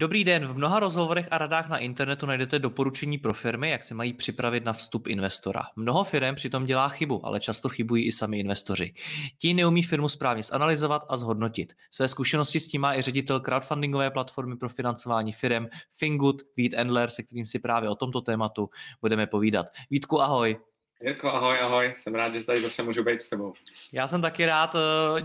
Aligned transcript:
Dobrý 0.00 0.24
den, 0.24 0.46
v 0.46 0.56
mnoha 0.56 0.80
rozhovorech 0.80 1.28
a 1.30 1.38
radách 1.38 1.68
na 1.68 1.78
internetu 1.78 2.26
najdete 2.26 2.58
doporučení 2.58 3.18
pro 3.18 3.34
firmy, 3.34 3.70
jak 3.70 3.84
se 3.84 3.94
mají 3.94 4.12
připravit 4.12 4.64
na 4.64 4.72
vstup 4.72 5.06
investora. 5.06 5.62
Mnoho 5.76 6.04
firm 6.04 6.34
přitom 6.34 6.64
dělá 6.64 6.88
chybu, 6.88 7.26
ale 7.26 7.40
často 7.40 7.68
chybují 7.68 8.06
i 8.06 8.12
sami 8.12 8.38
investoři. 8.38 8.92
Ti 9.38 9.54
neumí 9.54 9.82
firmu 9.82 10.08
správně 10.08 10.42
zanalizovat 10.42 11.04
a 11.08 11.16
zhodnotit. 11.16 11.72
Své 11.90 12.08
zkušenosti 12.08 12.60
s 12.60 12.68
tím 12.68 12.80
má 12.80 12.94
i 12.94 13.02
ředitel 13.02 13.40
crowdfundingové 13.40 14.10
platformy 14.10 14.56
pro 14.56 14.68
financování 14.68 15.32
firm 15.32 15.66
Fingood, 15.92 16.36
Vít 16.56 16.74
Endler, 16.76 17.10
se 17.10 17.22
kterým 17.22 17.46
si 17.46 17.58
právě 17.58 17.90
o 17.90 17.94
tomto 17.94 18.20
tématu 18.20 18.70
budeme 19.00 19.26
povídat. 19.26 19.66
Vítku, 19.90 20.22
ahoj. 20.22 20.58
Jirko, 21.02 21.28
ahoj, 21.28 21.58
ahoj, 21.60 21.92
jsem 21.96 22.14
rád, 22.14 22.34
že 22.34 22.46
tady 22.46 22.60
zase 22.60 22.82
můžu 22.82 23.04
být 23.04 23.22
s 23.22 23.28
tebou. 23.28 23.54
Já 23.92 24.08
jsem 24.08 24.22
taky 24.22 24.46
rád. 24.46 24.76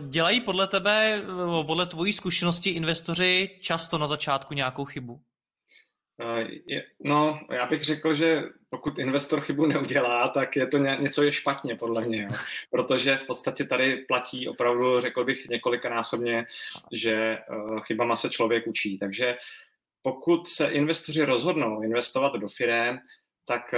Dělají 0.08 0.42
podle 0.42 0.68
tebe, 0.68 1.22
podle 1.66 1.86
tvojí 1.86 2.14
zkušenosti 2.14 2.70
investoři 2.70 3.50
často 3.62 3.98
na 3.98 4.08
začátku 4.08 4.54
nějakou 4.54 4.86
chybu? 4.86 5.22
No, 7.04 7.40
já 7.52 7.66
bych 7.66 7.84
řekl, 7.84 8.14
že 8.14 8.44
pokud 8.70 9.00
investor 9.00 9.42
chybu 9.42 9.66
neudělá, 9.66 10.28
tak 10.28 10.56
je 10.56 10.68
to 10.68 10.78
něco 10.78 11.24
je 11.24 11.32
špatně, 11.32 11.76
podle 11.76 12.06
mě. 12.06 12.24
Jo. 12.24 12.30
Protože 12.72 13.18
v 13.18 13.24
podstatě 13.24 13.64
tady 13.66 13.98
platí 13.98 14.48
opravdu, 14.48 15.00
řekl 15.00 15.26
bych 15.26 15.48
několikanásobně, 15.50 16.46
že 16.92 17.38
chybama 17.84 18.16
se 18.16 18.30
člověk 18.30 18.68
učí. 18.68 18.98
Takže 18.98 19.38
pokud 20.02 20.48
se 20.48 20.68
investoři 20.68 21.26
rozhodnou 21.26 21.82
investovat 21.82 22.34
do 22.34 22.48
firem, 22.48 23.00
tak 23.46 23.76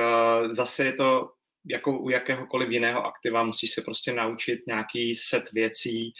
zase 0.49 0.85
je 0.85 0.93
to 0.93 1.29
jako 1.69 1.99
u 1.99 2.09
jakéhokoliv 2.09 2.69
jiného 2.69 3.05
aktiva 3.05 3.43
musí 3.43 3.67
se 3.67 3.81
prostě 3.81 4.13
naučit 4.13 4.59
nějaký 4.67 5.15
set 5.15 5.51
věcí, 5.53 6.13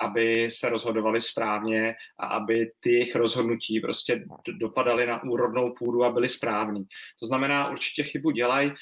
aby 0.00 0.50
se 0.50 0.68
rozhodovali 0.68 1.20
správně 1.20 1.94
a 2.18 2.26
aby 2.26 2.70
ty 2.80 2.92
jejich 2.92 3.16
rozhodnutí 3.16 3.80
prostě 3.80 4.24
dopadaly 4.60 5.06
na 5.06 5.22
úrodnou 5.22 5.74
půdu 5.78 6.04
a 6.04 6.12
byly 6.12 6.28
správný. 6.28 6.84
To 7.20 7.26
znamená, 7.26 7.70
určitě 7.70 8.02
chybu 8.02 8.30
dělají, 8.30 8.72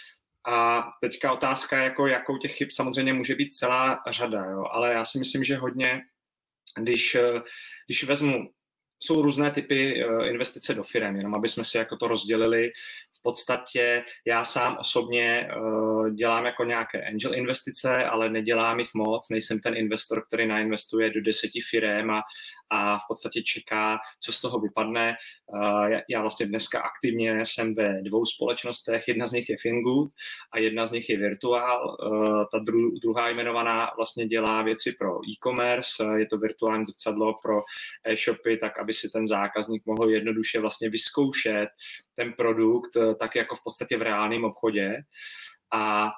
a 0.47 0.85
teďka 1.01 1.33
otázka, 1.33 1.83
jako 1.83 2.07
jakou 2.07 2.39
těch 2.39 2.53
chyb 2.53 2.69
samozřejmě 2.71 3.13
může 3.13 3.35
být 3.35 3.53
celá 3.53 4.03
řada, 4.09 4.45
jo? 4.45 4.65
ale 4.71 4.93
já 4.93 5.05
si 5.05 5.19
myslím, 5.19 5.45
že 5.45 5.57
hodně, 5.57 6.01
když, 6.77 7.17
když 7.87 8.05
vezmu, 8.05 8.51
jsou 9.01 9.23
různé 9.23 9.51
typy 9.51 10.05
eh, 10.05 10.29
investice 10.29 10.75
do 10.75 10.83
firm, 10.83 11.17
jenom 11.17 11.35
aby 11.35 11.49
jsme 11.49 11.65
si 11.65 11.77
jako 11.77 11.97
to 11.97 12.09
rozdělili 12.09 12.71
v 13.19 13.23
podstatě 13.23 14.05
já 14.27 14.45
sám 14.45 14.77
osobně 14.81 15.49
uh, 15.57 16.11
dělám 16.11 16.45
jako 16.47 16.65
nějaké 16.65 17.05
angel 17.05 17.35
investice, 17.35 18.05
ale 18.05 18.31
nedělám 18.31 18.81
jich 18.81 18.91
moc, 18.95 19.29
nejsem 19.31 19.61
ten 19.61 19.77
investor, 19.77 20.23
který 20.27 20.47
nainvestuje 20.47 21.11
do 21.11 21.21
deseti 21.21 21.61
firm 21.71 22.11
a, 22.11 22.23
a 22.71 22.99
v 22.99 23.03
podstatě 23.09 23.43
čeká, 23.43 23.99
co 24.21 24.33
z 24.33 24.41
toho 24.41 24.61
vypadne. 24.61 25.17
Uh, 25.47 25.87
já 26.11 26.21
vlastně 26.21 26.47
dneska 26.47 26.81
aktivně 26.81 27.45
jsem 27.45 27.75
ve 27.75 28.03
dvou 28.03 28.25
společnostech, 28.25 29.09
jedna 29.09 29.27
z 29.27 29.33
nich 29.33 29.49
je 29.49 29.57
Fingood 29.61 30.09
a 30.53 30.59
jedna 30.59 30.87
z 30.87 30.93
nich 30.93 31.11
je 31.11 31.19
Virtual. 31.19 31.97
Uh, 32.03 32.45
ta 32.53 32.59
dru, 32.59 32.99
druhá 33.03 33.29
jmenovaná 33.29 33.91
vlastně 33.97 34.27
dělá 34.27 34.63
věci 34.63 34.93
pro 34.99 35.19
e-commerce, 35.29 36.05
je 36.17 36.27
to 36.27 36.39
virtuální 36.39 36.85
zrcadlo 36.85 37.35
pro 37.43 37.63
e-shopy, 38.05 38.57
tak 38.57 38.79
aby 38.79 38.93
si 38.93 39.11
ten 39.11 39.27
zákazník 39.27 39.87
mohl 39.87 40.11
jednoduše 40.11 40.61
vlastně 40.61 40.91
vyzkoušet 40.91 41.69
ten 42.19 42.33
produkt 42.33 42.97
eh, 42.97 43.15
tak 43.15 43.37
jako 43.37 43.57
v 43.57 43.63
podstatě 43.65 43.97
v 43.97 44.03
reálném 44.03 44.45
obchodě. 44.45 44.97
A 45.75 46.11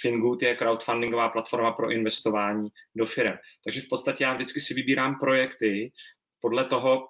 Fingood 0.00 0.42
je 0.42 0.56
crowdfundingová 0.56 1.28
platforma 1.28 1.72
pro 1.72 1.90
investování 1.90 2.68
do 2.96 3.06
firm. 3.06 3.36
Takže 3.64 3.80
v 3.80 3.88
podstatě 3.88 4.24
já 4.24 4.34
vždycky 4.34 4.60
si 4.60 4.74
vybírám 4.74 5.18
projekty 5.20 5.92
podle 6.40 6.64
toho, 6.64 7.06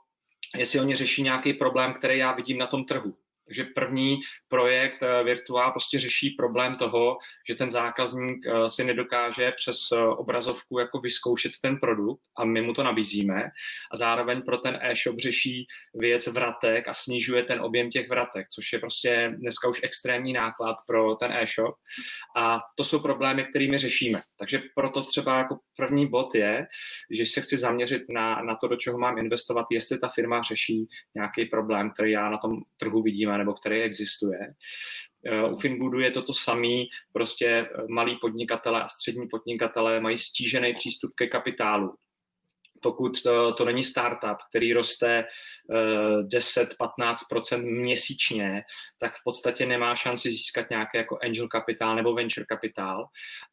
jestli 0.57 0.81
oni 0.81 0.97
řeší 0.97 1.23
nějaký 1.23 1.53
problém, 1.53 1.95
který 1.95 2.19
já 2.19 2.33
vidím 2.33 2.59
na 2.59 2.67
tom 2.67 2.85
trhu. 2.85 3.17
Takže 3.49 3.65
první 3.65 4.21
projekt 4.49 5.03
eh, 5.03 5.25
Virtuál 5.25 5.71
prostě 5.71 5.99
řeší 5.99 6.31
problém 6.31 6.77
toho, 6.77 7.19
že 7.49 7.55
ten 7.55 7.71
zákazník 7.71 8.47
eh, 8.47 8.71
si 8.71 8.85
nedokáže 8.85 9.53
přes 9.57 9.79
eh, 9.93 10.03
obrazovku 10.03 10.79
jako 10.79 11.01
vyzkoušet 11.01 11.53
ten 11.63 11.77
produkt 11.77 12.21
a 12.39 12.45
my 12.45 12.63
mu 12.63 12.73
to 12.73 12.83
nabízíme 12.83 13.43
a 13.93 13.97
zároveň 13.97 14.43
pro 14.43 14.59
ten 14.59 14.79
e-shop 14.83 15.19
řeší 15.19 15.67
věc 15.95 16.27
vratek 16.27 16.89
a 16.89 16.95
snižuje 16.95 17.43
ten 17.43 17.61
objem 17.61 17.91
těch 17.91 18.09
vratek, 18.09 18.49
což 18.49 18.73
je 18.73 18.79
prostě 18.79 19.33
dneska 19.37 19.69
už 19.69 19.81
extrémní 19.83 20.33
náklad 20.33 20.77
pro 20.87 21.15
ten 21.15 21.33
e-shop 21.33 21.75
a 22.37 22.61
to 22.77 22.85
jsou 22.85 22.99
problémy, 22.99 23.45
kterými 23.45 23.79
řešíme. 23.79 24.21
Takže 24.39 24.63
proto 24.75 25.03
třeba 25.03 25.39
jako 25.39 25.59
první 25.77 26.07
bod 26.07 26.35
je, 26.35 26.67
že 27.11 27.27
se 27.27 27.41
chci 27.41 27.57
zaměřit 27.57 28.03
na, 28.09 28.43
na 28.43 28.57
to, 28.57 28.69
do 28.69 28.77
čeho 28.77 28.99
mám 28.99 29.19
investovat, 29.19 29.67
jestli 29.71 29.99
ta 29.99 30.09
firma 30.09 30.43
řeší 30.43 30.89
nějaký 31.15 31.45
problém, 31.45 31.91
který 31.91 32.13
já 32.13 32.31
na 32.31 32.39
tom 32.39 32.57
trhu 32.77 33.03
vidím 33.03 33.31
nebo 33.39 33.53
který 33.53 33.83
existuje. 33.83 34.39
Eh, 35.27 35.45
u 35.45 35.55
Finboodu 35.55 36.01
je 36.01 36.11
to 36.11 36.23
to 36.23 36.35
samý, 36.35 36.89
prostě 37.13 37.47
eh, 37.47 37.69
malí 37.89 38.19
podnikatele 38.21 38.83
a 38.83 38.89
střední 38.89 39.29
podnikatele 39.29 40.01
mají 40.01 40.19
stížený 40.19 40.75
přístup 40.75 41.13
ke 41.15 41.27
kapitálu 41.27 41.95
pokud 42.83 43.23
to, 43.23 43.53
to 43.53 43.65
není 43.65 43.85
startup, 43.85 44.37
který 44.49 44.73
roste 44.73 45.25
10-15% 45.71 47.15
eh, 47.53 47.59
měsíčně, 47.59 48.63
tak 48.99 49.17
v 49.17 49.21
podstatě 49.25 49.67
nemá 49.67 49.95
šanci 49.95 50.31
získat 50.31 50.71
nějaký 50.71 50.97
jako 50.97 51.19
angel 51.23 51.49
kapitál 51.49 51.97
nebo 51.97 52.15
venture 52.15 52.47
kapitál 52.47 53.07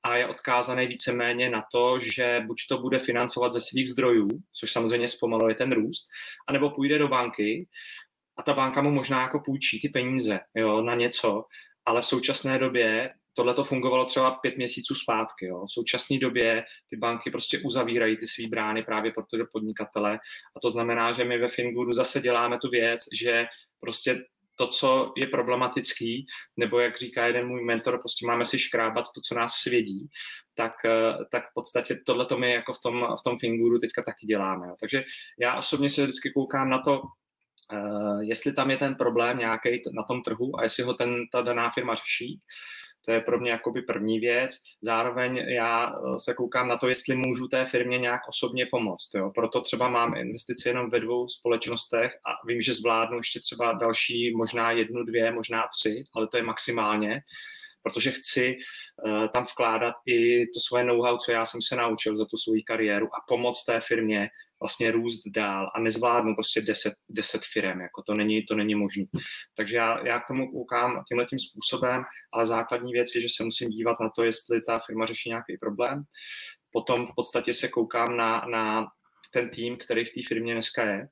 a 0.03 0.15
je 0.15 0.27
odkázaný 0.27 0.87
víceméně 0.87 1.49
na 1.49 1.63
to, 1.71 1.99
že 1.99 2.41
buď 2.47 2.57
to 2.69 2.77
bude 2.77 2.99
financovat 2.99 3.51
ze 3.53 3.59
svých 3.59 3.89
zdrojů, 3.89 4.27
což 4.59 4.71
samozřejmě 4.71 5.07
zpomaluje 5.07 5.55
ten 5.55 5.71
růst, 5.71 6.07
anebo 6.47 6.69
půjde 6.69 6.97
do 6.97 7.07
banky 7.07 7.67
a 8.37 8.43
ta 8.43 8.53
banka 8.53 8.81
mu 8.81 8.91
možná 8.91 9.21
jako 9.21 9.39
půjčí 9.39 9.81
ty 9.81 9.89
peníze 9.89 10.39
jo, 10.55 10.81
na 10.81 10.95
něco, 10.95 11.43
ale 11.85 12.01
v 12.01 12.05
současné 12.05 12.59
době 12.59 13.13
tohle 13.37 13.53
to 13.53 13.63
fungovalo 13.63 14.05
třeba 14.05 14.31
pět 14.31 14.57
měsíců 14.57 14.95
zpátky. 14.95 15.45
Jo. 15.45 15.65
V 15.65 15.73
současné 15.73 16.19
době 16.19 16.63
ty 16.89 16.97
banky 16.97 17.31
prostě 17.31 17.59
uzavírají 17.59 18.17
ty 18.17 18.27
svý 18.27 18.47
brány 18.47 18.83
právě 18.83 19.11
pro 19.11 19.23
ty 19.23 19.37
podnikatele 19.51 20.19
a 20.57 20.59
to 20.61 20.69
znamená, 20.69 21.11
že 21.11 21.23
my 21.23 21.37
ve 21.37 21.47
Fingoodu 21.47 21.93
zase 21.93 22.21
děláme 22.21 22.57
tu 22.57 22.69
věc, 22.69 23.03
že 23.19 23.45
prostě 23.79 24.25
to, 24.57 24.67
co 24.67 25.13
je 25.17 25.27
problematický, 25.27 26.25
nebo 26.57 26.79
jak 26.79 26.97
říká 26.97 27.25
jeden 27.25 27.47
můj 27.47 27.63
mentor, 27.63 27.99
prostě 27.99 28.27
máme 28.27 28.45
si 28.45 28.59
škrábat 28.59 29.05
to, 29.15 29.21
co 29.21 29.35
nás 29.35 29.53
svědí, 29.53 30.07
tak, 30.53 30.73
tak 31.31 31.49
v 31.49 31.53
podstatě 31.53 31.99
tohle 32.05 32.25
to 32.25 32.37
my 32.37 32.53
jako 32.53 32.73
v 32.73 32.81
tom, 32.83 33.07
v 33.19 33.23
tom 33.23 33.39
Fingoodu 33.39 33.79
teďka 33.79 34.01
taky 34.01 34.25
děláme. 34.27 34.67
Takže 34.79 35.03
já 35.39 35.57
osobně 35.57 35.89
se 35.89 36.01
vždycky 36.01 36.31
koukám 36.31 36.69
na 36.69 36.79
to, 36.79 37.01
jestli 38.21 38.53
tam 38.53 38.71
je 38.71 38.77
ten 38.77 38.95
problém 38.95 39.37
nějaký 39.37 39.81
na 39.91 40.03
tom 40.03 40.21
trhu 40.21 40.59
a 40.59 40.63
jestli 40.63 40.83
ho 40.83 40.93
ten, 40.93 41.15
ta 41.31 41.41
daná 41.41 41.69
firma 41.69 41.95
řeší. 41.95 42.39
To 43.05 43.11
je 43.11 43.21
pro 43.21 43.39
mě 43.39 43.51
jakoby 43.51 43.81
první 43.81 44.19
věc. 44.19 44.55
Zároveň 44.81 45.37
já 45.37 45.87
eh, 45.89 46.19
se 46.19 46.33
koukám 46.33 46.67
na 46.67 46.77
to, 46.77 46.87
jestli 46.87 47.15
můžu 47.15 47.47
té 47.47 47.65
firmě 47.65 47.97
nějak 47.97 48.21
osobně 48.29 48.65
pomoct. 48.71 49.09
Jo. 49.15 49.31
Proto 49.35 49.61
třeba 49.61 49.89
mám 49.89 50.17
investici 50.17 50.69
jenom 50.69 50.89
ve 50.89 50.99
dvou 50.99 51.27
společnostech 51.27 52.11
a 52.13 52.47
vím, 52.47 52.61
že 52.61 52.73
zvládnu 52.73 53.17
ještě 53.17 53.39
třeba 53.39 53.73
další, 53.73 54.35
možná 54.35 54.71
jednu, 54.71 55.03
dvě, 55.03 55.31
možná 55.31 55.67
tři, 55.79 56.03
ale 56.15 56.27
to 56.27 56.37
je 56.37 56.43
maximálně 56.43 57.21
protože 57.87 58.11
chci 58.11 58.57
uh, 59.05 59.27
tam 59.27 59.43
vkládat 59.43 59.93
i 60.05 60.47
to 60.47 60.59
svoje 60.59 60.83
know-how, 60.83 61.17
co 61.17 61.31
já 61.31 61.45
jsem 61.45 61.61
se 61.61 61.75
naučil 61.75 62.15
za 62.15 62.25
tu 62.25 62.37
svou 62.37 62.53
kariéru 62.67 63.05
a 63.05 63.25
pomoct 63.27 63.63
té 63.63 63.79
firmě 63.79 64.29
vlastně 64.61 64.91
růst 64.91 65.21
dál 65.27 65.71
a 65.75 65.79
nezvládnu 65.79 66.35
prostě 66.35 66.61
10, 66.61 66.93
10 67.09 67.41
firm, 67.53 67.81
jako 67.81 68.03
to 68.03 68.13
není, 68.13 68.43
to 68.45 68.55
není 68.55 68.75
možné. 68.75 69.05
Takže 69.57 69.77
já, 69.77 70.07
já 70.07 70.19
k 70.19 70.27
tomu 70.27 70.51
koukám 70.51 71.03
tímhle 71.07 71.25
tím 71.25 71.39
způsobem, 71.39 72.03
ale 72.33 72.45
základní 72.45 72.93
věc 72.93 73.15
je, 73.15 73.21
že 73.21 73.27
se 73.35 73.43
musím 73.43 73.69
dívat 73.69 73.99
na 73.99 74.09
to, 74.09 74.23
jestli 74.23 74.61
ta 74.61 74.79
firma 74.79 75.05
řeší 75.05 75.29
nějaký 75.29 75.57
problém. 75.57 76.03
Potom 76.71 77.07
v 77.07 77.15
podstatě 77.15 77.53
se 77.53 77.67
koukám 77.67 78.17
na, 78.17 78.45
na 78.51 78.85
ten 79.33 79.49
tým, 79.49 79.77
který 79.77 80.05
v 80.05 80.13
té 80.13 80.21
firmě 80.27 80.53
dneska 80.53 80.83
je, 80.83 81.07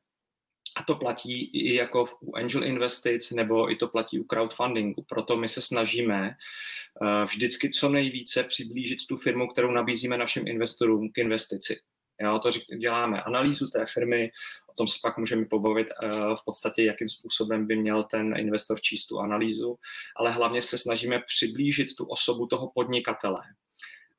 A 0.75 0.83
to 0.83 0.95
platí 0.95 1.51
i 1.53 1.75
jako 1.75 2.05
u 2.21 2.35
angel 2.35 2.63
investic, 2.63 3.31
nebo 3.31 3.71
i 3.71 3.75
to 3.75 3.87
platí 3.87 4.19
u 4.19 4.23
crowdfundingu. 4.23 5.03
Proto 5.09 5.37
my 5.37 5.49
se 5.49 5.61
snažíme 5.61 6.29
eh, 6.29 7.25
vždycky 7.25 7.69
co 7.69 7.89
nejvíce 7.89 8.43
přiblížit 8.43 8.99
tu 9.09 9.15
firmu, 9.15 9.47
kterou 9.47 9.71
nabízíme 9.71 10.17
našim 10.17 10.47
investorům 10.47 11.11
k 11.11 11.17
investici. 11.17 11.79
Jo, 12.21 12.39
to 12.39 12.49
děláme 12.77 13.21
analýzu 13.21 13.67
té 13.67 13.85
firmy, 13.85 14.31
o 14.67 14.73
tom 14.73 14.87
se 14.87 14.99
pak 15.01 15.17
můžeme 15.17 15.45
pobavit 15.45 15.87
eh, 15.91 16.09
v 16.11 16.45
podstatě, 16.45 16.83
jakým 16.83 17.09
způsobem 17.09 17.67
by 17.67 17.75
měl 17.75 18.03
ten 18.03 18.33
investor 18.37 18.81
číst 18.81 19.05
tu 19.05 19.19
analýzu, 19.19 19.77
ale 20.15 20.31
hlavně 20.31 20.61
se 20.61 20.77
snažíme 20.77 21.19
přiblížit 21.27 21.95
tu 21.95 22.05
osobu 22.05 22.47
toho 22.47 22.71
podnikatele, 22.75 23.41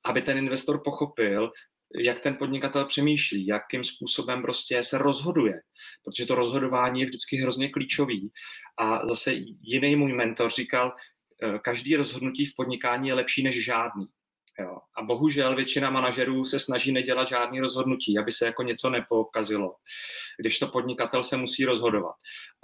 aby 0.04 0.22
ten 0.22 0.38
investor 0.38 0.80
pochopil, 0.84 1.52
jak 1.94 2.20
ten 2.20 2.36
podnikatel 2.36 2.84
přemýšlí, 2.84 3.46
jakým 3.46 3.84
způsobem 3.84 4.42
prostě 4.42 4.82
se 4.82 4.98
rozhoduje, 4.98 5.60
protože 6.04 6.26
to 6.26 6.34
rozhodování 6.34 7.00
je 7.00 7.06
vždycky 7.06 7.36
hrozně 7.36 7.70
klíčový. 7.70 8.32
A 8.78 9.06
zase 9.06 9.34
jiný 9.60 9.96
můj 9.96 10.12
mentor 10.12 10.50
říkal, 10.50 10.94
eh, 11.42 11.58
každý 11.58 11.96
rozhodnutí 11.96 12.46
v 12.46 12.54
podnikání 12.56 13.08
je 13.08 13.14
lepší 13.14 13.42
než 13.42 13.64
žádný. 13.64 14.06
Jo. 14.60 14.78
A 14.96 15.02
bohužel 15.02 15.56
většina 15.56 15.90
manažerů 15.90 16.44
se 16.44 16.58
snaží 16.58 16.92
nedělat 16.92 17.28
žádný 17.28 17.60
rozhodnutí, 17.60 18.18
aby 18.18 18.32
se 18.32 18.46
jako 18.46 18.62
něco 18.62 18.90
nepokazilo, 18.90 19.74
když 20.38 20.58
to 20.58 20.66
podnikatel 20.68 21.22
se 21.22 21.36
musí 21.36 21.64
rozhodovat. 21.64 22.14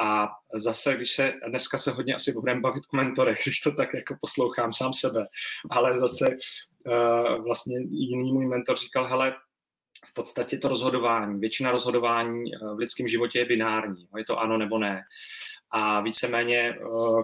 A 0.02 0.28
zase, 0.54 0.94
když 0.96 1.12
se, 1.12 1.32
dneska 1.48 1.78
se 1.78 1.90
hodně 1.90 2.14
asi 2.14 2.32
budeme 2.32 2.60
bavit 2.60 2.82
o 2.92 2.96
mentorech, 2.96 3.38
když 3.44 3.60
to 3.60 3.72
tak 3.72 3.94
jako 3.94 4.16
poslouchám 4.20 4.72
sám 4.72 4.92
sebe, 4.92 5.26
ale 5.70 5.98
zase 5.98 6.28
uh, 6.28 7.44
vlastně 7.44 7.78
jiný 7.90 8.32
můj 8.32 8.46
mentor 8.46 8.76
říkal, 8.76 9.06
hele, 9.06 9.34
v 10.06 10.14
podstatě 10.14 10.58
to 10.58 10.69
rozhodování, 10.69 11.40
většina 11.40 11.70
rozhodování 11.70 12.50
v 12.75 12.78
lidském 12.78 13.08
životě 13.08 13.38
je 13.38 13.44
binární, 13.44 14.08
je 14.16 14.25
to 14.25 14.38
ano 14.38 14.58
nebo 14.58 14.78
ne 14.78 15.02
a 15.70 16.00
víceméně 16.00 16.58
eh, 16.58 16.76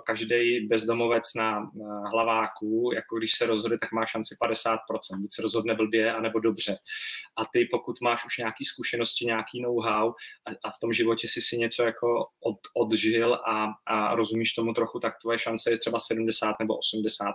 každý 0.07 0.67
bezdomovec 0.67 1.35
na 1.35 1.71
hlaváku, 2.13 2.91
jako 2.95 3.19
když 3.19 3.33
se 3.33 3.47
rozhodne, 3.47 3.79
tak 3.79 3.93
má 3.93 4.07
šanci 4.07 4.35
50%, 4.47 4.79
buď 5.21 5.35
se 5.35 5.43
rozhodne 5.43 5.75
blbě, 5.75 6.13
anebo 6.13 6.41
dobře. 6.41 6.79
A 7.37 7.45
ty, 7.53 7.69
pokud 7.71 8.01
máš 8.01 8.27
už 8.27 8.39
nějaké 8.39 8.65
zkušenosti, 8.65 9.27
nějaký 9.27 9.63
know-how 9.63 10.11
a, 10.11 10.51
a 10.65 10.71
v 10.71 10.79
tom 10.81 10.93
životě 10.93 11.29
si 11.29 11.41
si 11.43 11.59
něco 11.59 11.83
jako 11.83 12.27
od, 12.45 12.57
odžil 12.77 13.35
a, 13.35 13.69
a 13.87 14.15
rozumíš 14.15 14.55
tomu 14.55 14.73
trochu, 14.73 15.01
tak 15.01 15.15
tvoje 15.23 15.39
šance 15.39 15.71
je 15.71 15.79
třeba 15.79 15.99
70 15.99 16.57
nebo 16.61 16.75
80%. 16.75 17.33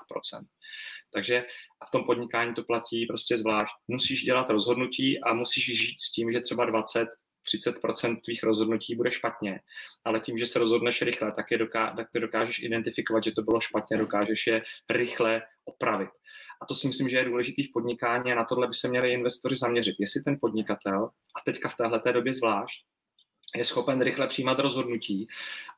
Takže 1.14 1.46
a 1.82 1.86
v 1.86 1.92
tom 1.92 2.04
podnikání 2.04 2.54
to 2.54 2.64
platí 2.64 3.06
prostě 3.06 3.38
zvlášť. 3.38 3.74
Musíš 3.88 4.24
dělat 4.24 4.50
rozhodnutí 4.50 5.24
a 5.24 5.34
musíš 5.34 5.66
žít 5.66 6.02
s 6.02 6.12
tím, 6.12 6.32
že 6.32 6.42
třeba 6.42 6.66
20 6.66 7.08
30% 7.56 8.22
tvých 8.22 8.44
rozhodnutí 8.44 8.96
bude 8.96 9.12
špatně, 9.12 9.60
ale 10.06 10.20
tím, 10.20 10.38
že 10.38 10.46
se 10.46 10.60
rozhodneš 10.60 11.02
rychle, 11.02 11.32
tak, 11.32 11.52
je 11.52 11.58
doká- 11.58 11.96
tak 11.96 12.08
ty 12.14 12.20
dokážeš 12.20 12.60
identifikovat, 12.60 13.24
že 13.24 13.32
to 13.32 13.42
bylo 13.42 13.60
špatně, 13.60 13.98
dokážeš 13.98 14.48
je 14.48 14.64
rychle 14.90 15.42
opravit. 15.66 16.10
A 16.62 16.66
to 16.66 16.76
si 16.76 16.88
myslím, 16.88 17.10
že 17.10 17.18
je 17.18 17.26
důležitý 17.26 17.64
v 17.64 17.72
podnikání 17.74 18.32
a 18.32 18.36
na 18.36 18.44
tohle 18.46 18.68
by 18.68 18.74
se 18.74 18.88
měli 18.88 19.14
investoři 19.14 19.56
zaměřit. 19.56 19.96
Jestli 20.00 20.24
ten 20.24 20.38
podnikatel, 20.42 21.10
a 21.36 21.42
teďka 21.46 21.70
v 21.70 21.76
téhle 21.76 22.02
době 22.14 22.34
zvlášť, 22.34 22.86
je 23.56 23.66
schopen 23.66 24.02
rychle 24.02 24.28
přijímat 24.28 24.60
rozhodnutí 24.60 25.28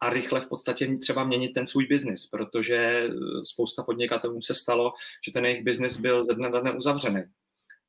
a 0.02 0.10
rychle 0.10 0.42
v 0.42 0.48
podstatě 0.48 0.98
třeba 0.98 1.24
měnit 1.24 1.54
ten 1.54 1.68
svůj 1.68 1.86
biznis, 1.86 2.28
protože 2.28 3.08
spousta 3.44 3.84
podnikatelů 3.84 4.42
se 4.42 4.56
stalo, 4.56 4.94
že 5.26 5.32
ten 5.32 5.46
jejich 5.46 5.64
biznis 5.64 5.98
byl 5.98 6.24
ze 6.24 6.34
dne 6.34 6.50
na 6.50 6.60
dne 6.60 6.72
uzavřený. 6.72 7.24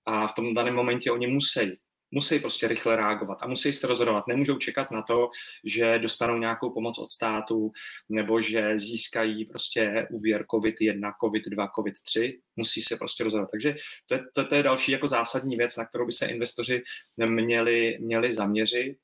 A 0.06 0.26
v 0.26 0.35
tom 0.35 0.55
daném 0.55 0.75
momentě 0.75 1.11
oni 1.11 1.26
musí 1.26 1.79
musí 2.14 2.38
prostě 2.38 2.69
rychle 2.69 2.96
reagovat 2.96 3.38
a 3.43 3.46
musí 3.46 3.72
se 3.72 3.87
rozhodovat. 3.87 4.26
Nemůžou 4.26 4.58
čekat 4.58 4.90
na 4.90 5.02
to, 5.02 5.31
že 5.64 5.99
dostanou 5.99 6.37
nějakou 6.38 6.70
pomoc 6.70 6.99
od 6.99 7.12
státu 7.12 7.72
nebo 8.08 8.40
že 8.40 8.78
získají 8.78 9.44
prostě 9.44 10.06
úvěr 10.11 10.43
COVID-1, 10.43 11.12
COVID-2, 11.22 11.69
COVID-3. 11.78 12.40
Musí 12.56 12.82
se 12.82 12.96
prostě 12.96 13.25
rozhodovat. 13.25 13.50
Takže 13.50 13.76
to 14.06 14.14
je, 14.14 14.20
to, 14.32 14.44
to 14.44 14.55
je 14.55 14.62
další 14.62 14.93
jako 14.93 15.08
zásadní 15.08 15.56
věc, 15.56 15.76
na 15.76 15.87
kterou 15.87 16.06
by 16.06 16.12
se 16.12 16.26
investoři 16.26 16.82
měli, 17.16 17.99
měli 18.00 18.34
zaměřit. 18.34 18.96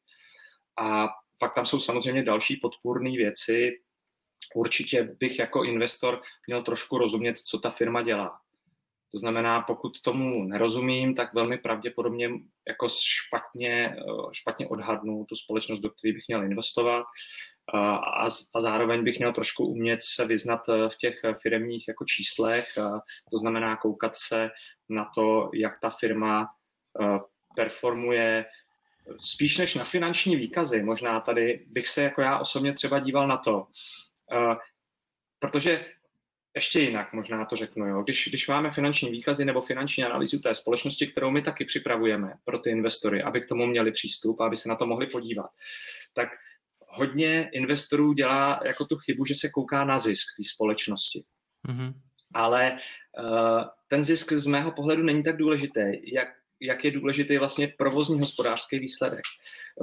A 0.78 1.08
pak 1.38 1.54
tam 1.54 1.66
jsou 1.66 1.80
samozřejmě 1.80 2.22
další 2.22 2.56
podpůrné 2.56 3.10
věci. 3.10 3.72
Určitě 4.54 5.16
bych 5.20 5.38
jako 5.38 5.64
investor 5.64 6.20
měl 6.46 6.62
trošku 6.62 6.98
rozumět, 6.98 7.38
co 7.38 7.58
ta 7.58 7.70
firma 7.70 8.02
dělá 8.02 8.40
to 9.12 9.18
znamená, 9.18 9.60
pokud 9.60 10.00
tomu 10.00 10.44
nerozumím, 10.44 11.14
tak 11.14 11.34
velmi 11.34 11.58
pravděpodobně 11.58 12.30
jako 12.68 12.86
špatně, 12.88 13.96
eh, 13.98 14.02
špatně 14.32 14.68
odhadnu 14.68 15.24
tu 15.24 15.36
společnost, 15.36 15.80
do 15.80 15.90
které 15.90 16.12
bych 16.12 16.24
měl 16.28 16.44
investovat. 16.44 17.04
Eh, 17.74 17.78
a, 17.78 18.26
a 18.54 18.60
zároveň 18.60 19.04
bych 19.04 19.18
měl 19.18 19.32
trošku 19.32 19.66
umět 19.66 20.02
se 20.02 20.26
vyznat 20.26 20.68
eh, 20.68 20.88
v 20.88 20.96
těch 20.96 21.20
firmních 21.42 21.88
jako 21.88 22.04
číslech, 22.04 22.66
to 23.30 23.38
znamená 23.38 23.76
koukat 23.76 24.16
se 24.16 24.50
na 24.88 25.10
to, 25.14 25.50
jak 25.54 25.80
ta 25.80 25.90
firma 25.90 26.48
performuje 27.56 28.44
spíš 29.18 29.58
než 29.58 29.74
na 29.74 29.84
finanční 29.84 30.36
výkazy. 30.36 30.82
Možná 30.82 31.20
tady 31.20 31.66
bych 31.66 31.88
se 31.88 32.02
jako 32.02 32.22
já 32.22 32.38
osobně 32.38 32.72
třeba 32.72 32.98
díval 32.98 33.28
na 33.28 33.36
to, 33.36 33.66
protože 35.38 35.86
ještě 36.54 36.80
jinak 36.80 37.12
možná 37.12 37.44
to 37.44 37.56
řeknu. 37.56 37.86
Jo. 37.86 38.02
Když, 38.02 38.28
když 38.28 38.48
máme 38.48 38.70
finanční 38.70 39.10
výkazy 39.10 39.44
nebo 39.44 39.60
finanční 39.60 40.04
analýzu 40.04 40.38
té 40.38 40.54
společnosti, 40.54 41.06
kterou 41.06 41.30
my 41.30 41.42
taky 41.42 41.64
připravujeme 41.64 42.32
pro 42.44 42.58
ty 42.58 42.70
investory, 42.70 43.22
aby 43.22 43.40
k 43.40 43.48
tomu 43.48 43.66
měli 43.66 43.92
přístup 43.92 44.40
a 44.40 44.46
aby 44.46 44.56
se 44.56 44.68
na 44.68 44.74
to 44.74 44.86
mohli 44.86 45.06
podívat, 45.06 45.50
tak 46.12 46.28
hodně 46.88 47.50
investorů 47.52 48.12
dělá 48.12 48.60
jako 48.64 48.84
tu 48.84 48.96
chybu, 48.96 49.24
že 49.24 49.34
se 49.34 49.48
kouká 49.48 49.84
na 49.84 49.98
zisk 49.98 50.26
té 50.36 50.42
společnosti. 50.42 51.24
Mm-hmm. 51.68 51.94
Ale 52.34 52.72
uh, 52.72 53.64
ten 53.88 54.04
zisk 54.04 54.32
z 54.32 54.46
mého 54.46 54.72
pohledu 54.72 55.02
není 55.02 55.22
tak 55.22 55.36
důležitý, 55.36 55.80
jak 56.14 56.28
jak 56.60 56.84
je 56.84 56.90
důležitý 56.90 57.38
vlastně 57.38 57.72
provozní 57.78 58.20
hospodářský 58.20 58.78
výsledek. 58.78 59.20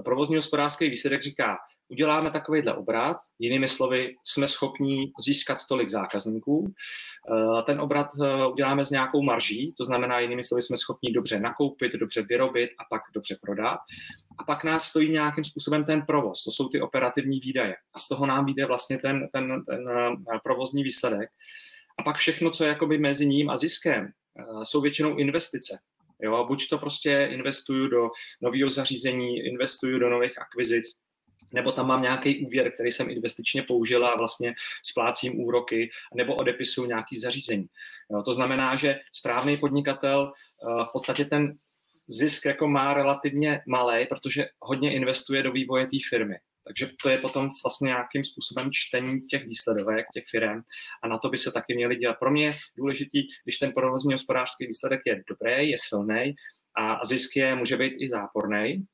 Provozní 0.06 0.36
hospodářský 0.36 0.90
výsledek 0.90 1.22
říká, 1.22 1.58
uděláme 1.88 2.32
takovýhle 2.32 2.74
obrat, 2.74 3.18
jinými 3.40 3.68
slovy, 3.68 4.16
jsme 4.24 4.48
schopni 4.48 5.12
získat 5.26 5.58
tolik 5.70 5.90
zákazníků, 5.90 6.66
eh, 6.68 7.64
ten 7.64 7.82
obrat 7.82 8.08
eh, 8.24 8.48
uděláme 8.48 8.86
s 8.86 8.90
nějakou 8.90 9.22
marží, 9.22 9.74
to 9.78 9.86
znamená, 9.86 10.20
jinými 10.20 10.44
slovy, 10.44 10.62
jsme 10.62 10.78
schopni 10.78 11.12
dobře 11.12 11.40
nakoupit, 11.40 11.94
dobře 11.94 12.22
vyrobit 12.22 12.70
a 12.80 12.84
pak 12.90 13.02
dobře 13.16 13.38
prodat. 13.42 13.80
A 14.40 14.44
pak 14.44 14.64
nás 14.64 14.84
stojí 14.84 15.12
nějakým 15.12 15.44
způsobem 15.44 15.86
ten 15.86 16.02
provoz, 16.02 16.44
to 16.44 16.52
jsou 16.52 16.70
ty 16.70 16.82
operativní 16.82 17.40
výdaje. 17.40 17.76
A 17.94 18.00
z 18.00 18.08
toho 18.08 18.26
nám 18.26 18.46
vyjde 18.46 18.66
vlastně 18.66 18.98
ten, 18.98 19.28
ten, 19.34 19.66
ten 19.66 19.90
eh, 19.90 20.40
provozní 20.44 20.84
výsledek. 20.84 21.30
A 22.00 22.04
pak 22.04 22.16
všechno, 22.16 22.52
co 22.52 22.64
je 22.64 22.70
jakoby 22.70 22.98
mezi 22.98 23.26
ním 23.26 23.50
a 23.50 23.58
ziskem, 23.58 24.08
jsou 24.64 24.82
většinou 24.82 25.18
investice. 25.18 25.80
Jo, 26.22 26.46
buď 26.48 26.70
to 26.70 26.78
prostě 26.78 27.30
investuju 27.32 27.88
do 27.88 28.10
nového 28.42 28.70
zařízení, 28.70 29.40
investuju 29.40 30.00
do 30.00 30.10
nových 30.10 30.42
akvizic, 30.42 30.86
nebo 31.54 31.72
tam 31.72 31.88
mám 31.88 32.02
nějaký 32.02 32.46
úvěr, 32.46 32.72
který 32.72 32.92
jsem 32.92 33.10
investičně 33.10 33.64
použil 33.64 34.06
a 34.06 34.16
vlastně 34.16 34.56
splácím 34.84 35.40
úroky, 35.40 35.90
nebo 36.16 36.36
odepisuju 36.36 36.88
nějaký 36.88 37.20
zařízení. 37.20 37.66
Jo, 38.12 38.24
to 38.24 38.34
znamená, 38.34 38.76
že 38.76 39.00
správný 39.14 39.58
podnikatel 39.58 40.32
uh, 40.64 40.86
v 40.86 40.92
podstatě 40.92 41.26
ten 41.26 41.58
zisk 42.08 42.46
jako 42.46 42.68
má 42.68 42.94
relativně 42.94 43.62
malý, 43.68 44.06
protože 44.06 44.46
hodně 44.60 44.94
investuje 44.94 45.44
do 45.44 45.52
vývoje 45.52 45.86
té 45.86 45.98
firmy. 46.10 46.36
Takže 46.68 46.90
to 47.04 47.10
je 47.10 47.18
potom 47.18 47.50
vlastně 47.66 47.88
nějakým 47.88 48.24
způsobem 48.24 48.70
čtení 48.72 49.22
těch 49.22 49.46
výsledovek, 49.46 50.06
těch 50.14 50.24
firm 50.32 50.62
a 51.04 51.08
na 51.08 51.18
to 51.18 51.30
by 51.30 51.38
se 51.38 51.52
taky 51.52 51.76
měli 51.76 51.96
dělat. 51.96 52.20
Pro 52.20 52.32
mě 52.32 52.46
je 52.46 52.54
důležitý, 52.78 53.28
když 53.44 53.58
ten 53.58 53.72
provozní 53.72 54.14
hospodářský 54.14 54.68
výsledek 54.68 55.02
je 55.06 55.24
dobrý, 55.30 55.70
je 55.70 55.78
silný 55.80 56.36
a 56.78 57.06
zisk 57.06 57.36
je, 57.36 57.56
může 57.56 57.78
být 57.78 57.94
i 58.00 58.10
záporný, 58.10 58.86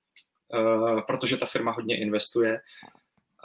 uh, 0.54 1.02
protože 1.02 1.38
ta 1.38 1.46
firma 1.46 1.72
hodně 1.72 2.02
investuje 2.02 2.60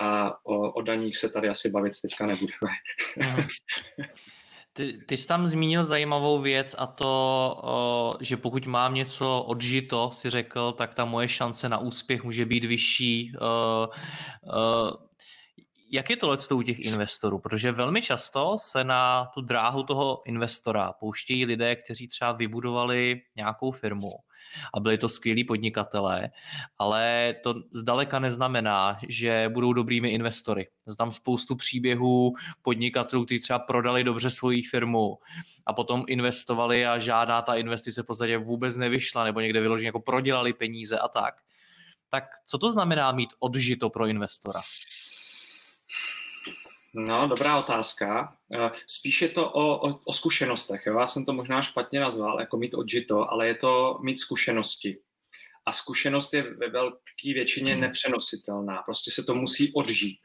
a 0.00 0.30
o, 0.46 0.72
o 0.72 0.82
daních 0.82 1.16
se 1.16 1.28
tady 1.28 1.48
asi 1.48 1.70
bavit 1.70 1.92
teďka 2.02 2.26
nebudeme. 2.26 2.72
Ty, 4.78 4.98
ty 5.06 5.16
jsi 5.16 5.26
tam 5.26 5.46
zmínil 5.46 5.84
zajímavou 5.84 6.40
věc 6.40 6.74
a 6.78 6.86
to, 6.86 8.16
že 8.20 8.36
pokud 8.36 8.66
mám 8.66 8.94
něco 8.94 9.42
odžito, 9.42 10.10
si 10.12 10.30
řekl, 10.30 10.72
tak 10.72 10.94
ta 10.94 11.04
moje 11.04 11.28
šance 11.28 11.68
na 11.68 11.78
úspěch 11.78 12.24
může 12.24 12.46
být 12.46 12.64
vyšší. 12.64 13.32
Jak 15.90 16.10
je 16.10 16.16
tohle 16.16 16.36
u 16.54 16.62
těch 16.62 16.78
investorů? 16.78 17.38
Protože 17.38 17.72
velmi 17.72 18.02
často 18.02 18.54
se 18.58 18.84
na 18.84 19.24
tu 19.34 19.40
dráhu 19.40 19.82
toho 19.82 20.22
investora 20.26 20.92
pouštějí 20.92 21.46
lidé, 21.46 21.76
kteří 21.76 22.08
třeba 22.08 22.32
vybudovali 22.32 23.20
nějakou 23.36 23.70
firmu 23.70 24.10
a 24.74 24.80
byli 24.80 24.98
to 24.98 25.08
skvělí 25.08 25.44
podnikatelé, 25.44 26.30
ale 26.78 27.34
to 27.42 27.54
zdaleka 27.72 28.18
neznamená, 28.18 28.98
že 29.08 29.50
budou 29.52 29.72
dobrými 29.72 30.08
investory. 30.08 30.68
Znám 30.86 31.12
spoustu 31.12 31.56
příběhů 31.56 32.34
podnikatelů, 32.62 33.24
kteří 33.24 33.40
třeba 33.40 33.58
prodali 33.58 34.04
dobře 34.04 34.30
svoji 34.30 34.62
firmu 34.62 35.18
a 35.66 35.72
potom 35.72 36.04
investovali 36.08 36.86
a 36.86 36.98
žádná 36.98 37.42
ta 37.42 37.54
investice 37.54 38.02
v 38.02 38.06
podstatě 38.06 38.38
vůbec 38.38 38.76
nevyšla 38.76 39.24
nebo 39.24 39.40
někde 39.40 39.60
vyloženě 39.60 39.88
jako 39.88 40.00
prodělali 40.00 40.52
peníze 40.52 40.98
a 40.98 41.08
tak. 41.08 41.34
Tak 42.10 42.24
co 42.46 42.58
to 42.58 42.70
znamená 42.70 43.12
mít 43.12 43.30
odžito 43.38 43.90
pro 43.90 44.06
investora? 44.06 44.60
No, 46.94 47.28
dobrá 47.28 47.58
otázka. 47.58 48.36
Eh, 48.54 48.70
spíš 48.86 49.22
je 49.22 49.28
to 49.28 49.50
o, 49.50 49.88
o, 49.88 50.00
o 50.04 50.12
zkušenostech. 50.12 50.86
Jo? 50.86 50.98
Já 50.98 51.06
jsem 51.06 51.24
to 51.24 51.32
možná 51.32 51.62
špatně 51.62 52.00
nazval, 52.00 52.40
jako 52.40 52.56
mít 52.56 52.74
odžito, 52.74 53.30
ale 53.30 53.46
je 53.46 53.54
to 53.54 53.98
mít 54.02 54.18
zkušenosti. 54.18 54.98
A 55.66 55.72
zkušenost 55.72 56.34
je 56.34 56.42
ve 56.42 56.68
velké 56.68 57.34
většině 57.34 57.72
hmm. 57.72 57.80
nepřenositelná. 57.80 58.82
Prostě 58.82 59.10
se 59.10 59.22
to 59.22 59.34
musí 59.34 59.72
odžít. 59.72 60.18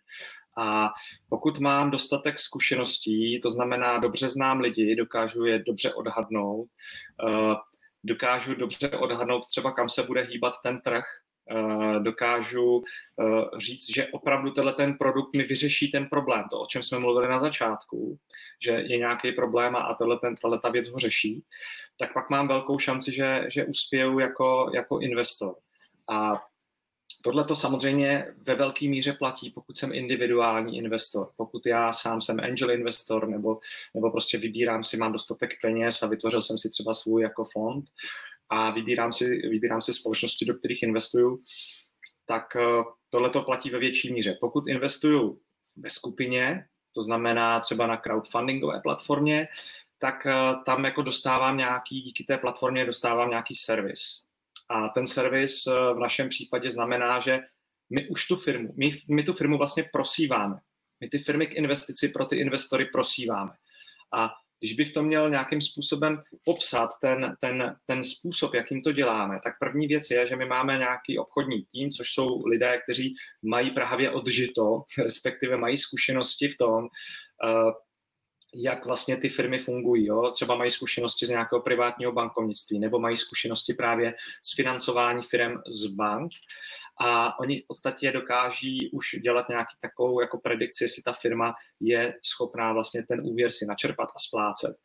A 0.58 0.90
pokud 1.30 1.60
mám 1.60 1.92
dostatek 1.92 2.40
zkušeností, 2.40 3.40
to 3.40 3.50
znamená, 3.50 3.98
dobře 3.98 4.30
znám 4.30 4.60
lidi, 4.60 4.96
dokážu 4.96 5.46
je 5.46 5.60
dobře 5.60 5.94
odhadnout, 5.94 6.68
eh, 7.28 7.56
dokážu 8.04 8.56
dobře 8.56 8.90
odhadnout 8.90 9.48
třeba, 9.48 9.72
kam 9.72 9.90
se 9.90 10.04
bude 10.04 10.22
hýbat 10.22 10.54
ten 10.64 10.82
trh, 10.82 11.04
dokážu 12.00 12.84
eh, 13.20 13.60
říct, 13.60 13.96
že 13.96 14.08
opravdu 14.08 14.52
tenhle 14.52 14.74
ten 14.74 14.98
produkt 14.98 15.36
mi 15.36 15.44
vyřeší 15.44 15.92
ten 15.92 16.06
problém, 16.06 16.44
to, 16.50 16.60
o 16.60 16.66
čem 16.66 16.84
jsme 16.84 17.00
mluvili 17.00 17.28
na 17.28 17.40
začátku, 17.40 18.18
že 18.60 18.72
je 18.72 18.98
nějaký 18.98 19.32
problém 19.32 19.76
a 19.76 19.94
tenhle, 19.94 20.20
ten, 20.20 20.36
tenhle 20.36 20.60
ta 20.60 20.70
věc 20.70 20.90
ho 20.90 21.00
řeší, 21.00 21.44
tak 21.98 22.14
pak 22.14 22.30
mám 22.30 22.48
velkou 22.48 22.80
šanci, 22.80 23.12
že, 23.12 23.46
že 23.48 23.66
uspěju 23.66 24.20
jako, 24.20 24.72
jako 24.74 25.00
investor. 25.00 25.56
A 26.08 26.44
Tohle 27.26 27.44
to 27.44 27.56
samozřejmě 27.56 28.34
ve 28.48 28.56
velké 28.56 28.88
míře 28.88 29.14
platí, 29.14 29.50
pokud 29.50 29.78
jsem 29.78 29.94
individuální 29.94 30.78
investor. 30.78 31.30
Pokud 31.36 31.66
já 31.66 31.94
sám 31.94 32.22
jsem 32.22 32.40
angel 32.40 32.72
investor 32.72 33.28
nebo, 33.28 33.60
nebo 33.94 34.12
prostě 34.12 34.38
vybírám 34.38 34.84
si, 34.84 34.98
mám 34.98 35.12
dostatek 35.12 35.52
peněz 35.62 36.04
a 36.04 36.08
vytvořil 36.08 36.42
jsem 36.42 36.58
si 36.58 36.70
třeba 36.70 36.94
svůj 36.94 37.22
jako 37.22 37.44
fond, 37.44 37.86
a 38.50 38.72
vybírám 38.72 39.14
si, 39.14 39.26
vybírám 39.28 39.82
si 39.82 39.94
společnosti, 39.94 40.46
do 40.46 40.54
kterých 40.54 40.84
investuju, 40.84 41.42
tak 42.26 42.56
eh, 42.56 42.84
tohle 43.10 43.30
to 43.30 43.42
platí 43.42 43.70
ve 43.70 43.80
větší 43.80 44.14
míře. 44.14 44.38
Pokud 44.40 44.68
investuju 44.68 45.40
ve 45.78 45.90
skupině, 45.90 46.66
to 46.94 47.04
znamená 47.04 47.60
třeba 47.60 47.88
na 47.88 47.98
crowdfundingové 47.98 48.80
platformě, 48.84 49.48
tak 49.98 50.26
eh, 50.26 50.34
tam 50.66 50.86
jako 50.86 51.02
dostávám 51.02 51.58
nějaký, 51.58 52.02
díky 52.02 52.24
té 52.24 52.38
platformě 52.38 52.86
dostávám 52.86 53.30
nějaký 53.30 53.56
servis. 53.56 54.22
A 54.70 54.90
ten 54.90 55.08
servis 55.08 55.68
eh, 55.68 55.94
v 55.94 56.00
našem 56.00 56.30
případě 56.30 56.72
znamená, 56.72 57.20
že 57.20 57.40
my 57.90 58.08
už 58.08 58.28
tu 58.28 58.36
firmu, 58.36 58.74
my, 58.78 58.90
my 59.10 59.24
tu 59.24 59.34
firmu 59.34 59.58
vlastně 59.58 59.90
prosíváme. 59.94 60.56
My 61.00 61.10
ty 61.10 61.20
firmy 61.20 61.48
k 61.48 61.54
investici 61.54 62.10
pro 62.10 62.26
ty 62.26 62.38
investory 62.38 62.86
prosíváme. 62.86 63.52
A 64.14 64.34
když 64.64 64.74
bych 64.74 64.92
to 64.92 65.04
měl 65.04 65.30
nějakým 65.30 65.62
způsobem 65.62 66.24
popsat, 66.46 66.90
ten, 67.02 67.36
ten, 67.42 67.76
ten 67.86 68.04
způsob, 68.04 68.54
jakým 68.54 68.82
to 68.82 68.92
děláme, 68.92 69.40
tak 69.44 69.54
první 69.60 69.88
věc 69.88 70.12
je, 70.12 70.28
že 70.28 70.36
my 70.36 70.46
máme 70.46 70.78
nějaký 70.78 71.20
obchodní 71.20 71.66
tým, 71.72 71.90
což 71.90 72.14
jsou 72.14 72.46
lidé, 72.46 72.80
kteří 72.84 73.16
mají 73.42 73.72
právě 73.72 74.12
odžito, 74.12 74.84
respektive 74.98 75.58
mají 75.58 75.78
zkušenosti 75.78 76.48
v 76.48 76.58
tom, 76.58 76.84
uh, 76.84 77.72
jak 78.56 78.86
vlastně 78.86 79.18
ty 79.18 79.30
firmy 79.30 79.60
fungují. 79.60 80.06
Jo? 80.06 80.32
Třeba 80.32 80.56
mají 80.56 80.72
zkušenosti 80.72 81.26
z 81.26 81.30
nějakého 81.30 81.62
privátního 81.62 82.12
bankovnictví 82.12 82.80
nebo 82.80 83.00
mají 83.00 83.18
zkušenosti 83.18 83.74
právě 83.74 84.14
s 84.42 84.56
financování 84.56 85.24
firm 85.24 85.58
z 85.68 85.88
bank 85.88 86.32
a 87.02 87.40
oni 87.40 87.60
v 87.60 87.68
podstatě 87.68 88.12
dokáží 88.12 88.90
už 88.94 89.16
dělat 89.24 89.50
nějaký 89.50 89.76
takovou 89.82 90.22
jako 90.22 90.40
predikci, 90.40 90.84
jestli 90.84 91.04
ta 91.04 91.14
firma 91.14 91.54
je 91.80 92.14
schopná 92.22 92.74
vlastně 92.74 93.04
ten 93.08 93.22
úvěr 93.24 93.52
si 93.52 93.66
načerpat 93.66 94.10
a 94.16 94.20
splácet. 94.20 94.76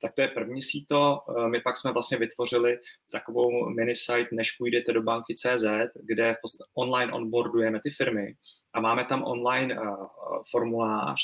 Tak 0.00 0.14
to 0.14 0.22
je 0.22 0.28
první 0.28 0.62
síto. 0.62 1.18
Eh, 1.38 1.48
my 1.48 1.60
pak 1.60 1.76
jsme 1.76 1.92
vlastně 1.92 2.18
vytvořili 2.18 2.78
takovou 3.12 3.70
mini 3.70 3.94
site, 3.94 4.28
než 4.32 4.52
půjdete 4.52 4.92
do 4.92 5.02
banky 5.02 5.34
CZ, 5.34 5.64
kde 6.02 6.34
v 6.34 6.36
podstatě 6.42 6.70
online 6.74 7.12
onboardujeme 7.12 7.80
ty 7.82 7.90
firmy 7.90 8.34
a 8.72 8.80
máme 8.80 9.04
tam 9.04 9.24
online 9.24 9.80
uh, 9.80 10.06
formulář, 10.50 11.20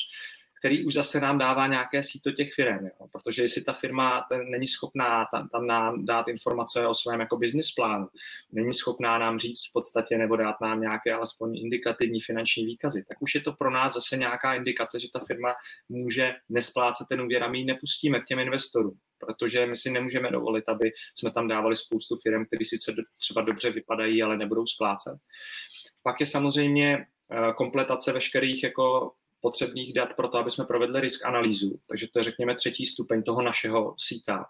který 0.62 0.85
už 0.85 0.95
zase 0.95 1.21
nám 1.21 1.38
dává 1.38 1.66
nějaké 1.66 2.02
síto 2.02 2.33
těch 2.33 2.54
firm, 2.54 2.87
jo? 2.87 3.07
protože 3.12 3.42
jestli 3.42 3.62
ta 3.62 3.73
firma 3.73 4.26
není 4.50 4.66
schopná 4.66 5.26
tam, 5.33 5.49
tam 5.49 5.66
nám 5.66 6.04
dát 6.04 6.28
informace 6.28 6.87
o 6.87 6.95
svém 6.95 7.21
jako 7.21 7.37
business 7.37 7.73
plánu, 7.73 8.07
není 8.52 8.73
schopná 8.73 9.19
nám 9.19 9.38
říct 9.38 9.69
v 9.69 9.73
podstatě 9.73 10.19
nebo 10.19 10.37
dát 10.37 10.61
nám 10.61 10.81
nějaké 10.81 11.12
alespoň 11.12 11.57
indikativní 11.57 12.21
finanční 12.21 12.64
výkazy, 12.66 13.04
tak 13.09 13.23
už 13.23 13.35
je 13.35 13.40
to 13.40 13.52
pro 13.52 13.71
nás 13.71 13.95
zase 13.95 14.16
nějaká 14.16 14.54
indikace, 14.54 15.00
že 15.00 15.09
ta 15.12 15.21
firma 15.26 15.54
může 15.88 16.35
nesplácet 16.49 17.07
ten 17.09 17.21
úvěr 17.21 17.42
a 17.42 17.49
my 17.49 17.59
ji 17.59 17.64
nepustíme 17.64 18.21
k 18.21 18.25
těm 18.25 18.38
investorům 18.38 18.99
protože 19.26 19.66
my 19.66 19.76
si 19.76 19.90
nemůžeme 19.90 20.31
dovolit, 20.31 20.69
aby 20.69 20.90
jsme 21.14 21.31
tam 21.31 21.49
dávali 21.49 21.76
spoustu 21.76 22.14
firm, 22.23 22.47
které 22.47 22.64
sice 22.64 22.95
třeba 23.19 23.42
dobře 23.42 23.71
vypadají, 23.71 24.23
ale 24.23 24.37
nebudou 24.37 24.66
splácet. 24.66 25.14
Pak 26.02 26.21
je 26.21 26.26
samozřejmě 26.26 26.99
eh, 26.99 27.52
kompletace 27.57 28.12
veškerých 28.12 28.62
jako 28.62 29.12
potřebných 29.43 29.95
dat 29.95 30.17
pro 30.17 30.29
to, 30.29 30.39
aby 30.39 30.51
jsme 30.51 30.65
provedli 30.65 31.01
risk 31.01 31.25
analýzu. 31.25 31.81
Takže 31.89 32.07
to 32.13 32.19
je, 32.19 32.23
řekněme, 32.23 32.55
třetí 32.55 32.87
stupeň 32.87 33.23
toho 33.23 33.43
našeho 33.43 33.95
síta. 33.99 34.47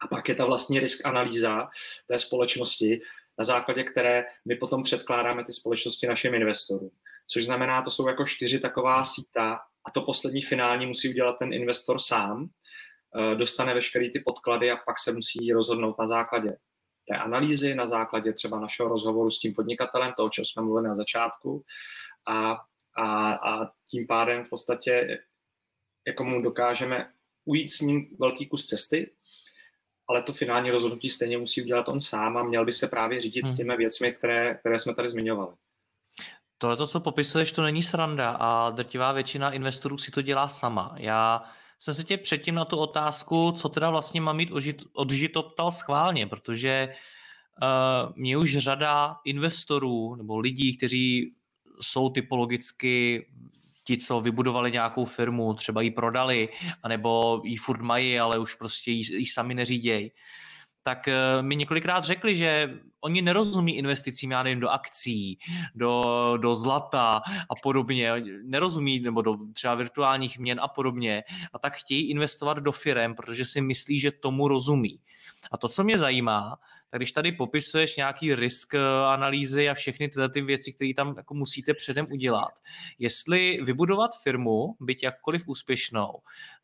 A 0.00 0.06
pak 0.06 0.28
je 0.28 0.34
ta 0.34 0.44
vlastně 0.44 0.80
risk 0.80 1.06
analýza 1.06 1.68
té 2.06 2.18
společnosti, 2.18 3.00
na 3.38 3.44
základě 3.44 3.84
které 3.84 4.24
my 4.44 4.56
potom 4.56 4.82
předkládáme 4.82 5.44
ty 5.44 5.52
společnosti 5.52 6.06
našim 6.06 6.34
investorům. 6.34 6.90
Což 7.26 7.44
znamená, 7.44 7.82
to 7.82 7.90
jsou 7.90 8.08
jako 8.08 8.24
čtyři 8.26 8.60
taková 8.60 9.04
síta 9.04 9.58
a 9.86 9.90
to 9.90 10.02
poslední 10.02 10.42
finální 10.42 10.86
musí 10.86 11.08
udělat 11.08 11.36
ten 11.38 11.52
investor 11.52 11.98
sám, 11.98 12.46
eh, 12.46 13.34
dostane 13.34 13.74
veškeré 13.74 14.10
ty 14.10 14.20
podklady 14.20 14.70
a 14.70 14.76
pak 14.76 14.98
se 14.98 15.12
musí 15.12 15.52
rozhodnout 15.52 15.98
na 15.98 16.06
základě 16.06 16.56
té 17.08 17.16
analýzy, 17.16 17.74
na 17.74 17.86
základě 17.86 18.32
třeba 18.32 18.60
našeho 18.60 18.88
rozhovoru 18.88 19.30
s 19.30 19.38
tím 19.38 19.54
podnikatelem, 19.54 20.12
toho, 20.16 20.26
o 20.26 20.30
čem 20.30 20.44
jsme 20.44 20.62
mluvili 20.62 20.88
na 20.88 20.94
začátku, 20.94 21.64
a 22.28 22.56
a, 22.96 23.32
a 23.32 23.70
tím 23.90 24.06
pádem 24.06 24.44
v 24.44 24.48
podstatě 24.48 25.18
jako 26.06 26.24
mu 26.24 26.42
dokážeme 26.42 27.12
ujít 27.44 27.72
s 27.72 27.80
ním 27.80 28.16
velký 28.18 28.46
kus 28.46 28.66
cesty, 28.66 29.10
ale 30.08 30.22
to 30.22 30.32
finální 30.32 30.70
rozhodnutí 30.70 31.10
stejně 31.10 31.38
musí 31.38 31.62
udělat 31.62 31.88
on 31.88 32.00
sám 32.00 32.36
a 32.36 32.42
měl 32.42 32.64
by 32.64 32.72
se 32.72 32.88
právě 32.88 33.20
řídit 33.20 33.46
hmm. 33.46 33.56
těmi 33.56 33.76
věcmi, 33.76 34.12
které, 34.12 34.54
které 34.54 34.78
jsme 34.78 34.94
tady 34.94 35.08
zmiňovali. 35.08 35.52
Tohle, 36.58 36.76
to, 36.76 36.86
co 36.86 37.00
popisuješ, 37.00 37.52
to 37.52 37.62
není 37.62 37.82
sranda 37.82 38.30
a 38.30 38.70
drtivá 38.70 39.12
většina 39.12 39.50
investorů 39.50 39.98
si 39.98 40.10
to 40.10 40.22
dělá 40.22 40.48
sama. 40.48 40.94
Já 40.96 41.42
jsem 41.78 41.94
se 41.94 42.04
tě 42.04 42.16
předtím 42.16 42.54
na 42.54 42.64
tu 42.64 42.76
otázku, 42.76 43.52
co 43.52 43.68
teda 43.68 43.90
vlastně 43.90 44.20
mám 44.20 44.36
mít 44.36 44.50
odžito, 44.92 45.42
ptal 45.42 45.72
schválně, 45.72 46.26
protože 46.26 46.88
uh, 47.62 48.12
mě 48.16 48.36
už 48.36 48.56
řada 48.56 49.16
investorů 49.24 50.14
nebo 50.14 50.38
lidí, 50.38 50.76
kteří 50.76 51.35
jsou 51.80 52.10
typologicky 52.10 53.26
ti, 53.84 53.96
co 53.98 54.20
vybudovali 54.20 54.72
nějakou 54.72 55.04
firmu, 55.04 55.54
třeba 55.54 55.82
ji 55.82 55.90
prodali, 55.90 56.48
anebo 56.82 57.42
ji 57.44 57.56
furt 57.56 57.80
mají, 57.80 58.18
ale 58.18 58.38
už 58.38 58.54
prostě 58.54 58.90
ji, 58.90 59.26
sami 59.26 59.54
neřídějí, 59.54 60.12
tak 60.82 61.08
eh, 61.08 61.42
mi 61.42 61.56
několikrát 61.56 62.04
řekli, 62.04 62.36
že 62.36 62.80
oni 63.00 63.22
nerozumí 63.22 63.76
investicím, 63.76 64.30
já 64.30 64.42
nevím, 64.42 64.60
do 64.60 64.68
akcí, 64.68 65.38
do, 65.74 66.02
do 66.36 66.54
zlata 66.54 67.22
a 67.50 67.54
podobně, 67.62 68.12
nerozumí, 68.44 69.00
nebo 69.00 69.22
do 69.22 69.36
třeba 69.52 69.74
virtuálních 69.74 70.38
měn 70.38 70.60
a 70.62 70.68
podobně, 70.68 71.22
a 71.52 71.58
tak 71.58 71.76
chtějí 71.76 72.10
investovat 72.10 72.58
do 72.58 72.72
firem, 72.72 73.14
protože 73.14 73.44
si 73.44 73.60
myslí, 73.60 74.00
že 74.00 74.10
tomu 74.10 74.48
rozumí. 74.48 75.00
A 75.52 75.56
to, 75.56 75.68
co 75.68 75.84
mě 75.84 75.98
zajímá, 75.98 76.58
tak 76.90 76.98
když 76.98 77.12
tady 77.12 77.32
popisuješ 77.32 77.96
nějaký 77.96 78.34
risk 78.34 78.74
eh, 78.74 78.78
analýzy 79.06 79.68
a 79.68 79.74
všechny 79.74 80.08
tyhle 80.08 80.28
ty 80.28 80.40
věci, 80.40 80.72
které 80.72 80.94
tam 80.96 81.14
jako 81.16 81.34
musíte 81.34 81.74
předem 81.74 82.06
udělat, 82.12 82.52
jestli 82.98 83.58
vybudovat 83.62 84.10
firmu, 84.22 84.76
byť 84.80 85.02
jakkoliv 85.02 85.48
úspěšnou, 85.48 86.12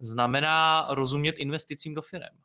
znamená 0.01 0.87
rozumět 0.91 1.39
investicím 1.39 1.95
do 1.95 2.03
firm. 2.03 2.39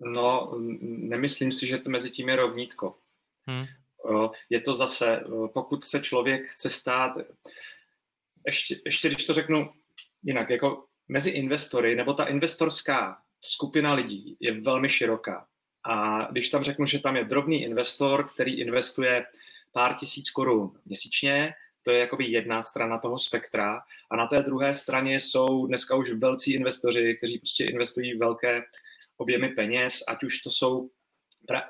No, 0.00 0.54
nemyslím 0.82 1.52
si, 1.52 1.66
že 1.66 1.78
to 1.78 1.90
mezi 1.90 2.10
tím 2.10 2.28
je 2.28 2.36
rovnítko. 2.36 2.98
Hmm. 3.46 3.64
Je 4.50 4.60
to 4.60 4.74
zase, 4.74 5.24
pokud 5.54 5.84
se 5.84 6.00
člověk 6.00 6.50
chce 6.50 6.70
stát, 6.70 7.12
ještě, 8.46 8.80
ještě 8.84 9.08
když 9.08 9.26
to 9.26 9.32
řeknu 9.32 9.72
jinak, 10.22 10.50
jako 10.50 10.86
mezi 11.08 11.30
investory, 11.30 11.96
nebo 11.96 12.14
ta 12.14 12.24
investorská 12.24 13.22
skupina 13.40 13.94
lidí 13.94 14.36
je 14.40 14.60
velmi 14.60 14.88
široká. 14.88 15.46
A 15.84 16.26
když 16.30 16.48
tam 16.48 16.62
řeknu, 16.62 16.86
že 16.86 16.98
tam 16.98 17.16
je 17.16 17.24
drobný 17.24 17.62
investor, 17.62 18.28
který 18.34 18.60
investuje 18.60 19.26
pár 19.72 19.94
tisíc 19.94 20.30
korun 20.30 20.72
měsíčně, 20.84 21.54
to 21.82 21.90
je 21.90 21.98
jakoby 21.98 22.26
jedna 22.26 22.62
strana 22.62 22.98
toho 22.98 23.18
spektra. 23.18 23.80
A 24.10 24.16
na 24.16 24.26
té 24.26 24.42
druhé 24.42 24.74
straně 24.74 25.20
jsou 25.20 25.66
dneska 25.66 25.96
už 25.96 26.10
velcí 26.10 26.54
investoři, 26.54 27.14
kteří 27.18 27.38
prostě 27.38 27.64
investují 27.64 28.18
velké 28.18 28.62
objemy 29.16 29.48
peněz, 29.48 30.02
ať 30.08 30.24
už 30.24 30.38
to 30.38 30.50
jsou 30.50 30.90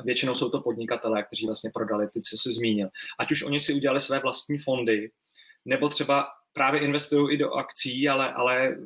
většinou 0.04 0.34
jsou 0.34 0.50
to 0.50 0.60
podnikatelé, 0.60 1.22
kteří 1.22 1.46
vlastně 1.46 1.70
prodali 1.74 2.08
ty, 2.08 2.20
co 2.20 2.36
jsi 2.36 2.52
zmínil. 2.52 2.88
Ať 3.18 3.32
už 3.32 3.42
oni 3.42 3.60
si 3.60 3.74
udělali 3.74 4.00
své 4.00 4.18
vlastní 4.18 4.58
fondy, 4.58 5.10
nebo 5.64 5.88
třeba 5.88 6.28
právě 6.52 6.80
investují 6.80 7.34
i 7.34 7.38
do 7.38 7.52
akcí, 7.52 8.08
ale, 8.08 8.32
ale 8.32 8.76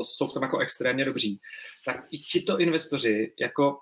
uh, 0.00 0.04
jsou 0.04 0.26
v 0.26 0.32
tom 0.32 0.42
jako 0.42 0.58
extrémně 0.58 1.04
dobří. 1.04 1.40
Tak 1.84 1.96
i 2.10 2.18
tito 2.18 2.58
investoři 2.58 3.32
jako 3.40 3.78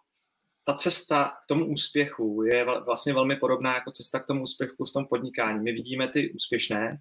ta 0.65 0.75
cesta 0.75 1.33
k 1.45 1.47
tomu 1.47 1.67
úspěchu 1.67 2.43
je 2.43 2.67
vlastně 2.85 3.15
velmi 3.15 3.37
podobná 3.37 3.75
jako 3.75 3.91
cesta 3.91 4.21
k 4.21 4.27
tomu 4.27 4.43
úspěchu 4.43 4.85
v 4.85 4.93
tom 4.93 5.07
podnikání. 5.07 5.61
My 5.61 5.73
vidíme 5.73 6.09
ty 6.09 6.33
úspěšné 6.33 6.97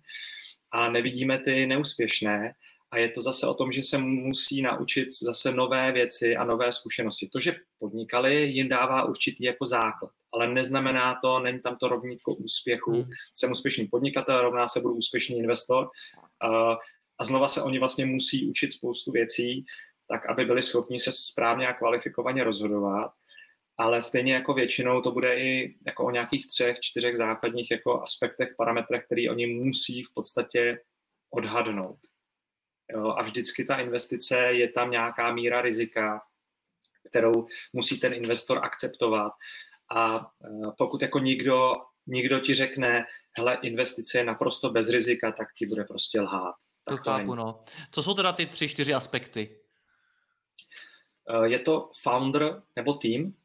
a 0.72 0.90
nevidíme 0.90 1.40
ty 1.40 1.66
neúspěšné 1.66 2.54
a 2.92 2.98
je 2.98 3.10
to 3.10 3.22
zase 3.22 3.48
o 3.48 3.54
tom, 3.54 3.72
že 3.72 3.84
se 3.84 3.98
musí 3.98 4.62
naučit 4.62 5.08
zase 5.24 5.52
nové 5.52 5.92
věci 5.92 6.36
a 6.36 6.44
nové 6.44 6.72
zkušenosti. 6.72 7.30
To, 7.34 7.40
že 7.40 7.56
podnikali, 7.80 8.44
jim 8.44 8.70
dává 8.70 9.06
určitý 9.06 9.44
jako 9.44 9.66
základ, 9.66 10.12
ale 10.34 10.54
neznamená 10.54 11.20
to, 11.22 11.40
není 11.40 11.60
tam 11.60 11.78
to 11.78 11.88
rovnítko 11.88 12.36
úspěchu. 12.36 12.92
Hmm. 12.92 13.10
Jsem 13.34 13.52
úspěšný 13.52 13.88
podnikatel, 13.88 14.42
rovná 14.42 14.68
se 14.68 14.80
budu 14.80 14.96
úspěšný 14.96 15.38
investor. 15.38 15.90
A 17.20 17.24
znova 17.24 17.48
se 17.48 17.62
oni 17.62 17.80
vlastně 17.80 18.06
musí 18.06 18.50
učit 18.50 18.74
spoustu 18.74 19.12
věcí, 19.12 19.66
tak 20.08 20.26
aby 20.26 20.46
byli 20.46 20.62
schopni 20.62 21.00
se 21.00 21.12
správně 21.12 21.68
a 21.68 21.74
kvalifikovaně 21.74 22.44
rozhodovat. 22.44 23.12
Ale 23.78 24.02
stejně 24.02 24.34
jako 24.34 24.54
většinou 24.54 25.02
to 25.02 25.12
bude 25.12 25.40
i 25.40 25.76
jako 25.86 26.06
o 26.06 26.12
nějakých 26.12 26.48
třech, 26.48 26.80
čtyřech 26.80 27.18
základních 27.18 27.72
jako 27.72 28.02
aspektech, 28.02 28.50
parametrech, 28.58 29.06
který 29.06 29.30
oni 29.30 29.48
musí 29.48 30.04
v 30.04 30.14
podstatě 30.14 30.80
odhadnout. 31.30 32.00
Jo, 32.94 33.08
a 33.18 33.22
vždycky 33.22 33.64
ta 33.64 33.76
investice 33.76 34.38
je 34.38 34.70
tam 34.70 34.92
nějaká 34.92 35.34
míra 35.34 35.62
rizika, 35.62 36.22
kterou 37.10 37.48
musí 37.74 38.00
ten 38.00 38.14
investor 38.14 38.66
akceptovat. 38.66 39.34
A 39.96 40.18
e, 40.18 40.72
pokud 40.78 41.02
jako 41.02 41.20
nikdo, 41.20 41.74
nikdo 42.08 42.40
ti 42.40 42.54
řekne, 42.54 43.06
hele, 43.38 43.58
investice 43.62 44.18
je 44.18 44.24
naprosto 44.24 44.70
bez 44.70 44.90
rizika, 44.90 45.32
tak 45.32 45.48
ti 45.54 45.66
bude 45.66 45.84
prostě 45.84 46.22
lhát. 46.22 46.56
Tak 46.88 47.04
to, 47.04 47.04
to 47.04 47.12
chápu, 47.12 47.36
no. 47.36 47.64
Co 47.92 48.04
jsou 48.04 48.14
teda 48.14 48.34
ty 48.34 48.46
tři, 48.46 48.68
čtyři 48.68 48.94
aspekty? 48.94 49.50
E, 51.30 51.48
je 51.50 51.60
to 51.60 51.90
founder 52.02 52.62
nebo 52.76 52.94
tým. 52.94 53.36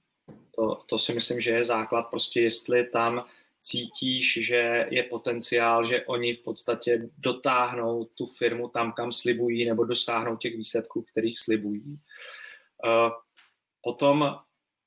To, 0.54 0.74
to 0.74 0.98
si 0.98 1.14
myslím, 1.14 1.40
že 1.40 1.50
je 1.50 1.64
základ. 1.64 2.02
Prostě 2.02 2.40
jestli 2.40 2.84
tam 2.84 3.24
cítíš, 3.58 4.38
že 4.46 4.86
je 4.90 5.02
potenciál, 5.02 5.84
že 5.84 6.04
oni 6.04 6.34
v 6.34 6.42
podstatě 6.42 7.08
dotáhnou 7.18 8.04
tu 8.04 8.26
firmu 8.26 8.68
tam, 8.68 8.92
kam 8.92 9.12
slibují, 9.12 9.64
nebo 9.64 9.84
dosáhnou 9.84 10.36
těch 10.36 10.56
výsledků, 10.56 11.02
kterých 11.02 11.38
slibují. 11.38 12.00
Eh, 12.86 13.10
potom 13.82 14.38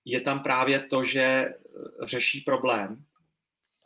je 0.06 0.22
tam 0.22 0.40
právě 0.44 0.80
to, 0.80 1.04
že 1.04 1.54
řeší 2.04 2.42
problém. 2.42 3.06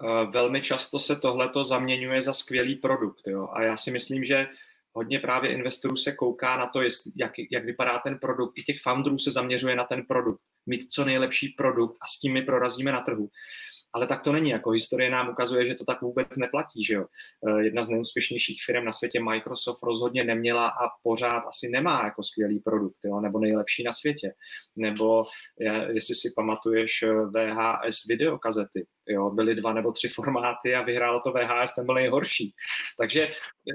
Eh, 0.04 0.26
velmi 0.26 0.62
často 0.62 1.00
se 1.00 1.16
tohleto 1.16 1.64
zaměňuje 1.64 2.22
za 2.22 2.34
skvělý 2.34 2.76
produkt. 2.76 3.28
Jo? 3.28 3.48
A 3.54 3.64
já 3.64 3.78
si 3.78 3.92
myslím, 3.92 4.24
že 4.24 4.48
hodně 4.94 5.20
právě 5.20 5.52
investorů 5.52 5.96
se 5.96 6.12
kouká 6.12 6.58
na 6.58 6.68
to, 6.68 6.82
jak, 7.16 7.32
jak 7.52 7.66
vypadá 7.66 8.00
ten 8.00 8.20
produkt. 8.20 8.58
I 8.58 8.64
těch 8.64 8.82
founderů 8.82 9.18
se 9.18 9.32
zaměřuje 9.32 9.76
na 9.76 9.84
ten 9.84 10.06
produkt. 10.06 10.42
Mít 10.66 10.92
co 10.92 11.06
nejlepší 11.06 11.50
produkt 11.50 11.98
a 12.02 12.08
s 12.08 12.20
tím 12.20 12.34
my 12.34 12.42
prorazíme 12.42 12.92
na 12.92 13.02
trhu 13.02 13.30
ale 13.94 14.08
tak 14.08 14.24
to 14.24 14.32
není. 14.32 14.50
Jako 14.50 14.70
historie 14.70 15.10
nám 15.10 15.30
ukazuje, 15.30 15.66
že 15.66 15.76
to 15.76 15.86
tak 15.86 16.02
vůbec 16.02 16.28
neplatí. 16.38 16.84
Že 16.84 16.94
jo? 16.94 17.06
Eh, 17.48 17.64
jedna 17.64 17.84
z 17.84 17.90
nejúspěšnějších 17.90 18.64
firm 18.66 18.86
na 18.86 18.92
světě, 18.92 19.20
Microsoft, 19.20 19.84
rozhodně 19.84 20.24
neměla 20.24 20.68
a 20.68 20.90
pořád 21.04 21.40
asi 21.40 21.70
nemá 21.70 22.02
jako 22.04 22.24
skvělý 22.24 22.60
produkt, 22.60 22.98
jo? 23.06 23.20
nebo 23.20 23.40
nejlepší 23.40 23.84
na 23.84 23.94
světě. 23.94 24.34
Nebo 24.76 25.24
jestli 25.88 26.16
si 26.16 26.34
pamatuješ 26.36 27.04
eh, 27.04 27.14
VHS 27.14 28.06
videokazety, 28.10 28.88
jo? 29.08 29.30
byly 29.30 29.56
dva 29.56 29.74
nebo 29.74 29.92
tři 29.92 30.08
formáty 30.08 30.76
a 30.76 30.82
vyhrálo 30.82 31.22
to 31.24 31.32
VHS, 31.32 31.76
ten 31.76 31.86
byl 31.86 31.96
nejhorší. 31.96 32.54
Takže 32.98 33.32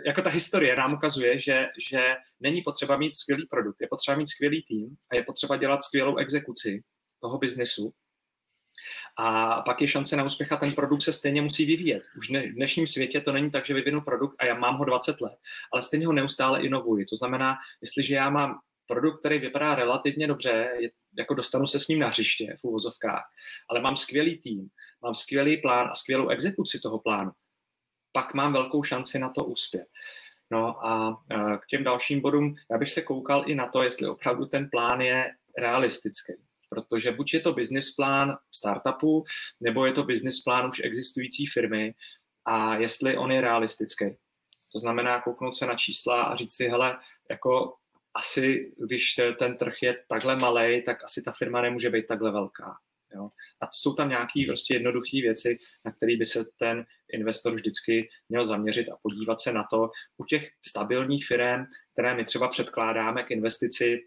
jako 0.06 0.23
ta 0.23 0.30
historie 0.30 0.76
nám 0.76 0.94
ukazuje, 0.94 1.38
že, 1.38 1.68
že 1.90 2.16
není 2.40 2.62
potřeba 2.62 2.97
mít 2.97 3.16
skvělý 3.16 3.47
produkt, 3.47 3.80
je 3.80 3.88
potřeba 3.88 4.16
mít 4.16 4.26
skvělý 4.26 4.62
tým 4.62 4.97
a 5.11 5.16
je 5.16 5.23
potřeba 5.23 5.56
dělat 5.56 5.83
skvělou 5.83 6.16
exekuci 6.16 6.83
toho 7.21 7.38
biznesu 7.38 7.92
a 9.16 9.60
pak 9.62 9.80
je 9.80 9.88
šance 9.88 10.16
na 10.16 10.24
úspěch 10.24 10.52
a 10.52 10.56
ten 10.56 10.72
produkt 10.72 11.02
se 11.02 11.12
stejně 11.12 11.42
musí 11.42 11.66
vyvíjet. 11.66 12.02
Už 12.16 12.30
v 12.30 12.54
dnešním 12.54 12.86
světě 12.86 13.20
to 13.20 13.32
není 13.32 13.50
tak, 13.50 13.66
že 13.66 13.74
vyvinu 13.74 14.00
produkt 14.00 14.36
a 14.38 14.44
já 14.44 14.54
mám 14.54 14.76
ho 14.76 14.84
20 14.84 15.20
let, 15.20 15.38
ale 15.72 15.82
stejně 15.82 16.06
ho 16.06 16.12
neustále 16.12 16.62
inovuji. 16.62 17.04
To 17.04 17.16
znamená, 17.16 17.56
jestliže 17.80 18.14
já 18.14 18.30
mám 18.30 18.58
produkt, 18.86 19.18
který 19.20 19.38
vypadá 19.38 19.75
relativně 19.75 20.26
dobře, 20.26 20.70
je, 20.78 20.90
jako 21.18 21.34
dostanu 21.34 21.66
se 21.66 21.78
s 21.78 21.88
ním 21.88 21.99
na 21.99 22.08
hřiště 22.08 22.56
v 22.60 22.64
úvozovkách, 22.64 23.25
ale 23.70 23.80
mám 23.80 23.97
skvělý 23.97 24.38
tým, 24.38 24.68
mám 25.02 25.14
skvělý 25.14 25.56
plán 25.56 25.88
a 25.90 25.94
skvělou 25.94 26.28
exekuci 26.28 26.80
toho 26.80 26.99
plánu, 26.99 27.30
pak 28.12 28.34
mám 28.34 28.52
velkou 28.52 28.82
šanci 28.82 29.18
na 29.18 29.28
to 29.28 29.44
úspěch. 29.44 29.86
No 30.50 30.86
a 30.86 31.23
k 31.62 31.66
těm 31.66 31.84
dalším 31.84 32.20
bodům, 32.20 32.54
já 32.70 32.78
bych 32.78 32.90
se 32.90 33.02
koukal 33.02 33.44
i 33.47 33.54
na 33.54 33.66
to, 33.66 33.82
jestli 33.82 34.08
opravdu 34.08 34.44
ten 34.44 34.68
plán 34.70 35.00
je 35.00 35.30
realistický 35.58 36.32
protože 36.75 37.13
buď 37.13 37.34
je 37.34 37.41
to 37.41 37.52
business 37.52 37.91
plán 37.91 38.37
startupu, 38.54 39.25
nebo 39.60 39.87
je 39.87 39.93
to 39.93 40.02
business 40.02 40.41
plán 40.41 40.69
už 40.69 40.80
existující 40.84 41.47
firmy 41.47 41.95
a 42.45 42.76
jestli 42.76 43.17
on 43.17 43.32
je 43.32 43.41
realistický. 43.41 44.04
To 44.73 44.78
znamená 44.78 45.21
kouknout 45.21 45.56
se 45.56 45.67
na 45.67 45.75
čísla 45.75 46.23
a 46.23 46.37
říct 46.37 46.54
si, 46.54 46.69
hele, 46.69 46.99
jako 47.30 47.75
asi, 48.15 48.73
když 48.87 49.21
ten 49.39 49.56
trh 49.56 49.82
je 49.82 50.04
takhle 50.08 50.37
malý, 50.37 50.82
tak 50.82 51.04
asi 51.04 51.23
ta 51.23 51.32
firma 51.32 51.63
nemůže 51.63 51.91
být 51.91 52.06
takhle 52.06 52.32
velká. 52.32 52.78
Jo? 53.15 53.30
A 53.60 53.69
jsou 53.73 53.95
tam 53.95 54.08
nějaké 54.08 54.45
prostě 54.47 54.75
jednoduché 54.75 55.21
věci, 55.23 55.58
na 55.84 55.93
které 55.93 56.17
by 56.17 56.25
se 56.25 56.45
ten 56.56 56.84
investor 57.13 57.54
vždycky 57.54 58.08
měl 58.28 58.45
zaměřit 58.45 58.89
a 58.89 58.97
podívat 59.02 59.41
se 59.41 59.52
na 59.52 59.65
to. 59.71 59.91
U 60.17 60.25
těch 60.25 60.50
stabilních 60.67 61.26
firm, 61.26 61.65
které 61.93 62.15
my 62.15 62.25
třeba 62.25 62.49
předkládáme 62.49 63.23
k 63.23 63.30
investici, 63.30 64.00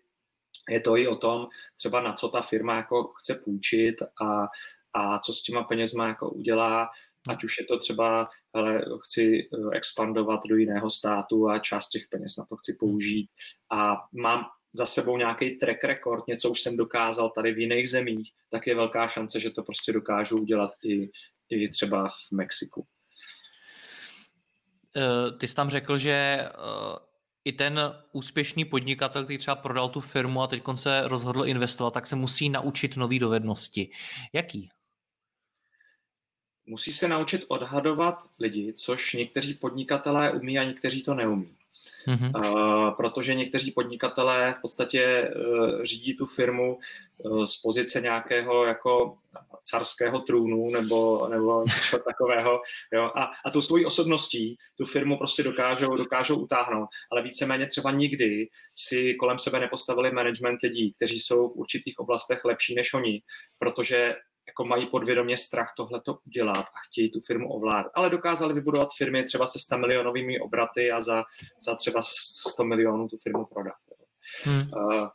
je 0.69 0.79
to 0.79 0.97
i 0.97 1.07
o 1.07 1.15
tom, 1.15 1.47
třeba 1.75 2.01
na 2.01 2.13
co 2.13 2.29
ta 2.29 2.41
firma 2.41 2.75
jako 2.75 3.03
chce 3.03 3.35
půjčit 3.35 3.95
a, 4.01 4.47
a 4.93 5.19
co 5.19 5.33
s 5.33 5.43
těma 5.43 5.63
penězma 5.63 6.07
jako 6.07 6.29
udělá, 6.29 6.89
ať 7.29 7.43
už 7.43 7.59
je 7.59 7.65
to 7.65 7.79
třeba, 7.79 8.29
hele, 8.55 8.85
chci 9.03 9.49
eh, 9.53 9.77
expandovat 9.77 10.39
do 10.49 10.55
jiného 10.55 10.89
státu 10.89 11.49
a 11.49 11.59
část 11.59 11.89
těch 11.89 12.07
peněz 12.09 12.37
na 12.37 12.45
to 12.45 12.55
chci 12.57 12.73
použít 12.73 13.29
a 13.71 13.95
mám 14.11 14.45
za 14.73 14.85
sebou 14.85 15.17
nějaký 15.17 15.51
track 15.51 15.83
record, 15.83 16.27
něco 16.27 16.49
už 16.49 16.61
jsem 16.61 16.77
dokázal 16.77 17.29
tady 17.29 17.53
v 17.53 17.59
jiných 17.59 17.89
zemích, 17.89 18.31
tak 18.49 18.67
je 18.67 18.75
velká 18.75 19.07
šance, 19.07 19.39
že 19.39 19.49
to 19.49 19.63
prostě 19.63 19.93
dokážu 19.93 20.37
udělat 20.37 20.71
i, 20.83 21.09
i 21.49 21.69
třeba 21.69 22.07
v 22.07 22.31
Mexiku. 22.31 22.85
Eh, 24.97 25.31
ty 25.31 25.47
jsi 25.47 25.55
tam 25.55 25.69
řekl, 25.69 25.97
že 25.97 26.11
eh, 26.11 27.06
i 27.47 27.51
ten 27.51 27.79
úspěšný 28.11 28.65
podnikatel, 28.65 29.23
který 29.23 29.37
třeba 29.37 29.55
prodal 29.55 29.89
tu 29.89 30.01
firmu 30.01 30.41
a 30.41 30.47
teď 30.47 30.63
se 30.75 31.07
rozhodl 31.07 31.45
investovat, 31.45 31.91
tak 31.91 32.07
se 32.07 32.15
musí 32.15 32.49
naučit 32.49 32.97
nové 32.97 33.19
dovednosti. 33.19 33.89
Jaký? 34.33 34.69
Musí 36.65 36.93
se 36.93 37.07
naučit 37.07 37.45
odhadovat 37.47 38.23
lidi, 38.39 38.73
což 38.73 39.13
někteří 39.13 39.53
podnikatelé 39.53 40.31
umí 40.31 40.59
a 40.59 40.63
někteří 40.63 41.03
to 41.03 41.13
neumí. 41.13 41.56
Uh, 42.07 42.91
protože 42.97 43.35
někteří 43.35 43.71
podnikatelé 43.71 44.55
v 44.57 44.61
podstatě 44.61 45.31
uh, 45.35 45.83
řídí 45.83 46.15
tu 46.15 46.25
firmu 46.25 46.77
uh, 47.17 47.43
z 47.43 47.57
pozice 47.61 48.01
nějakého 48.01 48.65
jako 48.65 49.17
carského 49.63 50.19
trůnu 50.19 50.69
nebo, 50.69 51.27
nebo 51.27 51.63
něco 51.63 51.99
takového. 51.99 52.61
Jo? 52.93 53.11
A, 53.15 53.31
a 53.45 53.51
tou 53.51 53.61
svojí 53.61 53.85
osobností 53.85 54.57
tu 54.77 54.85
firmu 54.85 55.17
prostě 55.17 55.43
dokážou, 55.43 55.95
dokážou 55.95 56.35
utáhnout. 56.35 56.89
Ale 57.11 57.23
víceméně 57.23 57.67
třeba 57.67 57.91
nikdy 57.91 58.47
si 58.75 59.13
kolem 59.13 59.39
sebe 59.39 59.59
nepostavili 59.59 60.11
management 60.11 60.61
lidí, 60.63 60.93
kteří 60.93 61.19
jsou 61.19 61.49
v 61.49 61.55
určitých 61.55 61.99
oblastech 61.99 62.45
lepší 62.45 62.75
než 62.75 62.93
oni, 62.93 63.21
protože 63.59 64.15
jako 64.47 64.65
mají 64.65 64.85
podvědomě 64.85 65.37
strach 65.37 65.73
tohle 65.77 66.01
to 66.01 66.19
udělat 66.27 66.65
a 66.65 66.79
chtějí 66.87 67.11
tu 67.11 67.19
firmu 67.19 67.53
ovládat. 67.53 67.91
Ale 67.95 68.09
dokázali 68.09 68.53
vybudovat 68.53 68.89
firmy 68.97 69.23
třeba 69.23 69.47
se 69.47 69.59
100 69.59 69.77
milionovými 69.77 70.39
obraty 70.39 70.91
a 70.91 71.01
za, 71.01 71.23
za 71.65 71.75
třeba 71.75 72.01
100 72.01 72.63
milionů 72.63 73.07
tu 73.07 73.17
firmu 73.17 73.45
prodat. 73.45 73.75
Hmm. 74.43 74.69
Uh, 74.75 75.07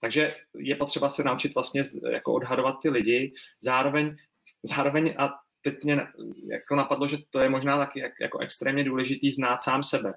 takže 0.00 0.34
je 0.54 0.76
potřeba 0.76 1.08
se 1.08 1.24
naučit 1.24 1.54
vlastně 1.54 1.82
jako 2.12 2.32
odhadovat 2.32 2.76
ty 2.82 2.90
lidi, 2.90 3.32
zároveň, 3.60 4.16
zároveň 4.62 5.14
a 5.18 5.30
teď 5.60 5.84
mě 5.84 6.06
jako 6.50 6.76
napadlo, 6.76 7.08
že 7.08 7.18
to 7.30 7.40
je 7.40 7.48
možná 7.48 7.78
taky 7.78 8.12
jako 8.20 8.38
extrémně 8.38 8.84
důležitý 8.84 9.30
znát 9.30 9.62
sám 9.62 9.82
sebe 9.82 10.14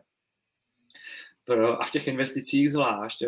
a 1.52 1.86
v 1.86 1.92
těch 1.92 2.08
investicích 2.08 2.72
zvlášť. 2.72 3.24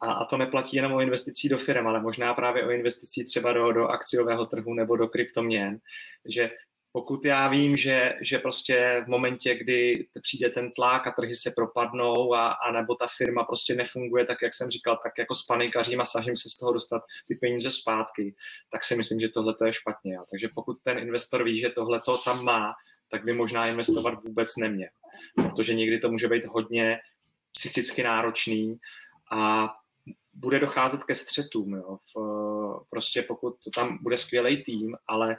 A, 0.00 0.12
a 0.12 0.24
to 0.24 0.36
neplatí 0.36 0.76
jenom 0.76 0.92
o 0.92 1.00
investicí 1.00 1.48
do 1.48 1.58
firm, 1.58 1.86
ale 1.86 2.00
možná 2.00 2.34
právě 2.34 2.66
o 2.66 2.70
investicí 2.70 3.24
třeba 3.24 3.52
do, 3.52 3.72
do 3.72 3.86
akciového 3.86 4.46
trhu 4.46 4.74
nebo 4.74 4.96
do 4.96 5.08
kryptoměn, 5.08 5.78
že 6.24 6.50
pokud 6.92 7.24
já 7.24 7.48
vím, 7.48 7.76
že, 7.76 8.14
že 8.22 8.38
prostě 8.38 9.02
v 9.04 9.08
momentě, 9.08 9.54
kdy 9.54 10.06
přijde 10.22 10.50
ten 10.50 10.72
tlak 10.72 11.06
a 11.06 11.10
trhy 11.10 11.34
se 11.34 11.50
propadnou 11.56 12.34
a, 12.34 12.48
a 12.48 12.72
nebo 12.72 12.94
ta 12.94 13.06
firma 13.16 13.44
prostě 13.44 13.74
nefunguje 13.74 14.24
tak, 14.24 14.42
jak 14.42 14.54
jsem 14.54 14.70
říkal, 14.70 14.98
tak 15.02 15.12
jako 15.18 15.34
spanikařím 15.34 16.00
a 16.00 16.04
snažím 16.04 16.36
se 16.36 16.50
z 16.50 16.56
toho 16.56 16.72
dostat 16.72 17.02
ty 17.28 17.34
peníze 17.34 17.70
zpátky, 17.70 18.34
tak 18.70 18.84
si 18.84 18.96
myslím, 18.96 19.20
že 19.20 19.28
tohle 19.28 19.54
je 19.66 19.72
špatně. 19.72 20.14
Jo. 20.14 20.24
Takže 20.30 20.48
pokud 20.54 20.80
ten 20.82 20.98
investor 20.98 21.44
ví, 21.44 21.58
že 21.58 21.70
tohle 21.70 22.00
tam 22.24 22.44
má, 22.44 22.72
tak 23.10 23.24
by 23.24 23.32
možná 23.32 23.66
investovat 23.66 24.24
vůbec 24.24 24.56
neměl. 24.56 24.90
Protože 25.34 25.74
někdy 25.74 25.98
to 25.98 26.10
může 26.10 26.28
být 26.28 26.44
hodně 26.44 26.98
psychicky 27.58 28.02
náročný 28.02 28.78
a 29.32 29.70
bude 30.34 30.58
docházet 30.60 31.04
ke 31.04 31.14
střetům. 31.14 31.74
Jo. 31.74 31.98
V, 32.14 32.84
prostě 32.90 33.22
pokud 33.22 33.54
tam 33.74 33.98
bude 34.02 34.16
skvělý 34.16 34.62
tým, 34.62 34.96
ale 35.06 35.36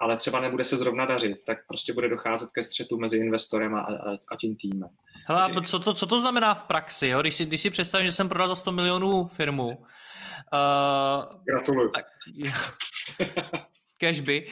ale 0.00 0.16
třeba 0.16 0.40
nebude 0.40 0.64
se 0.64 0.76
zrovna 0.76 1.06
dařit, 1.06 1.44
tak 1.44 1.66
prostě 1.66 1.92
bude 1.92 2.08
docházet 2.08 2.50
ke 2.50 2.62
střetu 2.62 2.98
mezi 2.98 3.16
investorem 3.16 3.74
a, 3.74 3.80
a, 3.80 4.12
a 4.28 4.36
tím 4.40 4.56
týmem. 4.56 4.88
Hele, 5.26 5.52
Takže... 5.54 5.70
co, 5.70 5.78
to, 5.78 5.94
co 5.94 6.06
to 6.06 6.20
znamená 6.20 6.54
v 6.54 6.64
praxi? 6.64 7.06
Jo? 7.08 7.20
Když, 7.20 7.34
si, 7.34 7.46
když 7.46 7.60
si 7.60 7.70
představím, 7.70 8.06
že 8.06 8.12
jsem 8.12 8.28
prodal 8.28 8.48
za 8.48 8.54
100 8.54 8.72
milionů 8.72 9.28
firmu. 9.28 9.68
Uh, 9.68 9.84
Gratuluju. 11.44 11.90
Tak, 11.90 12.04
cashby, 13.98 14.48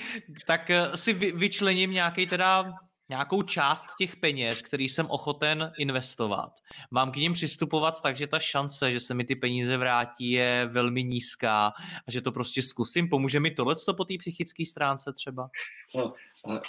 tak 0.46 0.70
eh, 0.70 0.96
si 0.96 1.12
vy, 1.12 1.32
vyčlením 1.32 1.90
nějaký 1.90 2.26
teda 2.26 2.72
nějakou 3.10 3.42
část 3.42 3.86
těch 3.98 4.16
peněz, 4.16 4.62
který 4.62 4.88
jsem 4.88 5.06
ochoten 5.10 5.72
investovat. 5.78 6.52
Mám 6.90 7.12
k 7.12 7.16
ním 7.16 7.32
přistupovat 7.32 8.02
tak, 8.02 8.16
že 8.16 8.26
ta 8.26 8.38
šance, 8.38 8.92
že 8.92 9.00
se 9.00 9.14
mi 9.14 9.24
ty 9.24 9.36
peníze 9.36 9.76
vrátí, 9.76 10.30
je 10.30 10.68
velmi 10.72 11.04
nízká 11.04 11.66
a 12.06 12.10
že 12.10 12.20
to 12.20 12.32
prostě 12.32 12.62
zkusím. 12.62 13.08
Pomůže 13.08 13.40
mi 13.40 13.50
tohle 13.50 13.74
po 13.96 14.04
té 14.04 14.14
psychické 14.18 14.66
stránce 14.66 15.12
třeba? 15.12 15.50
No, 15.94 16.14
a... 16.48 16.60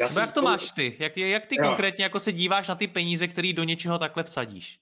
Já 0.00 0.20
jak 0.20 0.32
to, 0.32 0.40
to 0.40 0.42
máš 0.42 0.70
ty? 0.70 0.96
Jak, 0.98 1.16
jak 1.16 1.46
ty 1.46 1.56
jo. 1.56 1.66
konkrétně 1.66 2.04
jako 2.04 2.20
se 2.20 2.32
díváš 2.32 2.68
na 2.68 2.74
ty 2.74 2.86
peníze, 2.88 3.28
které 3.28 3.52
do 3.52 3.64
něčeho 3.64 3.98
takhle 3.98 4.24
vsadíš? 4.24 4.78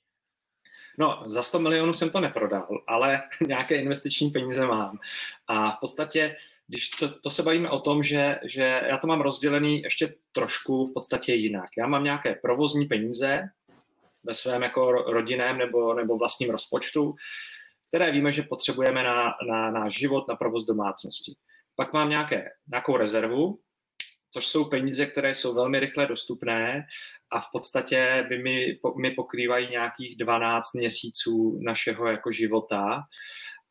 No, 0.99 1.23
za 1.27 1.43
100 1.43 1.59
milionů 1.59 1.93
jsem 1.93 2.11
to 2.11 2.21
neprodal, 2.21 2.69
ale 2.87 3.23
nějaké 3.47 3.75
investiční 3.75 4.31
peníze 4.31 4.67
mám. 4.67 4.99
A 5.47 5.71
v 5.71 5.79
podstatě 5.81 6.35
když 6.73 6.89
to, 6.89 7.09
to 7.09 7.31
se 7.31 7.43
bavíme 7.43 7.71
o 7.71 7.81
tom, 7.81 8.03
že, 8.03 8.39
že 8.45 8.83
já 8.89 8.99
to 8.99 9.07
mám 9.07 9.21
rozdělený 9.21 9.83
ještě 9.83 10.15
trošku 10.33 10.85
v 10.85 10.95
podstatě 10.95 11.35
jinak. 11.35 11.71
Já 11.79 11.87
mám 11.87 12.05
nějaké 12.05 12.35
provozní 12.35 12.87
peníze 12.87 13.43
ve 14.25 14.35
svém 14.35 14.63
jako 14.63 14.93
rodinném 14.93 15.59
nebo, 15.59 15.95
nebo 15.95 16.19
vlastním 16.19 16.51
rozpočtu, 16.51 17.15
které 17.89 18.13
víme, 18.13 18.33
že 18.33 18.43
potřebujeme 18.43 19.03
na, 19.03 19.35
na 19.49 19.71
náš 19.71 19.99
život, 19.99 20.29
na 20.29 20.37
provoz 20.37 20.65
domácnosti. 20.65 21.35
Pak 21.77 21.93
mám 21.93 22.11
nějaké, 22.11 22.49
nějakou 22.71 22.97
rezervu, 22.97 23.59
což 24.31 24.47
jsou 24.47 24.65
peníze, 24.65 25.07
které 25.07 25.35
jsou 25.35 25.55
velmi 25.55 25.81
rychle 25.81 26.07
dostupné 26.07 26.87
a 27.33 27.41
v 27.41 27.47
podstatě 27.53 28.27
by 28.29 28.39
mi, 28.39 28.79
mi 29.01 29.11
pokrývají 29.11 29.69
nějakých 29.71 30.17
12 30.17 30.73
měsíců 30.75 31.59
našeho 31.63 32.07
jako 32.07 32.33
života 32.33 33.03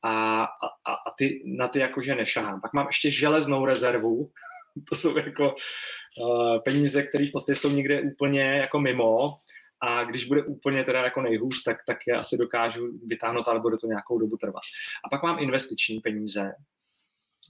a, 0.03 0.43
a, 0.43 0.93
a 0.93 1.11
ty, 1.17 1.43
na 1.45 1.67
ty 1.67 1.79
jakože 1.79 2.15
nešahám. 2.15 2.61
Pak 2.61 2.73
mám 2.73 2.87
ještě 2.87 3.11
železnou 3.11 3.65
rezervu, 3.65 4.31
to 4.89 4.95
jsou 4.95 5.17
jako 5.17 5.55
uh, 5.55 6.59
peníze, 6.59 7.03
které 7.03 7.27
v 7.27 7.31
podstatě 7.31 7.59
jsou 7.59 7.69
někde 7.69 8.01
úplně 8.01 8.41
jako 8.41 8.79
mimo 8.79 9.17
a 9.81 10.03
když 10.03 10.25
bude 10.25 10.43
úplně 10.43 10.83
teda 10.83 11.03
jako 11.03 11.21
nejhůř, 11.21 11.63
tak, 11.63 11.77
tak 11.87 11.97
je 12.07 12.13
asi 12.13 12.37
dokážu 12.37 12.99
vytáhnout, 13.05 13.47
ale 13.47 13.59
bude 13.59 13.77
to 13.77 13.87
nějakou 13.87 14.19
dobu 14.19 14.37
trvat. 14.37 14.61
A 15.05 15.09
pak 15.09 15.23
mám 15.23 15.39
investiční 15.39 15.99
peníze, 15.99 16.51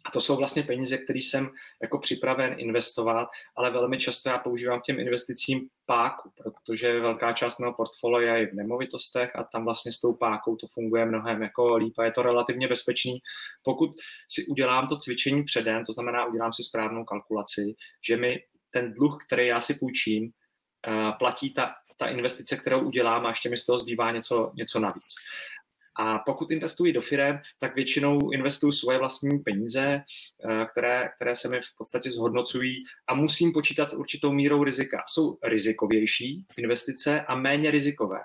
a 0.06 0.12
to 0.12 0.22
jsou 0.22 0.36
vlastně 0.36 0.64
peníze, 0.64 0.98
které 0.98 1.20
jsem 1.20 1.50
jako 1.82 2.00
připraven 2.00 2.56
investovat, 2.58 3.28
ale 3.56 3.72
velmi 3.72 3.98
často 3.98 4.30
já 4.30 4.38
používám 4.38 4.80
k 4.80 4.84
těm 4.84 5.00
investicím 5.00 5.68
páku, 5.86 6.32
protože 6.38 7.00
velká 7.00 7.34
část 7.34 7.60
mého 7.60 7.74
portfolia 7.74 8.36
je 8.36 8.48
v 8.48 8.54
nemovitostech 8.54 9.36
a 9.36 9.44
tam 9.44 9.64
vlastně 9.66 9.92
s 9.92 10.00
tou 10.00 10.14
pákou 10.14 10.56
to 10.56 10.68
funguje 10.68 11.06
mnohem 11.06 11.42
jako 11.42 11.76
líp 11.76 11.94
a 12.00 12.06
je 12.06 12.12
to 12.12 12.22
relativně 12.22 12.68
bezpečný. 12.68 13.20
Pokud 13.64 13.90
si 14.30 14.46
udělám 14.46 14.88
to 14.88 14.98
cvičení 14.98 15.44
předem, 15.44 15.86
to 15.86 15.94
znamená 15.94 16.26
udělám 16.26 16.54
si 16.54 16.64
správnou 16.64 17.06
kalkulaci, 17.06 17.76
že 18.08 18.18
mi 18.18 18.40
ten 18.70 18.94
dluh, 18.94 19.18
který 19.26 19.48
já 19.48 19.62
si 19.62 19.74
půjčím, 19.74 20.32
eh, 20.88 21.12
platí 21.20 21.54
ta, 21.54 21.74
ta 21.98 22.08
investice, 22.08 22.58
kterou 22.58 22.80
udělám 22.82 23.26
a 23.26 23.30
ještě 23.30 23.50
mi 23.50 23.58
z 23.58 23.66
toho 23.66 23.80
zbývá 23.80 24.12
něco, 24.12 24.52
něco 24.56 24.80
navíc. 24.80 25.16
A 25.96 26.20
pokud 26.20 26.52
investuji 26.52 26.94
do 26.94 27.02
firm, 27.02 27.38
tak 27.60 27.76
většinou 27.76 28.32
investuji 28.32 28.72
svoje 28.72 28.98
vlastní 28.98 29.40
peníze, 29.40 30.02
eh, 30.50 30.66
které, 30.72 31.10
které 31.16 31.36
se 31.36 31.50
mi 31.50 31.60
v 31.62 31.78
podstatě 31.78 32.12
zhodnocují 32.12 32.84
a 33.08 33.14
musím 33.14 33.54
počítat 33.54 33.90
s 33.90 33.94
určitou 33.94 34.32
mírou 34.32 34.64
rizika. 34.64 35.04
Jsou 35.08 35.38
rizikovější 35.44 36.46
investice 36.58 37.22
a 37.22 37.36
méně 37.36 37.72
rizikové. 37.72 38.20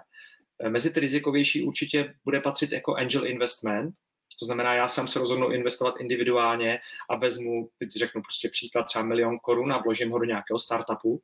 Eh, 0.63 0.71
mezi 0.71 0.91
ty 0.91 1.01
rizikovější 1.01 1.65
určitě 1.65 2.15
bude 2.25 2.41
patřit 2.41 2.73
jako 2.73 2.95
angel 2.95 3.27
investment, 3.27 3.95
to 4.39 4.47
znamená, 4.47 4.75
já 4.75 4.89
sám 4.89 5.09
se 5.09 5.19
rozhodnu 5.19 5.53
investovat 5.53 5.95
individuálně 6.01 6.81
a 7.11 7.17
vezmu, 7.17 7.69
teď 7.79 7.89
řeknu 7.93 8.23
prostě 8.23 8.49
příklad, 8.49 8.83
třeba 8.83 9.05
milion 9.05 9.39
korun 9.39 9.73
a 9.73 9.79
vložím 9.79 10.11
ho 10.11 10.19
do 10.19 10.25
nějakého 10.25 10.59
startupu, 10.59 11.23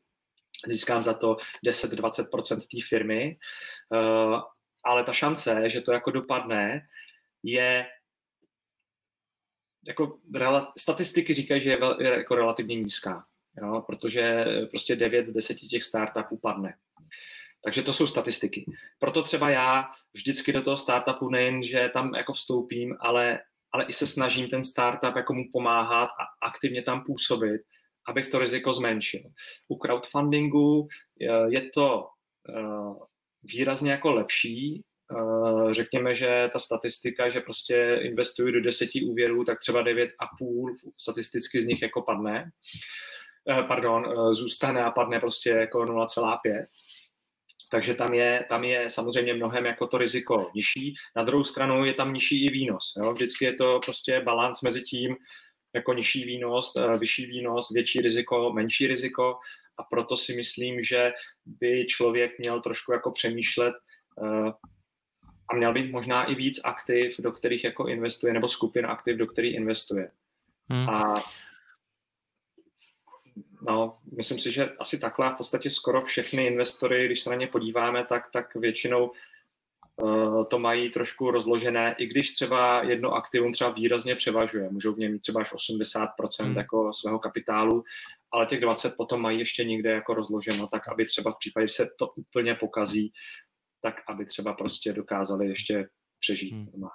získám 0.67 1.03
za 1.03 1.15
to 1.15 1.37
10-20% 1.67 2.57
té 2.57 2.87
firmy 2.89 3.39
eh, 3.95 4.41
ale 4.85 5.05
ta 5.05 5.13
šance, 5.13 5.69
že 5.69 5.81
to 5.81 5.93
jako 5.93 6.11
dopadne, 6.11 6.89
je 7.43 7.87
jako 9.87 10.19
statistiky 10.79 11.35
říkají, 11.35 11.61
že 11.61 11.71
je, 11.71 11.77
vel, 11.77 11.97
je 12.01 12.11
jako 12.11 12.35
relativně 12.35 12.77
nízká, 12.77 13.27
jo, 13.63 13.83
protože 13.87 14.45
prostě 14.71 14.97
9 14.97 15.27
z 15.27 15.33
10 15.33 15.55
těch 15.55 15.83
startupů 15.83 16.39
padne. 16.39 16.75
Takže 17.65 17.83
to 17.83 17.93
jsou 17.93 18.07
statistiky. 18.07 18.65
Proto 18.99 19.23
třeba 19.23 19.51
já 19.51 19.91
vždycky 20.13 20.53
do 20.53 20.63
toho 20.63 20.77
startupu 20.77 21.31
nejen, 21.31 21.63
že 21.63 21.91
tam 21.93 22.15
jako 22.15 22.33
vstoupím, 22.33 22.97
ale, 23.01 23.41
ale 23.73 23.85
i 23.85 23.93
se 23.93 24.07
snažím 24.07 24.49
ten 24.49 24.65
startup 24.65 25.17
jako 25.17 25.35
mu 25.35 25.45
pomáhat 25.53 26.07
a 26.07 26.47
aktivně 26.47 26.83
tam 26.83 27.05
působit, 27.05 27.63
abych 28.09 28.29
to 28.29 28.39
riziko 28.39 28.73
zmenšil. 28.73 29.21
U 29.69 29.77
crowdfundingu 29.77 30.89
je 31.49 31.71
to 31.71 32.09
eh, 32.49 33.12
výrazně 33.43 33.91
jako 33.91 34.13
lepší. 34.13 34.83
Eh, 35.13 35.75
řekněme, 35.75 36.15
že 36.15 36.51
ta 36.53 36.59
statistika, 36.59 37.29
že 37.29 37.41
prostě 37.41 37.99
investuju 38.03 38.53
do 38.53 38.61
deseti 38.61 39.05
úvěrů, 39.05 39.45
tak 39.45 39.59
třeba 39.59 39.83
devět 39.83 40.11
a 40.19 40.25
půl 40.39 40.75
statisticky 40.99 41.63
z 41.63 41.67
nich 41.67 41.83
jako 41.83 42.03
padne. 42.03 42.51
Eh, 43.51 43.63
pardon, 43.63 44.07
eh, 44.07 44.35
zůstane 44.35 44.85
a 44.85 44.91
padne 44.91 45.21
prostě 45.21 45.51
jako 45.51 45.85
0,5. 45.85 46.65
Takže 47.71 47.95
tam 47.95 48.15
je, 48.15 48.47
tam 48.49 48.65
je 48.65 48.89
samozřejmě 48.89 49.35
mnohem 49.35 49.67
jako 49.67 49.87
to 49.87 49.99
riziko 49.99 50.51
nižší. 50.55 50.95
Na 51.17 51.23
druhou 51.23 51.45
stranu 51.45 51.85
je 51.85 51.95
tam 51.95 52.13
nižší 52.13 52.47
i 52.47 52.51
výnos. 52.51 52.93
Jo? 52.97 53.13
Vždycky 53.13 53.45
je 53.45 53.53
to 53.55 53.81
prostě 53.85 54.21
balans 54.21 54.63
mezi 54.63 54.83
tím, 54.83 55.17
jako 55.75 55.93
nižší 55.93 56.25
výnos, 56.25 56.73
vyšší 56.99 57.27
výnos, 57.27 57.71
větší 57.71 58.01
riziko, 58.01 58.53
menší 58.53 58.87
riziko 58.87 59.39
a 59.83 59.87
proto 59.91 60.17
si 60.17 60.35
myslím, 60.35 60.83
že 60.83 61.13
by 61.47 61.87
člověk 61.87 62.39
měl 62.39 62.61
trošku 62.61 62.93
jako 62.93 63.11
přemýšlet 63.11 63.75
uh, 64.17 64.51
a 65.49 65.55
měl 65.55 65.73
být 65.73 65.91
možná 65.91 66.25
i 66.25 66.35
víc 66.35 66.61
aktiv, 66.65 67.17
do 67.19 67.33
kterých 67.33 67.65
jako 67.65 67.89
investuje, 67.89 68.33
nebo 68.33 68.49
skupin 68.49 68.87
aktiv, 68.87 69.17
do 69.17 69.27
kterých 69.27 69.55
investuje. 69.55 70.11
Hmm. 70.69 70.89
A 70.89 71.23
no, 73.63 73.99
myslím 74.17 74.39
si, 74.39 74.51
že 74.51 74.71
asi 74.79 74.99
takhle 74.99 75.31
v 75.31 75.37
podstatě 75.37 75.71
skoro 75.71 76.03
všechny 76.03 76.47
investory, 76.47 77.07
když 77.07 77.21
se 77.21 77.31
na 77.31 77.37
ně 77.37 77.47
podíváme, 77.47 78.05
tak, 78.05 78.31
tak 78.31 78.55
většinou 78.55 79.07
uh, 79.07 79.17
to 80.51 80.59
mají 80.59 80.91
trošku 80.91 81.31
rozložené, 81.31 81.95
i 81.99 82.07
když 82.07 82.33
třeba 82.33 82.83
jedno 82.83 83.13
aktivum 83.13 83.53
třeba 83.53 83.71
výrazně 83.71 84.15
převažuje. 84.15 84.69
Můžou 84.71 84.95
v 84.95 84.99
něm 84.99 85.13
mít 85.13 85.19
třeba 85.19 85.41
až 85.41 85.53
80% 85.53 86.45
hmm. 86.45 86.57
jako 86.57 86.93
svého 86.93 87.19
kapitálu, 87.19 87.85
ale 88.31 88.47
těch 88.47 88.61
20 88.61 88.95
potom 88.97 89.21
mají 89.21 89.39
ještě 89.39 89.65
někde 89.65 89.91
jako 89.91 90.15
rozloženo, 90.15 90.67
tak 90.67 90.89
aby 90.89 91.05
třeba 91.05 91.31
v 91.31 91.39
případě, 91.39 91.67
že 91.67 91.75
se 91.75 91.89
to 91.99 92.09
úplně 92.09 92.55
pokazí, 92.55 93.13
tak 93.81 94.03
aby 94.09 94.25
třeba 94.25 94.53
prostě 94.53 94.93
dokázali 94.93 95.49
ještě 95.49 95.89
přežít. 96.21 96.55
Hmm. 96.55 96.89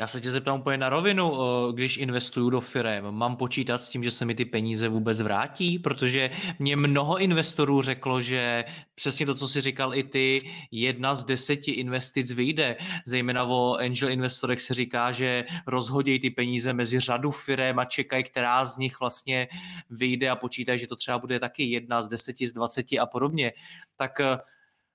Já 0.00 0.06
se 0.06 0.20
tě 0.20 0.30
zeptám 0.30 0.60
úplně 0.60 0.76
na 0.76 0.88
rovinu, 0.88 1.32
když 1.72 1.96
investuju 1.96 2.50
do 2.50 2.60
firm, 2.60 3.10
mám 3.10 3.36
počítat 3.36 3.82
s 3.82 3.88
tím, 3.88 4.04
že 4.04 4.10
se 4.10 4.24
mi 4.24 4.34
ty 4.34 4.44
peníze 4.44 4.88
vůbec 4.88 5.20
vrátí, 5.20 5.78
protože 5.78 6.30
mě 6.58 6.76
mnoho 6.76 7.18
investorů 7.18 7.82
řeklo, 7.82 8.20
že 8.20 8.64
přesně 8.94 9.26
to, 9.26 9.34
co 9.34 9.48
si 9.48 9.60
říkal 9.60 9.94
i 9.94 10.02
ty, 10.02 10.50
jedna 10.70 11.14
z 11.14 11.24
deseti 11.24 11.70
investic 11.70 12.30
vyjde. 12.30 12.76
Zejména 13.06 13.44
o 13.44 13.76
angel 13.76 14.08
investorech 14.08 14.60
se 14.60 14.74
říká, 14.74 15.12
že 15.12 15.44
rozhodí 15.66 16.18
ty 16.18 16.30
peníze 16.30 16.72
mezi 16.72 17.00
řadu 17.00 17.30
firm 17.30 17.78
a 17.78 17.84
čekají, 17.84 18.24
která 18.24 18.64
z 18.64 18.78
nich 18.78 19.00
vlastně 19.00 19.48
vyjde 19.90 20.30
a 20.30 20.36
počítají, 20.36 20.78
že 20.78 20.86
to 20.86 20.96
třeba 20.96 21.18
bude 21.18 21.40
taky 21.40 21.64
jedna 21.64 22.02
z 22.02 22.08
deseti, 22.08 22.46
z 22.46 22.52
dvaceti 22.52 22.98
a 22.98 23.06
podobně. 23.06 23.52
Tak 23.96 24.20
eh, 24.20 24.38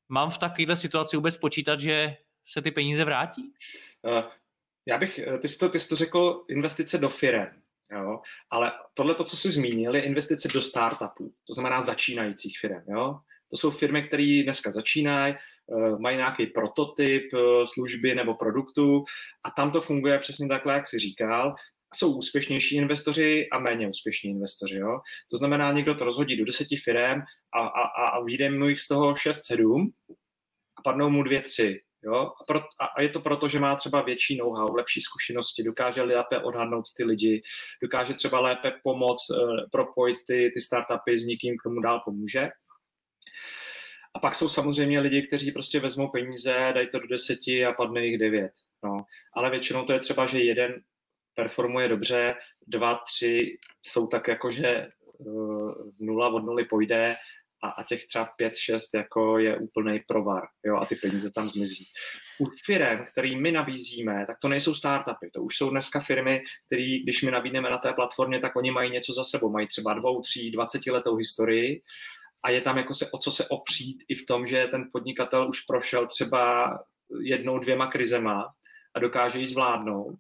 mám 0.10 0.30
v 0.30 0.38
takovéhle 0.38 0.76
situaci 0.76 1.16
vůbec 1.16 1.38
počítat, 1.38 1.80
že 1.80 2.18
se 2.46 2.62
ty 2.62 2.72
peníze 2.72 3.06
vrátí? 3.06 3.54
Já 4.86 4.98
bych, 4.98 5.20
eh, 5.20 5.38
ty 5.38 5.48
jsi 5.48 5.58
to, 5.58 5.70
ty 5.70 5.80
jsi 5.80 5.90
to 5.90 5.96
řekl, 5.96 6.46
investice 6.50 6.98
do 6.98 7.10
firem, 7.10 7.50
jo? 7.92 8.20
ale 8.50 8.72
tohle, 8.94 9.16
to, 9.16 9.24
co 9.24 9.38
jsi 9.38 9.52
zmínil, 9.52 9.96
je 9.96 10.02
investice 10.02 10.48
do 10.54 10.62
startupů, 10.62 11.34
to 11.48 11.54
znamená 11.54 11.82
začínajících 11.82 12.60
firm. 12.60 12.84
Jo? 12.88 13.20
To 13.52 13.58
jsou 13.58 13.72
firmy, 13.72 14.04
které 14.04 14.42
dneska 14.44 14.72
začínají, 14.72 15.36
uh, 15.66 16.00
mají 16.00 16.18
nějaký 16.18 16.48
prototyp 16.48 17.34
uh, 17.34 17.40
služby 17.66 18.16
nebo 18.16 18.36
produktu 18.36 19.04
a 19.44 19.52
tam 19.52 19.72
to 19.72 19.82
funguje 19.82 20.20
přesně 20.20 20.48
takhle, 20.48 20.74
jak 20.74 20.88
jsi 20.88 21.00
říkal, 21.00 21.56
jsou 21.96 22.18
úspěšnější 22.18 22.76
investoři 22.76 23.50
a 23.52 23.60
méně 23.60 23.90
úspěšní 23.90 24.30
investoři. 24.30 24.76
Jo? 24.76 25.00
To 25.32 25.38
znamená, 25.38 25.72
někdo 25.72 25.96
to 25.96 26.06
rozhodí 26.06 26.38
do 26.38 26.46
deseti 26.46 26.76
firm 26.78 27.22
a, 27.54 27.60
a, 27.60 28.06
a 28.06 28.24
vyjde 28.24 28.52
mu 28.52 28.68
jich 28.68 28.80
z 28.80 28.88
toho 28.88 29.14
6-7 29.14 29.92
a 30.78 30.82
padnou 30.84 31.10
mu 31.10 31.24
dvě, 31.24 31.42
tři. 31.42 31.82
Jo? 32.06 32.16
A, 32.16 32.44
pro, 32.48 32.60
a 32.80 33.02
je 33.02 33.10
to 33.10 33.20
proto, 33.20 33.48
že 33.48 33.60
má 33.60 33.76
třeba 33.76 34.02
větší 34.02 34.38
know-how, 34.38 34.76
lepší 34.76 35.02
zkušenosti, 35.02 35.64
dokáže 35.64 36.02
lépe 36.02 36.40
odhadnout 36.40 36.86
ty 36.98 37.04
lidi, 37.04 37.42
dokáže 37.82 38.14
třeba 38.14 38.40
lépe 38.40 38.74
pomoct, 38.84 39.30
uh, 39.30 39.58
propojit 39.72 40.18
ty, 40.28 40.52
ty 40.54 40.62
startupy 40.62 41.18
s 41.18 41.26
někým, 41.26 41.58
komu 41.58 41.82
dál 41.82 42.02
pomůže. 42.06 42.50
A 44.14 44.20
pak 44.20 44.36
jsou 44.36 44.50
samozřejmě 44.50 45.00
lidi, 45.00 45.28
kteří 45.28 45.52
prostě 45.52 45.80
vezmou 45.80 46.08
peníze, 46.08 46.72
dají 46.76 46.88
to 46.90 47.00
do 47.00 47.08
deseti 47.08 47.66
a 47.66 47.74
padne 47.74 48.06
jich 48.06 48.18
devět. 48.18 48.52
No. 48.84 48.98
Ale 49.34 49.50
většinou 49.50 49.86
to 49.86 49.94
je 49.94 50.00
třeba, 50.00 50.26
že 50.26 50.40
jeden 50.40 50.82
performuje 51.36 51.88
dobře, 51.88 52.36
dva, 52.68 52.96
tři 52.96 53.58
jsou 53.86 54.08
tak 54.08 54.28
jako, 54.28 54.52
že 54.52 54.88
uh, 55.18 55.74
nula 56.00 56.30
od 56.30 56.46
nuly 56.46 56.66
pojde 56.66 57.16
a, 57.64 57.70
a 57.70 57.84
těch 57.84 58.06
třeba 58.06 58.26
pět, 58.26 58.56
šest 58.56 58.94
jako 58.94 59.38
je 59.38 59.58
úplný 59.58 60.00
provar 60.08 60.44
jo, 60.66 60.76
a 60.76 60.86
ty 60.86 60.96
peníze 60.96 61.32
tam 61.32 61.50
zmizí. 61.50 61.86
U 62.40 62.46
firm, 62.66 63.06
který 63.12 63.36
my 63.36 63.52
nabízíme, 63.52 64.26
tak 64.28 64.38
to 64.42 64.48
nejsou 64.48 64.76
startupy, 64.76 65.30
to 65.34 65.42
už 65.44 65.58
jsou 65.58 65.70
dneska 65.70 66.00
firmy, 66.00 66.44
které, 66.66 67.00
když 67.04 67.22
my 67.22 67.32
nabídneme 67.32 67.70
na 67.70 67.78
té 67.78 67.94
platformě, 67.94 68.40
tak 68.40 68.56
oni 68.56 68.72
mají 68.72 68.92
něco 68.92 69.14
za 69.14 69.24
sebou, 69.24 69.50
mají 69.50 69.68
třeba 69.68 69.94
dvou, 69.94 70.22
tří, 70.22 70.52
dvacetiletou 70.52 71.16
historii 71.16 71.82
a 72.44 72.50
je 72.50 72.62
tam 72.62 72.78
jako 72.78 72.94
se 72.94 73.12
o 73.12 73.18
co 73.18 73.32
se 73.32 73.48
opřít 73.48 74.04
i 74.08 74.16
v 74.16 74.26
tom, 74.26 74.46
že 74.46 74.68
ten 74.72 74.90
podnikatel 74.92 75.50
už 75.50 75.62
prošel 75.62 76.08
třeba 76.08 76.74
jednou, 77.22 77.60
dvěma 77.60 77.88
krizema 77.88 78.54
a 78.96 79.00
dokáže 79.00 79.40
ji 79.40 79.48
zvládnout. 79.48 80.16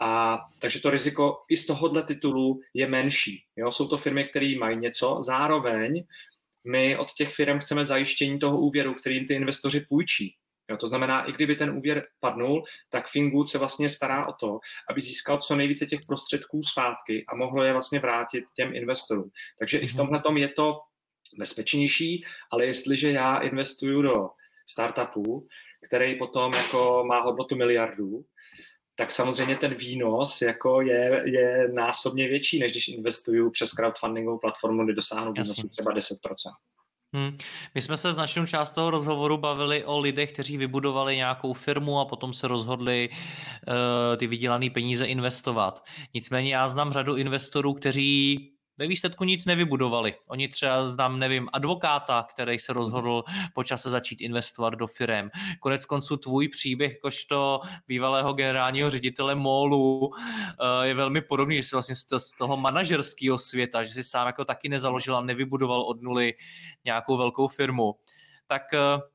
A, 0.00 0.40
takže 0.58 0.80
to 0.80 0.90
riziko 0.90 1.36
i 1.48 1.56
z 1.56 1.66
tohohle 1.66 2.02
titulu 2.02 2.60
je 2.74 2.86
menší. 2.86 3.44
Jo? 3.56 3.72
Jsou 3.72 3.88
to 3.88 3.96
firmy, 3.96 4.24
které 4.24 4.54
mají 4.58 4.76
něco, 4.76 5.18
zároveň 5.22 6.04
my 6.66 6.96
od 6.96 7.12
těch 7.12 7.34
firm 7.34 7.58
chceme 7.58 7.86
zajištění 7.86 8.38
toho 8.38 8.60
úvěru, 8.60 8.94
kterým 8.94 9.26
ty 9.26 9.34
investoři 9.34 9.80
půjčí. 9.80 10.36
Jo, 10.70 10.76
to 10.76 10.86
znamená, 10.86 11.24
i 11.24 11.32
kdyby 11.32 11.56
ten 11.56 11.70
úvěr 11.70 12.06
padnul, 12.20 12.64
tak 12.90 13.08
Fingood 13.08 13.48
se 13.48 13.58
vlastně 13.58 13.88
stará 13.88 14.26
o 14.26 14.32
to, 14.32 14.58
aby 14.90 15.00
získal 15.00 15.38
co 15.38 15.56
nejvíce 15.56 15.86
těch 15.86 16.00
prostředků 16.06 16.62
zpátky 16.62 17.24
a 17.28 17.36
mohlo 17.36 17.64
je 17.64 17.72
vlastně 17.72 17.98
vrátit 17.98 18.44
těm 18.56 18.74
investorům. 18.74 19.30
Takže 19.58 19.78
mm-hmm. 19.78 19.84
i 19.84 19.86
v 19.86 19.90
mhm. 19.90 19.96
tomhle 19.96 20.20
tom 20.20 20.36
je 20.36 20.48
to 20.48 20.80
bezpečnější, 21.38 22.24
ale 22.52 22.66
jestliže 22.66 23.10
já 23.10 23.38
investuju 23.38 24.02
do 24.02 24.28
startupu, 24.68 25.46
který 25.86 26.14
potom 26.14 26.52
jako 26.52 27.04
má 27.08 27.20
hodnotu 27.20 27.56
miliardů, 27.56 28.24
tak 28.96 29.10
samozřejmě 29.10 29.56
ten 29.56 29.74
výnos 29.74 30.42
jako 30.42 30.80
je, 30.80 31.22
je 31.24 31.68
násobně 31.72 32.28
větší, 32.28 32.58
než 32.58 32.72
když 32.72 32.88
investuju 32.88 33.50
přes 33.50 33.70
crowdfundingovou 33.70 34.38
platformu, 34.38 34.84
kde 34.84 34.94
dosáhnu 34.94 35.32
výnosu 35.32 35.68
třeba 35.68 35.94
10%. 35.94 36.14
Hmm. 37.16 37.36
My 37.74 37.82
jsme 37.82 37.96
se 37.96 38.12
značnou 38.12 38.46
část 38.46 38.70
toho 38.70 38.90
rozhovoru 38.90 39.36
bavili 39.36 39.84
o 39.84 39.98
lidech, 39.98 40.32
kteří 40.32 40.58
vybudovali 40.58 41.16
nějakou 41.16 41.52
firmu 41.52 42.00
a 42.00 42.04
potom 42.04 42.32
se 42.32 42.48
rozhodli 42.48 43.08
uh, 43.08 44.16
ty 44.16 44.26
vydělané 44.26 44.70
peníze 44.70 45.06
investovat. 45.06 45.84
Nicméně 46.14 46.54
já 46.54 46.68
znám 46.68 46.92
řadu 46.92 47.16
investorů, 47.16 47.74
kteří 47.74 48.53
ve 48.78 48.86
výsledku 48.86 49.24
nic 49.24 49.46
nevybudovali. 49.46 50.14
Oni 50.28 50.48
třeba 50.48 50.88
znám, 50.88 51.18
nevím, 51.18 51.48
advokáta, 51.52 52.26
který 52.30 52.58
se 52.58 52.72
rozhodl 52.72 53.24
po 53.54 53.64
čase 53.64 53.90
začít 53.90 54.20
investovat 54.20 54.70
do 54.70 54.86
firem. 54.86 55.30
Konec 55.60 55.86
konců 55.86 56.16
tvůj 56.16 56.48
příběh, 56.48 56.92
jakožto 56.92 57.60
bývalého 57.88 58.32
generálního 58.32 58.90
ředitele 58.90 59.34
MOLu, 59.34 60.10
eh, 60.16 60.86
je 60.86 60.94
velmi 60.94 61.20
podobný, 61.20 61.56
že 61.56 61.62
jsi 61.62 61.76
vlastně 61.76 61.94
z 62.18 62.32
toho 62.38 62.56
manažerského 62.56 63.38
světa, 63.38 63.84
že 63.84 63.92
jsi 63.92 64.04
sám 64.04 64.26
jako 64.26 64.44
taky 64.44 64.68
nezaložil 64.68 65.16
a 65.16 65.20
nevybudoval 65.20 65.80
od 65.80 66.02
nuly 66.02 66.34
nějakou 66.84 67.16
velkou 67.16 67.48
firmu. 67.48 67.94
Tak 68.46 68.74
eh, 68.74 69.13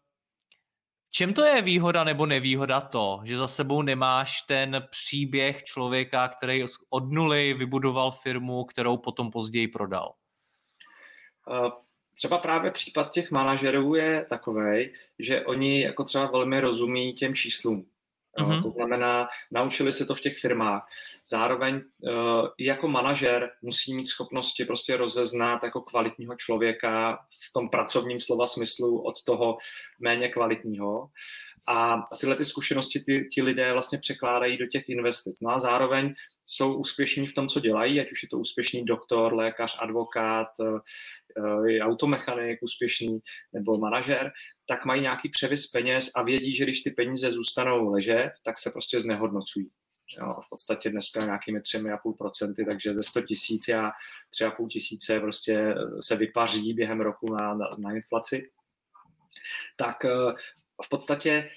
Čem 1.12 1.34
to 1.34 1.44
je 1.44 1.62
výhoda 1.62 2.04
nebo 2.04 2.26
nevýhoda 2.26 2.82
to, 2.82 3.22
že 3.24 3.38
za 3.38 3.48
sebou 3.48 3.82
nemáš 3.82 4.42
ten 4.42 4.88
příběh 4.90 5.64
člověka, 5.64 6.28
který 6.28 6.66
od 6.90 7.12
nuly 7.12 7.54
vybudoval 7.54 8.12
firmu, 8.12 8.64
kterou 8.64 8.98
potom 8.98 9.32
později 9.32 9.68
prodal? 9.68 10.14
Eh, 11.52 11.72
třeba 12.16 12.38
právě 12.38 12.72
případ 12.72 13.12
těch 13.12 13.32
manažerů 13.32 13.96
je 13.96 14.26
takový, 14.30 14.94
že 15.20 15.46
oni 15.46 15.82
jako 15.82 16.04
třeba 16.04 16.26
velmi 16.26 16.60
rozumí 16.60 17.14
těm 17.14 17.36
číslům. 17.36 17.86
Mm-hmm. 18.40 18.64
To 18.64 18.70
znamená, 18.70 19.28
naučili 19.52 19.92
se 19.92 20.06
to 20.06 20.16
v 20.16 20.22
těch 20.22 20.38
firmách. 20.38 20.88
Zároveň 21.28 21.76
uh, 21.76 22.12
jako 22.60 22.88
manažer 22.88 23.52
musí 23.62 23.94
mít 23.94 24.08
schopnosti 24.08 24.66
prostě 24.66 24.98
rozeznat 24.98 25.64
jako 25.64 25.82
kvalitního 25.82 26.36
člověka 26.36 27.20
v 27.50 27.54
tom 27.54 27.70
pracovním 27.70 28.20
slova 28.20 28.48
smyslu 28.48 29.02
od 29.02 29.24
toho 29.24 29.58
méně 30.00 30.30
kvalitního. 30.30 31.10
A 31.72 32.08
tyhle 32.20 32.36
ty 32.36 32.46
zkušenosti 32.46 33.00
ty, 33.00 33.28
ti 33.32 33.42
lidé 33.42 33.74
vlastně 33.74 34.00
překládají 34.00 34.58
do 34.58 34.68
těch 34.68 34.90
investic. 34.90 35.42
No 35.42 35.50
a 35.50 35.60
zároveň 35.60 36.14
jsou 36.46 36.74
úspěšní 36.74 37.28
v 37.28 37.34
tom, 37.34 37.48
co 37.48 37.60
dělají, 37.60 38.02
ať 38.02 38.12
už 38.12 38.24
je 38.24 38.30
to 38.30 38.40
úspěšný 38.40 38.86
doktor, 38.86 39.34
lékař, 39.34 39.78
advokát, 39.80 40.48
eh, 40.62 41.80
automechanik 41.82 42.60
úspěšný 42.62 43.20
nebo 43.54 43.78
manažer, 43.78 44.32
tak 44.66 44.86
mají 44.86 45.02
nějaký 45.02 45.30
převis 45.30 45.68
peněz 45.68 46.12
a 46.16 46.24
vědí, 46.24 46.56
že 46.56 46.64
když 46.64 46.82
ty 46.82 46.92
peníze 46.92 47.32
zůstanou 47.32 47.90
ležet, 47.90 48.32
tak 48.44 48.58
se 48.58 48.72
prostě 48.72 49.00
znehodnocují. 49.00 49.70
Jo, 50.18 50.36
v 50.46 50.50
podstatě 50.50 50.90
dneska 50.90 51.26
nějakými 51.26 51.60
3,5%, 51.60 52.66
takže 52.66 52.94
ze 52.94 53.04
100 53.04 53.22
tisíc 53.22 53.70
a 53.70 53.92
3,5 54.32 54.68
tisíce 54.68 55.20
prostě 55.20 55.76
se 56.00 56.16
vypaří 56.16 56.74
během 56.74 57.02
roku 57.02 57.34
na, 57.34 57.54
na, 57.54 57.66
na 57.78 57.92
inflaci. 57.92 58.50
Tak 59.76 60.06
eh, 60.06 60.34
v 60.86 60.90
podstatě 60.90 61.50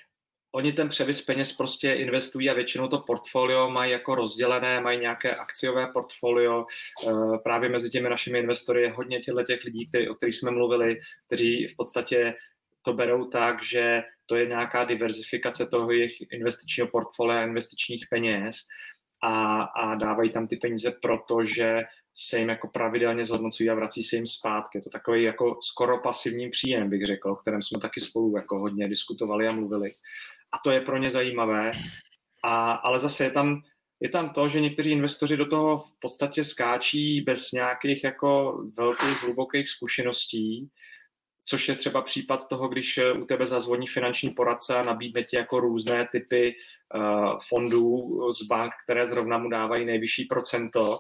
oni 0.55 0.73
ten 0.73 0.89
převis 0.89 1.23
peněz 1.23 1.53
prostě 1.53 1.93
investují 1.93 2.51
a 2.51 2.55
většinou 2.55 2.89
to 2.89 2.99
portfolio 2.99 3.71
mají 3.71 3.93
jako 3.93 4.15
rozdělené, 4.15 4.81
mají 4.81 5.01
nějaké 5.01 5.35
akciové 5.35 5.87
portfolio. 5.87 6.67
Eh, 7.09 7.39
právě 7.45 7.69
mezi 7.69 7.91
těmi 7.91 8.09
našimi 8.09 8.39
investory 8.39 8.83
je 8.83 8.93
hodně 8.93 9.21
těchto 9.21 9.43
těch 9.43 9.65
lidí, 9.65 9.87
který, 9.87 10.09
o 10.09 10.15
kterých 10.15 10.35
jsme 10.35 10.51
mluvili, 10.51 10.99
kteří 11.27 11.67
v 11.67 11.77
podstatě 11.77 12.35
to 12.83 12.93
berou 12.93 13.25
tak, 13.25 13.63
že 13.63 14.03
to 14.27 14.37
je 14.37 14.47
nějaká 14.47 14.85
diverzifikace 14.85 15.67
toho 15.67 15.93
jejich 15.93 16.13
investičního 16.33 16.89
portfolia, 16.89 17.45
investičních 17.45 18.07
peněz 18.11 18.57
a, 19.23 19.63
a 19.63 19.95
dávají 19.95 20.31
tam 20.31 20.47
ty 20.47 20.57
peníze, 20.57 20.95
protože 21.03 21.83
se 22.15 22.39
jim 22.39 22.49
jako 22.49 22.69
pravidelně 22.69 23.25
zhodnocují 23.25 23.71
a 23.71 23.75
vrací 23.75 24.03
se 24.03 24.17
jim 24.17 24.27
zpátky. 24.27 24.79
Je 24.79 24.83
to 24.83 24.91
takový 24.91 25.23
jako 25.23 25.59
skoro 25.63 25.99
pasivní 25.99 26.51
příjem, 26.51 26.91
bych 26.91 27.07
řekl, 27.07 27.31
o 27.31 27.37
kterém 27.37 27.63
jsme 27.63 27.81
taky 27.81 28.01
spolu 28.01 28.37
jako 28.37 28.59
hodně 28.59 28.89
diskutovali 28.89 29.49
a 29.49 29.53
mluvili. 29.53 29.93
A 30.53 30.59
to 30.65 30.71
je 30.71 30.81
pro 30.81 30.99
ně 30.99 31.11
zajímavé. 31.11 31.73
A, 32.45 32.73
ale 32.73 32.99
zase 32.99 33.25
je 33.25 33.31
tam, 33.31 33.63
je 34.01 34.09
tam 34.09 34.31
to, 34.31 34.49
že 34.49 34.61
někteří 34.61 34.91
investoři 34.91 35.37
do 35.37 35.47
toho 35.47 35.77
v 35.77 35.91
podstatě 36.01 36.45
skáčí 36.45 37.21
bez 37.21 37.53
nějakých 37.53 38.05
jako 38.05 38.63
velkých, 38.77 39.23
hlubokých 39.23 39.69
zkušeností, 39.69 40.69
což 41.45 41.69
je 41.69 41.75
třeba 41.75 42.03
případ 42.03 42.49
toho, 42.49 42.69
když 42.69 43.01
u 43.21 43.25
tebe 43.25 43.47
zazvoní 43.47 43.87
finanční 43.87 44.31
poradce 44.31 44.77
a 44.77 44.83
nabídne 44.83 45.23
ti 45.25 45.37
jako 45.37 45.61
různé 45.61 46.09
typy 46.13 46.55
uh, 46.95 47.39
fondů 47.49 48.19
z 48.33 48.43
bank, 48.43 48.73
které 48.85 49.07
zrovna 49.07 49.39
mu 49.39 49.49
dávají 49.49 49.85
nejvyšší 49.85 50.25
procento 50.25 50.99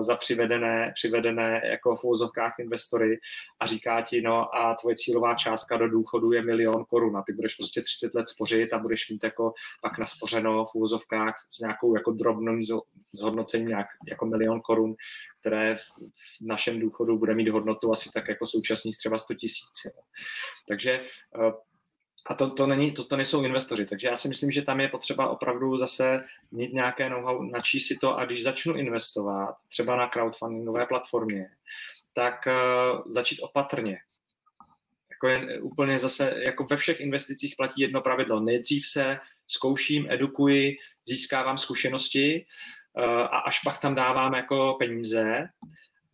za 0.00 0.16
přivedené, 0.16 0.92
přivedené 0.94 1.60
jako 1.64 1.96
v 1.96 2.04
úzovkách 2.04 2.54
investory 2.58 3.18
a 3.60 3.66
říká 3.66 4.02
ti, 4.02 4.22
no 4.22 4.56
a 4.56 4.74
tvoje 4.74 4.96
cílová 4.96 5.34
částka 5.34 5.76
do 5.76 5.88
důchodu 5.88 6.32
je 6.32 6.42
milion 6.42 6.84
korun 6.84 7.16
a 7.16 7.22
ty 7.22 7.32
budeš 7.32 7.54
prostě 7.54 7.82
30 7.82 8.14
let 8.14 8.28
spořit 8.28 8.72
a 8.72 8.78
budeš 8.78 9.10
mít 9.10 9.24
jako 9.24 9.52
pak 9.82 9.98
naspořeno 9.98 10.64
v 10.64 10.74
úzovkách 10.74 11.34
s 11.50 11.60
nějakou 11.60 11.94
jako 11.94 12.10
drobnou 12.10 12.60
zhodnocením 13.12 13.68
nějak 13.68 13.86
jako 14.08 14.26
milion 14.26 14.60
korun, 14.60 14.94
které 15.40 15.76
v 15.76 16.40
našem 16.40 16.80
důchodu 16.80 17.18
bude 17.18 17.34
mít 17.34 17.48
hodnotu 17.48 17.92
asi 17.92 18.10
tak 18.14 18.28
jako 18.28 18.46
současných 18.46 18.98
třeba 18.98 19.18
100 19.18 19.34
tisíc. 19.34 19.86
Takže 20.68 20.90
eh, 20.92 21.52
a 22.26 22.34
to, 22.34 22.50
to, 22.50 22.66
není, 22.66 22.92
to, 22.92 23.04
to 23.04 23.16
nejsou 23.16 23.42
investoři, 23.42 23.86
takže 23.86 24.08
já 24.08 24.16
si 24.16 24.28
myslím, 24.28 24.50
že 24.50 24.62
tam 24.62 24.80
je 24.80 24.88
potřeba 24.88 25.28
opravdu 25.28 25.76
zase 25.76 26.24
mít 26.50 26.72
nějaké 26.72 27.10
know-how, 27.10 27.42
načíst 27.42 27.86
si 27.86 27.96
to 27.96 28.16
a 28.16 28.24
když 28.24 28.42
začnu 28.42 28.74
investovat, 28.74 29.54
třeba 29.68 29.96
na 29.96 30.08
crowdfundingové 30.08 30.86
platformě, 30.86 31.46
tak 32.12 32.34
uh, 32.46 33.02
začít 33.06 33.40
opatrně. 33.40 33.98
Jako 35.10 35.28
je 35.28 35.60
úplně 35.60 35.98
zase, 35.98 36.34
jako 36.44 36.64
ve 36.64 36.76
všech 36.76 37.00
investicích 37.00 37.54
platí 37.56 37.80
jedno 37.80 38.00
pravidlo. 38.00 38.40
Nejdřív 38.40 38.86
se 38.86 39.18
zkouším, 39.46 40.06
edukuji, 40.10 40.76
získávám 41.04 41.58
zkušenosti 41.58 42.46
uh, 42.92 43.04
a 43.04 43.38
až 43.38 43.60
pak 43.60 43.78
tam 43.78 43.94
dávám 43.94 44.34
jako 44.34 44.76
peníze, 44.78 45.48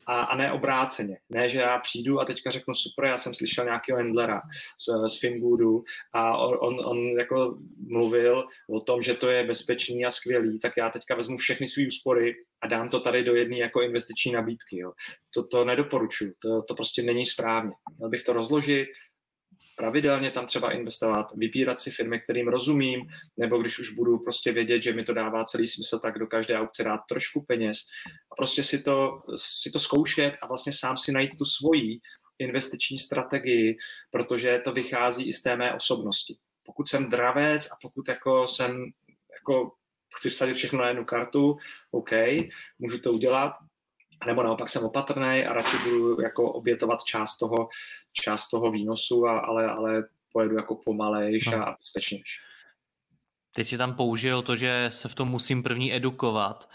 a, 0.07 0.21
a 0.21 0.37
ne 0.37 0.53
obráceně. 0.53 1.19
Ne, 1.31 1.49
že 1.49 1.59
já 1.59 1.79
přijdu 1.79 2.21
a 2.21 2.25
teďka 2.25 2.51
řeknu 2.51 2.75
super, 2.75 3.05
já 3.05 3.17
jsem 3.17 3.35
slyšel 3.35 3.65
nějakého 3.65 3.99
Endlera 3.99 4.43
z, 4.81 5.15
z 5.15 5.21
Fingoodu 5.21 5.85
a 6.13 6.37
on, 6.39 6.81
on 6.85 6.99
jako 7.19 7.59
mluvil 7.89 8.45
o 8.71 8.81
tom, 8.81 9.03
že 9.03 9.15
to 9.15 9.31
je 9.31 9.45
bezpečný 9.45 10.05
a 10.05 10.11
skvělý, 10.11 10.59
tak 10.59 10.73
já 10.77 10.91
teďka 10.91 11.15
vezmu 11.15 11.37
všechny 11.37 11.67
své 11.67 11.87
úspory 11.87 12.35
a 12.63 12.67
dám 12.67 12.89
to 12.89 13.01
tady 13.01 13.25
do 13.25 13.35
jedné 13.35 13.59
jako 13.59 13.83
investiční 13.83 14.33
nabídky. 14.33 14.79
Jo. 14.79 14.93
To, 15.35 15.47
to 15.47 15.65
nedoporučuju, 15.65 16.33
to, 16.39 16.63
to 16.63 16.75
prostě 16.75 17.03
není 17.03 17.25
správně. 17.25 17.73
Měl 17.99 18.09
bych 18.09 18.23
to 18.23 18.33
rozložit, 18.33 18.89
pravidelně 19.77 20.31
tam 20.31 20.47
třeba 20.47 20.73
investovat, 20.73 21.27
vybírat 21.35 21.81
si 21.81 21.91
firmy, 21.91 22.21
kterým 22.21 22.49
rozumím, 22.49 23.07
nebo 23.37 23.59
když 23.59 23.79
už 23.79 23.91
budu 23.91 24.19
prostě 24.19 24.53
vědět, 24.53 24.83
že 24.83 24.93
mi 24.93 25.05
to 25.05 25.15
dává 25.15 25.45
celý 25.45 25.67
smysl, 25.67 25.99
tak 25.99 26.19
do 26.19 26.27
každé 26.27 26.59
aukce 26.59 26.85
dát 26.85 27.01
trošku 27.09 27.45
peněz 27.45 27.79
a 28.33 28.35
prostě 28.35 28.63
si 28.63 28.83
to, 28.83 29.23
si 29.37 29.71
to 29.71 29.79
zkoušet 29.79 30.37
a 30.43 30.47
vlastně 30.47 30.73
sám 30.73 30.97
si 30.97 31.13
najít 31.13 31.39
tu 31.39 31.45
svoji 31.45 32.01
investiční 32.39 32.99
strategii, 32.99 33.77
protože 34.11 34.61
to 34.65 34.73
vychází 34.73 35.29
i 35.29 35.33
z 35.33 35.43
té 35.43 35.57
mé 35.57 35.75
osobnosti. 35.75 36.37
Pokud 36.65 36.89
jsem 36.89 37.09
dravec 37.09 37.67
a 37.67 37.77
pokud 37.83 38.09
jako 38.09 38.47
jsem 38.47 38.85
jako 39.41 39.73
chci 40.17 40.31
vsadit 40.31 40.55
všechno 40.55 40.79
na 40.79 40.89
jednu 40.89 41.05
kartu, 41.05 41.57
OK, 41.91 42.11
můžu 42.79 42.99
to 42.99 43.13
udělat, 43.13 43.53
nebo 44.27 44.43
naopak 44.43 44.69
jsem 44.69 44.85
opatrný 44.85 45.45
a 45.47 45.53
radši 45.53 45.77
budu 45.79 46.21
jako 46.21 46.53
obětovat 46.53 47.05
část 47.05 47.37
toho, 47.37 47.69
část 48.13 48.49
toho 48.49 48.71
výnosu, 48.71 49.27
a, 49.27 49.41
ale, 49.41 49.71
ale 49.71 50.03
pojedu 50.33 50.57
jako 50.57 50.75
pomalejš 50.85 51.47
no. 51.47 51.69
a 51.69 51.77
bezpečnější. 51.79 52.39
Teď 53.57 53.69
si 53.69 53.79
tam 53.79 53.95
použil 53.95 54.43
to, 54.43 54.57
že 54.57 54.87
se 54.89 55.09
v 55.09 55.15
tom 55.15 55.29
musím 55.29 55.63
první 55.63 55.95
edukovat. 55.95 56.71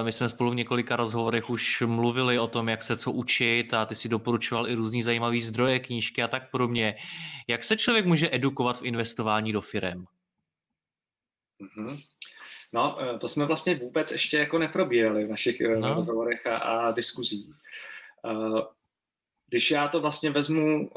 Eh, 0.00 0.04
my 0.04 0.12
jsme 0.12 0.28
spolu 0.28 0.50
v 0.50 0.54
několika 0.54 0.96
rozhovorech 0.96 1.50
už 1.50 1.82
mluvili 1.86 2.38
o 2.38 2.46
tom, 2.46 2.68
jak 2.68 2.82
se 2.82 2.96
co 2.96 3.12
učit 3.12 3.74
a 3.74 3.86
ty 3.86 3.94
si 3.94 4.08
doporučoval 4.08 4.68
i 4.68 4.74
různý 4.74 5.02
zajímavý 5.02 5.40
zdroje, 5.40 5.78
knížky 5.78 6.22
a 6.22 6.28
tak 6.28 6.50
podobně. 6.50 6.94
Jak 7.48 7.64
se 7.64 7.76
člověk 7.76 8.06
může 8.06 8.28
edukovat 8.32 8.80
v 8.80 8.84
investování 8.84 9.52
do 9.52 9.60
firem? 9.60 10.04
Mm-hmm. 11.60 12.02
No, 12.74 12.98
eh, 13.02 13.18
to 13.18 13.28
jsme 13.28 13.46
vlastně 13.46 13.74
vůbec 13.74 14.10
ještě 14.12 14.38
jako 14.38 14.58
neprobírali 14.58 15.24
v 15.24 15.30
našich 15.30 15.60
eh, 15.60 15.76
no. 15.76 15.94
rozhovorech 15.94 16.46
a, 16.46 16.56
a 16.56 16.92
diskuzích. 16.92 17.54
Eh, 18.26 18.62
když 19.48 19.70
já 19.70 19.88
to 19.88 20.00
vlastně 20.00 20.30
vezmu, 20.30 20.90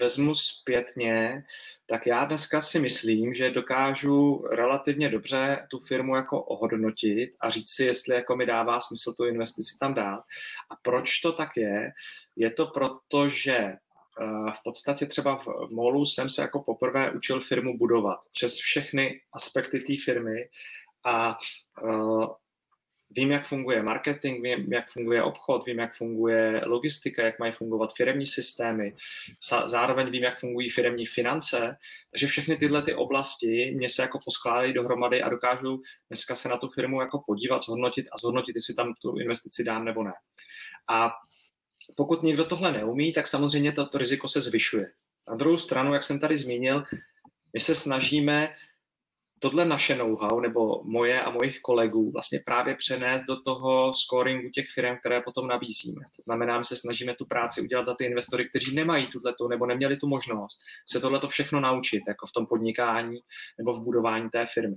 vezmu 0.00 0.34
zpětně, 0.34 1.44
tak 1.86 2.06
já 2.06 2.24
dneska 2.24 2.60
si 2.60 2.78
myslím, 2.78 3.34
že 3.34 3.50
dokážu 3.50 4.44
relativně 4.50 5.08
dobře 5.08 5.66
tu 5.70 5.78
firmu 5.78 6.16
jako 6.16 6.42
ohodnotit 6.42 7.34
a 7.40 7.50
říct 7.50 7.70
si, 7.70 7.84
jestli 7.84 8.14
jako 8.14 8.36
mi 8.36 8.46
dává 8.46 8.80
smysl 8.80 9.12
tu 9.12 9.24
investici 9.24 9.78
tam 9.78 9.94
dát. 9.94 10.20
A 10.70 10.74
proč 10.82 11.20
to 11.20 11.32
tak 11.32 11.56
je? 11.56 11.92
Je 12.36 12.50
to 12.50 12.66
proto, 12.66 13.28
že 13.28 13.72
v 14.52 14.62
podstatě 14.64 15.06
třeba 15.06 15.36
v 15.36 15.70
MOLu 15.70 16.06
jsem 16.06 16.30
se 16.30 16.42
jako 16.42 16.62
poprvé 16.62 17.10
učil 17.10 17.40
firmu 17.40 17.78
budovat 17.78 18.18
přes 18.32 18.56
všechny 18.56 19.20
aspekty 19.32 19.80
té 19.80 19.94
firmy 20.04 20.48
a 21.04 21.38
uh, 21.82 22.26
vím, 23.10 23.30
jak 23.30 23.46
funguje 23.46 23.82
marketing, 23.82 24.42
vím, 24.42 24.72
jak 24.72 24.90
funguje 24.90 25.22
obchod, 25.22 25.66
vím, 25.66 25.78
jak 25.78 25.96
funguje 25.96 26.62
logistika, 26.66 27.22
jak 27.22 27.38
mají 27.38 27.52
fungovat 27.52 27.94
firemní 27.94 28.26
systémy, 28.26 28.96
zároveň 29.66 30.10
vím, 30.10 30.22
jak 30.22 30.38
fungují 30.38 30.70
firemní 30.70 31.06
finance, 31.06 31.76
takže 32.10 32.26
všechny 32.26 32.56
tyhle 32.56 32.82
ty 32.82 32.94
oblasti 32.94 33.74
mě 33.76 33.88
se 33.88 34.02
jako 34.02 34.18
poskládají 34.24 34.72
dohromady 34.72 35.22
a 35.22 35.28
dokážu 35.28 35.82
dneska 36.08 36.34
se 36.34 36.48
na 36.48 36.56
tu 36.56 36.68
firmu 36.68 37.00
jako 37.00 37.22
podívat, 37.26 37.62
zhodnotit 37.62 38.08
a 38.12 38.18
zhodnotit, 38.18 38.56
jestli 38.56 38.74
tam 38.74 38.94
tu 39.02 39.18
investici 39.18 39.64
dám 39.64 39.84
nebo 39.84 40.02
ne. 40.02 40.12
A 40.90 41.12
pokud 41.96 42.22
někdo 42.22 42.44
tohle 42.44 42.72
neumí, 42.72 43.12
tak 43.12 43.26
samozřejmě 43.26 43.72
to, 43.72 43.86
to 43.86 43.98
riziko 43.98 44.28
se 44.28 44.40
zvyšuje. 44.40 44.92
Na 45.28 45.36
druhou 45.36 45.56
stranu, 45.56 45.94
jak 45.94 46.02
jsem 46.02 46.20
tady 46.20 46.36
zmínil, 46.36 46.84
my 47.52 47.60
se 47.60 47.74
snažíme 47.74 48.54
tohle 49.42 49.64
naše 49.64 49.96
know-how, 49.96 50.40
nebo 50.40 50.82
moje 50.84 51.22
a 51.22 51.30
mojich 51.30 51.60
kolegů, 51.60 52.10
vlastně 52.10 52.40
právě 52.44 52.74
přenést 52.74 53.24
do 53.24 53.40
toho 53.40 53.94
scoringu 53.94 54.50
těch 54.50 54.66
firm, 54.74 54.96
které 54.96 55.20
potom 55.20 55.48
nabízíme. 55.48 56.00
To 56.16 56.22
znamená, 56.22 56.58
my 56.58 56.64
se 56.64 56.76
snažíme 56.76 57.14
tu 57.14 57.26
práci 57.26 57.60
udělat 57.60 57.86
za 57.86 57.94
ty 57.94 58.04
investory, 58.04 58.48
kteří 58.48 58.74
nemají 58.74 59.06
tuto 59.06 59.48
nebo 59.48 59.66
neměli 59.66 59.96
tu 59.96 60.08
možnost 60.08 60.60
se 60.86 61.00
tohleto 61.00 61.28
všechno 61.28 61.60
naučit, 61.60 62.02
jako 62.08 62.26
v 62.26 62.32
tom 62.32 62.46
podnikání 62.46 63.20
nebo 63.58 63.72
v 63.72 63.84
budování 63.84 64.30
té 64.30 64.46
firmy. 64.46 64.76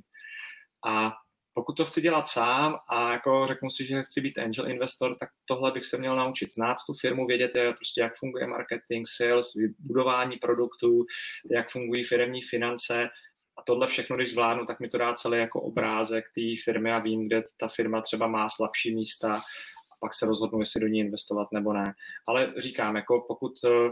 A 0.85 1.13
pokud 1.53 1.73
to 1.73 1.85
chci 1.85 2.01
dělat 2.01 2.27
sám 2.27 2.77
a 2.89 3.11
jako 3.11 3.47
řeknu 3.47 3.69
si, 3.69 3.85
že 3.85 4.03
chci 4.03 4.21
být 4.21 4.37
angel 4.37 4.69
investor, 4.69 5.15
tak 5.15 5.29
tohle 5.45 5.71
bych 5.71 5.85
se 5.85 5.97
měl 5.97 6.15
naučit 6.15 6.53
znát 6.53 6.77
tu 6.87 6.93
firmu, 6.93 7.25
vědět, 7.25 7.51
prostě 7.75 8.01
jak 8.01 8.15
funguje 8.15 8.47
marketing, 8.47 9.07
sales, 9.07 9.51
budování 9.79 10.37
produktů, 10.37 11.05
jak 11.51 11.71
fungují 11.71 12.03
firmní 12.03 12.41
finance 12.41 13.09
a 13.57 13.61
tohle 13.61 13.87
všechno, 13.87 14.15
když 14.15 14.31
zvládnu, 14.31 14.65
tak 14.65 14.79
mi 14.79 14.89
to 14.89 14.97
dá 14.97 15.13
celý 15.13 15.37
jako 15.37 15.61
obrázek 15.61 16.25
té 16.35 16.41
firmy 16.63 16.91
a 16.91 16.99
vím, 16.99 17.27
kde 17.27 17.43
ta 17.57 17.67
firma 17.67 18.01
třeba 18.01 18.27
má 18.27 18.49
slabší 18.49 18.95
místa 18.95 19.35
a 19.35 19.95
pak 19.99 20.13
se 20.13 20.25
rozhodnu, 20.25 20.59
jestli 20.59 20.81
do 20.81 20.87
ní 20.87 20.99
investovat 20.99 21.47
nebo 21.51 21.73
ne. 21.73 21.93
Ale 22.27 22.53
říkám, 22.57 22.95
jako 22.95 23.25
pokud 23.27 23.53
uh, 23.63 23.91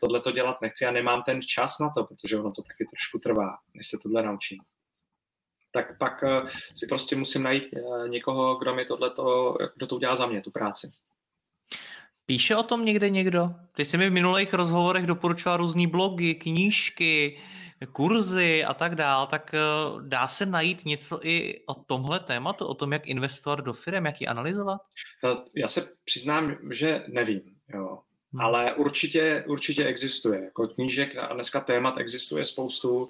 tohle 0.00 0.20
to 0.20 0.32
dělat 0.32 0.60
nechci 0.62 0.86
a 0.86 0.90
nemám 0.90 1.22
ten 1.22 1.42
čas 1.42 1.78
na 1.78 1.90
to, 1.90 2.04
protože 2.04 2.38
ono 2.38 2.50
to 2.50 2.62
taky 2.62 2.84
trošku 2.84 3.18
trvá, 3.18 3.58
než 3.74 3.88
se 3.88 3.98
tohle 4.02 4.22
naučím 4.22 4.58
tak 5.74 5.98
pak 5.98 6.22
uh, 6.22 6.48
si 6.74 6.86
prostě 6.86 7.16
musím 7.16 7.42
najít 7.42 7.64
uh, 7.72 8.08
někoho, 8.08 8.54
kdo 8.56 8.74
mi 8.74 8.84
tohleto, 8.84 9.56
kdo 9.76 9.86
to 9.86 9.96
udělá 9.96 10.16
za 10.16 10.26
mě, 10.26 10.40
tu 10.40 10.50
práci. 10.50 10.90
Píše 12.26 12.56
o 12.56 12.62
tom 12.62 12.84
někde 12.84 13.10
někdo? 13.10 13.50
Ty 13.72 13.84
jsi 13.84 13.98
mi 13.98 14.10
v 14.10 14.12
minulých 14.12 14.54
rozhovorech 14.54 15.06
doporučoval 15.06 15.56
různé 15.56 15.86
blogy, 15.86 16.34
knížky, 16.34 17.40
kurzy 17.92 18.64
a 18.64 18.74
tak 18.74 18.94
dál, 18.94 19.26
tak 19.26 19.54
eh, 19.54 19.58
dá 20.02 20.28
se 20.28 20.46
najít 20.46 20.84
něco 20.84 21.26
i 21.26 21.62
o 21.66 21.74
tomhle 21.74 22.20
tématu, 22.20 22.66
o 22.66 22.74
tom, 22.74 22.92
jak 22.92 23.06
investovat 23.06 23.60
do 23.60 23.72
firm, 23.72 24.06
jak 24.06 24.20
ji 24.20 24.26
analyzovat? 24.26 24.80
Já 25.54 25.68
se 25.68 25.88
přiznám, 26.04 26.56
že 26.70 27.04
nevím. 27.08 27.40
Jo. 27.74 27.98
Hmm. 28.32 28.40
Ale 28.40 28.74
určitě, 28.74 29.44
určitě 29.46 29.84
existuje. 29.84 30.44
Jako 30.44 30.68
knížek 30.68 31.16
a 31.16 31.34
dneska 31.34 31.60
témat 31.60 31.98
existuje 31.98 32.44
spoustu. 32.44 33.08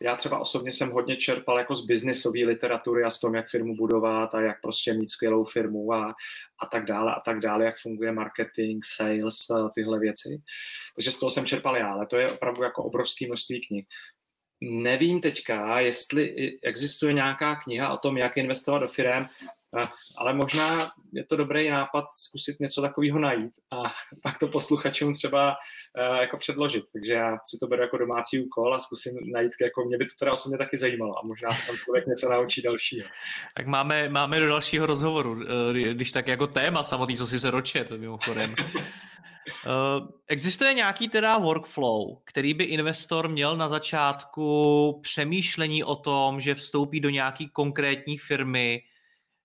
Já 0.00 0.16
třeba 0.16 0.38
osobně 0.38 0.72
jsem 0.72 0.90
hodně 0.90 1.16
čerpal 1.16 1.58
jako 1.58 1.74
z 1.74 1.84
biznisové 1.84 2.38
literatury 2.44 3.04
a 3.04 3.10
z 3.10 3.20
tom, 3.20 3.34
jak 3.34 3.48
firmu 3.48 3.76
budovat 3.76 4.34
a 4.34 4.40
jak 4.40 4.60
prostě 4.60 4.92
mít 4.92 5.10
skvělou 5.10 5.44
firmu 5.44 5.92
a, 5.92 6.14
a 6.58 6.66
tak 6.66 6.84
dále 6.84 7.14
a 7.14 7.20
tak 7.20 7.40
dále, 7.40 7.64
jak 7.64 7.78
funguje 7.78 8.12
marketing, 8.12 8.84
sales, 8.84 9.36
tyhle 9.74 9.98
věci. 9.98 10.42
Takže 10.94 11.10
z 11.10 11.18
toho 11.18 11.30
jsem 11.30 11.46
čerpal 11.46 11.76
já, 11.76 11.92
ale 11.92 12.06
to 12.06 12.16
je 12.16 12.30
opravdu 12.30 12.62
jako 12.62 12.84
obrovské 12.84 13.26
množství 13.26 13.66
knih. 13.66 13.86
Nevím 14.60 15.20
teďka, 15.20 15.80
jestli 15.80 16.34
existuje 16.62 17.12
nějaká 17.12 17.56
kniha 17.56 17.94
o 17.94 17.98
tom, 17.98 18.16
jak 18.16 18.36
investovat 18.36 18.78
do 18.78 18.88
firm, 18.88 19.26
ale 20.16 20.34
možná 20.34 20.90
je 21.12 21.24
to 21.24 21.36
dobrý 21.36 21.68
nápad 21.68 22.04
zkusit 22.16 22.60
něco 22.60 22.82
takového 22.82 23.18
najít 23.18 23.52
a 23.70 23.82
pak 24.22 24.38
to 24.38 24.48
posluchačům 24.48 25.14
třeba 25.14 25.56
uh, 26.10 26.16
jako 26.16 26.36
předložit. 26.36 26.84
Takže 26.92 27.12
já 27.12 27.38
si 27.44 27.58
to 27.58 27.66
beru 27.66 27.82
jako 27.82 27.98
domácí 27.98 28.44
úkol 28.44 28.74
a 28.74 28.78
zkusím 28.78 29.14
najít, 29.32 29.52
jako 29.62 29.84
mě 29.84 29.98
by 29.98 30.04
to 30.04 30.14
teda 30.18 30.32
osobně 30.32 30.58
taky 30.58 30.76
zajímalo 30.76 31.18
a 31.18 31.26
možná 31.26 31.50
se 31.50 31.66
tam 31.66 31.76
člověk 31.76 32.06
něco 32.06 32.30
naučí 32.30 32.62
dalšího. 32.62 33.08
Tak 33.56 33.66
máme, 33.66 34.08
máme 34.08 34.40
do 34.40 34.48
dalšího 34.48 34.86
rozhovoru, 34.86 35.42
eh, 35.42 35.94
když 35.94 36.12
tak 36.12 36.28
jako 36.28 36.46
téma 36.46 36.82
samotný, 36.82 37.16
co 37.16 37.26
si 37.26 37.40
se 37.40 37.50
ročet, 37.50 37.90
mimochodem. 37.90 38.54
Uh, 39.66 40.08
existuje 40.26 40.74
nějaký 40.74 41.08
teda 41.08 41.38
workflow, 41.38 42.16
který 42.24 42.54
by 42.54 42.64
investor 42.64 43.28
měl 43.28 43.56
na 43.56 43.68
začátku 43.68 45.00
přemýšlení 45.02 45.84
o 45.84 45.96
tom, 45.96 46.40
že 46.40 46.54
vstoupí 46.54 47.00
do 47.00 47.10
nějaký 47.10 47.48
konkrétní 47.48 48.18
firmy, 48.18 48.82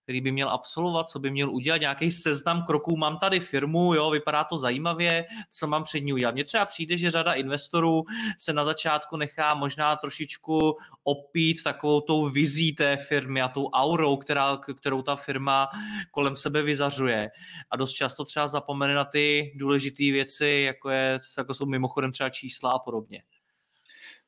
který 0.10 0.22
by 0.22 0.32
měl 0.32 0.50
absolvovat, 0.50 1.08
co 1.08 1.20
by 1.20 1.32
měl 1.32 1.52
udělat, 1.52 1.78
nějaký 1.78 2.12
seznam 2.12 2.66
kroků, 2.66 2.98
mám 2.98 3.18
tady 3.18 3.40
firmu, 3.40 3.94
jo, 3.94 4.10
vypadá 4.10 4.44
to 4.44 4.58
zajímavě, 4.58 5.26
co 5.52 5.68
mám 5.68 5.84
před 5.84 6.00
ní 6.00 6.14
udělat. 6.14 6.36
Mně 6.36 6.44
třeba 6.44 6.66
přijde, 6.66 6.98
že 6.98 7.12
řada 7.12 7.34
investorů 7.34 8.04
se 8.38 8.54
na 8.54 8.66
začátku 8.66 9.18
nechá 9.18 9.54
možná 9.54 9.96
trošičku 9.96 10.78
opít 11.04 11.64
takovou 11.64 12.02
tou 12.02 12.30
vizí 12.30 12.76
té 12.76 12.98
firmy 12.98 13.42
a 13.42 13.48
tou 13.48 13.70
aurou, 13.70 14.18
která, 14.18 14.58
kterou 14.80 15.02
ta 15.02 15.16
firma 15.16 15.70
kolem 16.12 16.36
sebe 16.36 16.62
vyzařuje. 16.62 17.30
A 17.72 17.78
dost 17.78 17.94
často 17.94 18.26
třeba 18.26 18.48
zapomene 18.48 18.94
na 18.94 19.06
ty 19.06 19.54
důležité 19.56 20.04
věci, 20.04 20.64
jako, 20.66 20.90
je, 20.90 21.20
jako 21.38 21.54
jsou 21.54 21.66
mimochodem 21.66 22.12
třeba 22.12 22.30
čísla 22.30 22.72
a 22.72 22.80
podobně. 22.80 23.24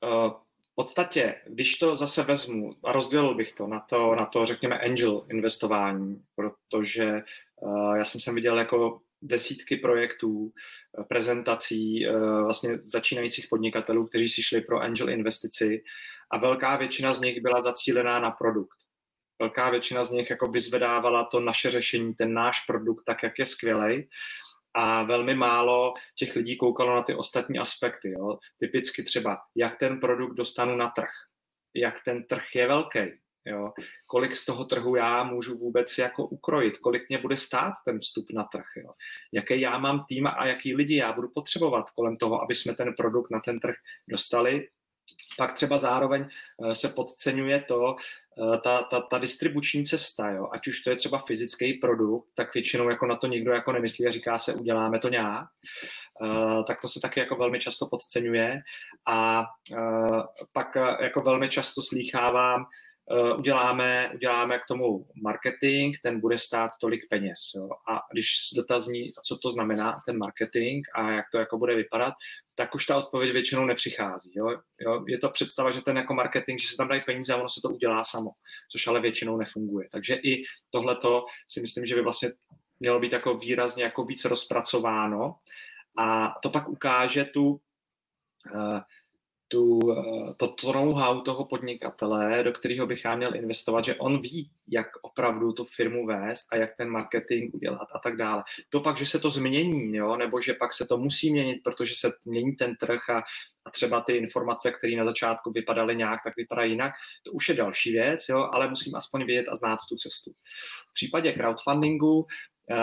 Uh 0.03 0.31
podstatě, 0.75 1.35
když 1.47 1.75
to 1.75 1.97
zase 1.97 2.23
vezmu 2.23 2.75
a 2.83 2.91
rozdělil 2.91 3.35
bych 3.35 3.53
to 3.53 3.67
na 3.67 3.79
to, 3.79 4.15
na 4.15 4.25
to 4.25 4.45
řekněme, 4.45 4.79
angel 4.79 5.25
investování, 5.29 6.23
protože 6.35 7.23
uh, 7.61 7.95
já 7.97 8.05
jsem 8.05 8.21
sem 8.21 8.35
viděl 8.35 8.59
jako 8.59 9.01
desítky 9.21 9.77
projektů, 9.77 10.51
eh, 10.99 11.03
prezentací 11.03 12.07
uh, 12.07 12.43
vlastně 12.43 12.79
začínajících 12.83 13.47
podnikatelů, 13.49 14.07
kteří 14.07 14.29
si 14.29 14.43
šli 14.43 14.61
pro 14.61 14.79
angel 14.79 15.09
investici 15.09 15.83
a 16.31 16.37
velká 16.37 16.77
většina 16.77 17.13
z 17.13 17.21
nich 17.21 17.41
byla 17.41 17.63
zacílená 17.63 18.19
na 18.19 18.31
produkt. 18.31 18.77
Velká 19.39 19.69
většina 19.69 20.03
z 20.03 20.11
nich 20.11 20.29
jako 20.29 20.47
vyzvedávala 20.47 21.23
to 21.23 21.39
naše 21.39 21.71
řešení, 21.71 22.13
ten 22.13 22.33
náš 22.33 22.65
produkt 22.65 23.03
tak, 23.03 23.23
jak 23.23 23.39
je 23.39 23.45
skvělej 23.45 24.07
a 24.73 25.03
velmi 25.03 25.35
málo 25.35 25.93
těch 26.15 26.35
lidí 26.35 26.57
koukalo 26.57 26.95
na 26.95 27.03
ty 27.03 27.15
ostatní 27.15 27.59
aspekty. 27.59 28.11
Jo. 28.11 28.39
Typicky 28.57 29.03
třeba, 29.03 29.37
jak 29.55 29.79
ten 29.79 29.99
produkt 29.99 30.33
dostanu 30.33 30.75
na 30.75 30.89
trh, 30.89 31.11
jak 31.75 32.03
ten 32.03 32.23
trh 32.23 32.55
je 32.55 32.67
velký, 32.67 32.99
Jo? 33.45 33.73
Kolik 34.05 34.35
z 34.35 34.45
toho 34.45 34.65
trhu 34.65 34.95
já 34.95 35.23
můžu 35.23 35.57
vůbec 35.57 35.97
jako 35.97 36.25
ukrojit, 36.25 36.77
kolik 36.77 37.09
mě 37.09 37.17
bude 37.17 37.37
stát 37.37 37.73
ten 37.85 37.99
vstup 37.99 38.31
na 38.31 38.43
trh, 38.43 38.65
jo? 38.75 38.91
jaký 39.31 39.61
já 39.61 39.77
mám 39.77 40.05
tým 40.07 40.27
a 40.27 40.47
jaký 40.47 40.75
lidi 40.75 40.95
já 40.95 41.13
budu 41.13 41.29
potřebovat 41.29 41.89
kolem 41.89 42.15
toho, 42.15 42.41
aby 42.41 42.55
jsme 42.55 42.75
ten 42.75 42.93
produkt 42.93 43.31
na 43.31 43.39
ten 43.39 43.59
trh 43.59 43.75
dostali 44.07 44.67
pak 45.41 45.53
třeba 45.53 45.77
zároveň 45.77 46.25
eh, 46.29 46.75
se 46.75 46.89
podceňuje 46.89 47.61
to, 47.61 47.95
eh, 47.95 48.57
ta, 48.57 48.81
ta, 48.81 49.01
ta 49.01 49.17
distribuční 49.17 49.85
cesta, 49.85 50.29
jo? 50.29 50.47
ať 50.51 50.67
už 50.67 50.81
to 50.81 50.89
je 50.89 50.95
třeba 50.95 51.17
fyzický 51.17 51.73
produkt, 51.73 52.27
tak 52.35 52.53
většinou 52.53 52.89
jako 52.89 53.05
na 53.05 53.15
to 53.15 53.27
nikdo 53.27 53.51
jako 53.51 53.71
nemyslí 53.71 54.07
a 54.07 54.11
říká 54.11 54.37
se, 54.37 54.53
uděláme 54.53 54.99
to 54.99 55.09
nějak, 55.09 55.47
uh, 56.21 56.63
tak 56.63 56.81
to 56.81 56.87
se 56.87 56.99
taky 56.99 57.19
jako 57.19 57.35
velmi 57.35 57.59
často 57.59 57.87
podceňuje 57.87 58.61
a 59.07 59.45
pak 60.53 60.77
jako 61.01 61.21
velmi 61.21 61.49
často 61.49 61.81
slýchávám, 61.81 62.65
Eh, 62.65 62.90
uděláme, 63.37 64.11
uděláme 64.13 64.59
k 64.59 64.65
tomu 64.65 65.07
marketing, 65.23 65.95
ten 66.03 66.19
bude 66.19 66.37
stát 66.37 66.71
tolik 66.81 67.01
peněz. 67.09 67.39
Jo. 67.55 67.69
A 67.89 68.01
když 68.11 68.27
dotazní, 68.55 69.11
co 69.23 69.37
to 69.37 69.49
znamená, 69.49 70.01
ten 70.05 70.17
marketing 70.17 70.85
a 70.95 71.11
jak 71.11 71.25
to 71.31 71.37
jako 71.37 71.57
bude 71.57 71.75
vypadat, 71.75 72.13
tak 72.55 72.75
už 72.75 72.85
ta 72.85 72.97
odpověď 72.97 73.33
většinou 73.33 73.65
nepřichází. 73.65 74.31
Jo. 74.35 74.47
Jo. 74.81 75.03
Je 75.07 75.17
to 75.17 75.29
představa, 75.29 75.71
že 75.71 75.81
ten 75.81 75.97
jako 75.97 76.13
marketing, 76.13 76.59
že 76.59 76.67
se 76.67 76.77
tam 76.77 76.87
dají 76.87 77.01
peníze 77.01 77.33
a 77.33 77.37
ono 77.37 77.49
se 77.49 77.61
to 77.61 77.69
udělá 77.69 78.03
samo, 78.03 78.29
což 78.71 78.87
ale 78.87 79.01
většinou 79.01 79.37
nefunguje. 79.37 79.87
Takže 79.91 80.15
i 80.15 80.43
tohleto 80.69 81.25
si 81.47 81.61
myslím, 81.61 81.85
že 81.85 81.95
by 81.95 82.01
vlastně 82.01 82.31
mělo 82.79 82.99
být 82.99 83.13
jako 83.13 83.37
výrazně 83.37 83.83
jako 83.83 84.03
víc 84.03 84.25
rozpracováno 84.25 85.35
a 85.97 86.35
to 86.41 86.49
pak 86.49 86.69
ukáže 86.69 87.25
tu 87.25 87.49
uh, 88.55 88.79
tu, 89.51 89.79
eh, 89.91 90.33
to, 90.37 90.47
to 90.47 90.71
know-how 90.71 91.21
toho 91.21 91.45
podnikatele, 91.45 92.43
do 92.43 92.51
kterého 92.53 92.87
bych 92.87 93.05
já 93.05 93.15
měl 93.15 93.35
investovat, 93.35 93.85
že 93.85 93.95
on 93.95 94.21
ví, 94.21 94.51
jak 94.67 94.87
opravdu 95.01 95.53
tu 95.53 95.63
firmu 95.63 96.05
vést 96.05 96.47
a 96.51 96.55
jak 96.55 96.75
ten 96.77 96.89
marketing 96.89 97.55
udělat 97.55 97.87
a 97.95 97.99
tak 97.99 98.15
dále. 98.15 98.43
To 98.69 98.79
pak, 98.79 98.97
že 98.97 99.05
se 99.05 99.19
to 99.19 99.29
změní, 99.29 99.95
jo, 99.95 100.17
nebo 100.17 100.41
že 100.41 100.53
pak 100.53 100.73
se 100.73 100.85
to 100.85 100.97
musí 100.97 101.31
měnit, 101.31 101.57
protože 101.63 101.93
se 101.95 102.11
mění 102.25 102.55
ten 102.55 102.75
trh 102.75 103.09
a, 103.09 103.17
a 103.65 103.69
třeba 103.71 104.01
ty 104.01 104.13
informace, 104.13 104.71
které 104.71 104.95
na 104.95 105.05
začátku 105.05 105.51
vypadaly 105.51 105.95
nějak, 105.95 106.19
tak 106.23 106.35
vypadají 106.37 106.71
jinak, 106.71 106.93
to 107.23 107.31
už 107.31 107.49
je 107.49 107.55
další 107.55 107.91
věc, 107.91 108.25
jo, 108.29 108.49
ale 108.53 108.69
musím 108.69 108.95
aspoň 108.95 109.25
vědět 109.25 109.49
a 109.49 109.55
znát 109.55 109.79
tu 109.89 109.95
cestu. 109.95 110.31
V 110.89 110.93
případě 110.93 111.33
crowdfundingu 111.33 112.25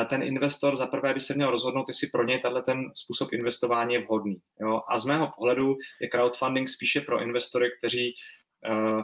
ten 0.08 0.22
investor 0.22 0.76
za 0.76 0.86
prvé 0.86 1.14
by 1.14 1.20
se 1.20 1.34
měl 1.34 1.50
rozhodnout, 1.50 1.88
jestli 1.88 2.06
pro 2.06 2.24
něj 2.24 2.38
tenhle 2.38 2.62
ten 2.62 2.90
způsob 2.94 3.32
investování 3.32 3.94
je 3.94 4.04
vhodný. 4.04 4.36
Jo? 4.60 4.80
A 4.88 4.98
z 4.98 5.04
mého 5.04 5.32
pohledu 5.36 5.76
je 6.00 6.08
crowdfunding 6.08 6.68
spíše 6.68 7.00
pro 7.00 7.22
investory, 7.22 7.70
kteří 7.78 8.14
uh, 8.68 9.02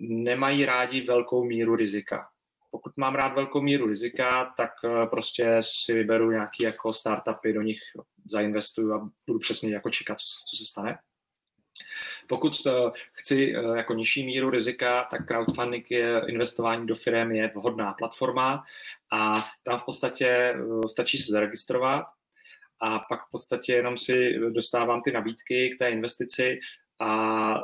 nemají 0.00 0.64
rádi 0.64 1.00
velkou 1.00 1.44
míru 1.44 1.76
rizika. 1.76 2.28
Pokud 2.70 2.96
mám 2.96 3.14
rád 3.14 3.34
velkou 3.34 3.60
míru 3.60 3.86
rizika, 3.86 4.54
tak 4.56 4.70
uh, 4.84 5.06
prostě 5.06 5.56
si 5.60 5.94
vyberu 5.94 6.30
nějaký 6.30 6.62
jako 6.62 6.92
startupy, 6.92 7.52
do 7.52 7.62
nich 7.62 7.78
zainvestuju 8.30 8.94
a 8.94 9.10
budu 9.26 9.38
přesně 9.38 9.74
jako 9.74 9.90
čekat, 9.90 10.18
co, 10.18 10.24
co 10.50 10.56
se 10.56 10.64
stane. 10.64 10.98
Pokud 12.26 12.62
to 12.62 12.92
chci 13.12 13.56
eh, 13.56 13.76
jako 13.76 13.94
nižší 13.94 14.26
míru 14.26 14.50
rizika, 14.50 15.04
tak 15.10 15.26
crowdfunding 15.26 15.90
je 15.90 16.22
investování 16.28 16.86
do 16.86 16.94
firm 16.94 17.32
je 17.32 17.52
vhodná 17.54 17.92
platforma 17.92 18.64
a 19.12 19.46
tam 19.62 19.78
v 19.78 19.84
podstatě 19.84 20.26
eh, 20.26 20.88
stačí 20.88 21.18
se 21.18 21.32
zaregistrovat 21.32 22.04
a 22.80 22.98
pak 22.98 23.26
v 23.26 23.30
podstatě 23.30 23.72
jenom 23.72 23.96
si 23.96 24.38
dostávám 24.50 25.02
ty 25.02 25.12
nabídky 25.12 25.70
k 25.70 25.78
té 25.78 25.90
investici 25.90 26.60
a 27.00 27.54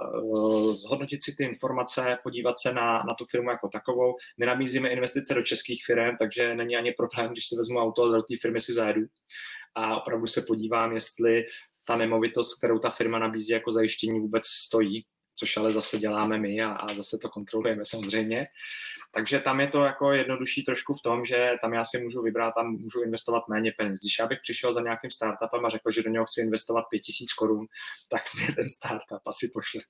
zhodnotit 0.72 1.22
si 1.22 1.34
ty 1.36 1.44
informace, 1.44 2.18
podívat 2.22 2.58
se 2.58 2.72
na, 2.72 2.92
na 2.92 3.14
tu 3.14 3.24
firmu 3.24 3.50
jako 3.50 3.68
takovou. 3.68 4.16
My 4.38 4.46
nabízíme 4.46 4.88
investice 4.88 5.34
do 5.34 5.42
českých 5.42 5.84
firm, 5.84 6.16
takže 6.16 6.54
není 6.54 6.76
ani 6.76 6.92
problém, 6.92 7.32
když 7.32 7.46
si 7.48 7.56
vezmu 7.56 7.78
auto 7.78 8.04
a 8.04 8.16
do 8.16 8.22
té 8.22 8.34
firmy 8.40 8.60
si 8.60 8.72
zajedu 8.72 9.00
a 9.74 9.96
opravdu 9.96 10.26
se 10.26 10.42
podívám, 10.42 10.92
jestli 10.92 11.46
ta 11.84 11.96
nemovitost, 11.96 12.58
kterou 12.58 12.78
ta 12.78 12.90
firma 12.90 13.18
nabízí 13.18 13.52
jako 13.52 13.72
zajištění, 13.72 14.20
vůbec 14.20 14.46
stojí 14.46 15.04
což 15.38 15.56
ale 15.56 15.72
zase 15.72 15.98
děláme 15.98 16.38
my 16.38 16.62
a, 16.62 16.72
a 16.72 16.94
zase 16.94 17.18
to 17.18 17.28
kontrolujeme 17.28 17.84
samozřejmě. 17.84 18.46
Takže 19.14 19.40
tam 19.40 19.60
je 19.60 19.68
to 19.68 19.84
jako 19.84 20.12
jednodušší 20.12 20.64
trošku 20.64 20.94
v 20.94 21.02
tom, 21.02 21.24
že 21.24 21.54
tam 21.62 21.72
já 21.72 21.84
si 21.84 22.00
můžu 22.00 22.22
vybrat, 22.22 22.54
tam 22.54 22.72
můžu 22.72 23.02
investovat 23.02 23.42
méně 23.48 23.72
peněz. 23.78 24.00
Když 24.00 24.18
já 24.18 24.26
bych 24.26 24.38
přišel 24.42 24.72
za 24.72 24.80
nějakým 24.80 25.10
startupem 25.10 25.66
a 25.66 25.68
řekl, 25.68 25.90
že 25.90 26.02
do 26.02 26.10
něho 26.10 26.24
chci 26.24 26.40
investovat 26.40 26.84
5000 26.90 27.32
korun, 27.32 27.66
tak 28.10 28.22
mě 28.34 28.54
ten 28.54 28.70
startup 28.70 29.26
asi 29.26 29.50
pošle 29.54 29.80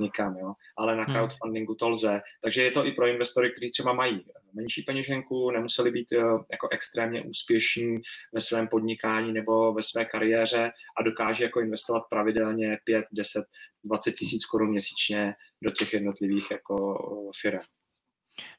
někam, 0.00 0.34
jo. 0.38 0.52
Ale 0.78 0.96
na 0.96 1.04
hmm. 1.04 1.14
crowdfundingu 1.14 1.74
to 1.74 1.88
lze. 1.88 2.20
Takže 2.42 2.62
je 2.62 2.70
to 2.70 2.86
i 2.86 2.92
pro 2.92 3.06
investory, 3.06 3.50
kteří 3.50 3.70
třeba 3.70 3.92
mají 3.92 4.24
menší 4.58 4.82
peněženku, 4.82 5.50
nemuseli 5.50 5.90
být 5.90 6.12
eh, 6.12 6.16
jako 6.52 6.68
extrémně 6.70 7.22
úspěšní 7.22 7.98
ve 8.32 8.40
svém 8.40 8.68
podnikání 8.68 9.32
nebo 9.32 9.72
ve 9.72 9.82
své 9.82 10.04
kariéře 10.04 10.70
a 10.98 11.02
dokáže 11.02 11.44
jako 11.44 11.60
investovat 11.60 12.02
pravidelně 12.10 12.78
5, 12.84 13.04
10, 13.12 13.44
20 13.84 14.12
tisíc 14.12 14.46
korun 14.46 14.70
měsíčně 14.70 15.34
do 15.62 15.70
těch 15.70 15.92
jednotlivých 15.92 16.50
jako 16.50 16.98
firm. 17.40 17.60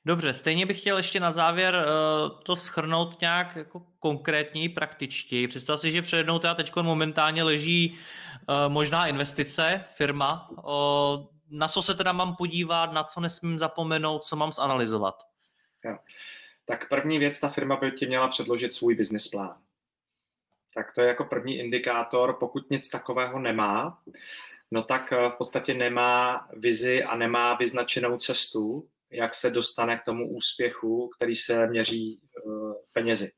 Dobře, 0.06 0.34
stejně 0.34 0.66
bych 0.66 0.80
chtěl 0.80 0.98
ještě 0.98 1.20
na 1.20 1.32
závěr 1.32 1.76
uh, 1.76 2.40
to 2.44 2.56
schrnout 2.56 3.22
nějak 3.22 3.56
jako 3.56 3.86
konkrétněji, 4.00 4.70
praktičtěji. 4.70 5.48
Představ 5.48 5.80
si, 5.80 5.92
že 5.92 6.02
přede 6.02 6.24
mnou 6.24 6.40
teda 6.40 6.56
teď 6.56 6.76
momentálně 6.76 7.44
leží 7.44 7.98
možná 8.68 9.08
investice, 9.08 9.86
firma. 9.90 10.50
Na 11.50 11.68
co 11.68 11.82
se 11.82 11.96
teda 11.96 12.12
mám 12.12 12.36
podívat, 12.36 12.94
na 12.94 13.04
co 13.04 13.20
nesmím 13.20 13.60
zapomenout, 13.60 14.24
co 14.24 14.36
mám 14.36 14.52
zanalizovat? 14.52 15.16
Jo. 15.86 15.98
Tak 16.66 16.90
první 16.90 17.20
věc, 17.20 17.40
ta 17.40 17.50
firma 17.50 17.76
by 17.76 17.92
ti 17.92 18.08
měla 18.08 18.28
předložit 18.28 18.74
svůj 18.74 18.96
business 18.96 19.28
plán. 19.28 19.62
Tak 20.74 20.94
to 20.94 21.02
je 21.02 21.08
jako 21.08 21.26
první 21.26 21.58
indikátor, 21.58 22.38
pokud 22.40 22.70
nic 22.70 22.90
takového 22.90 23.40
nemá, 23.40 24.02
no 24.72 24.84
tak 24.84 25.14
eh, 25.14 25.30
v 25.30 25.36
podstatě 25.36 25.74
nemá 25.74 26.48
vizi 26.54 27.04
a 27.04 27.16
nemá 27.16 27.54
vyznačenou 27.54 28.18
cestu, 28.18 28.90
jak 29.12 29.36
se 29.36 29.50
dostane 29.50 29.98
k 29.98 30.04
tomu 30.04 30.30
úspěchu, 30.30 31.10
který 31.18 31.36
se 31.36 31.68
měří 31.68 32.20
uh, 32.46 32.74
penězi. 32.94 33.32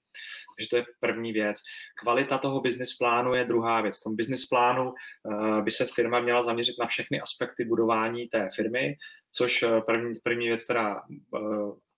Takže 0.58 0.70
to 0.70 0.78
je 0.78 0.86
první 1.00 1.32
věc. 1.32 1.60
Kvalita 2.02 2.38
toho 2.38 2.62
business 2.62 2.94
plánu 2.94 3.36
je 3.36 3.46
druhá 3.46 3.82
věc. 3.82 4.00
V 4.00 4.04
tom 4.04 4.16
business 4.16 4.46
plánu 4.46 4.92
uh, 4.92 5.62
by 5.62 5.72
se 5.72 5.86
firma 5.86 6.20
měla 6.20 6.44
zaměřit 6.44 6.76
na 6.80 6.86
všechny 6.86 7.22
aspekty 7.22 7.66
budování 7.66 8.28
té 8.28 8.50
firmy, 8.56 8.96
což 9.32 9.66
první, 9.86 10.20
první 10.24 10.48
věc 10.48 10.66
teda 10.66 11.02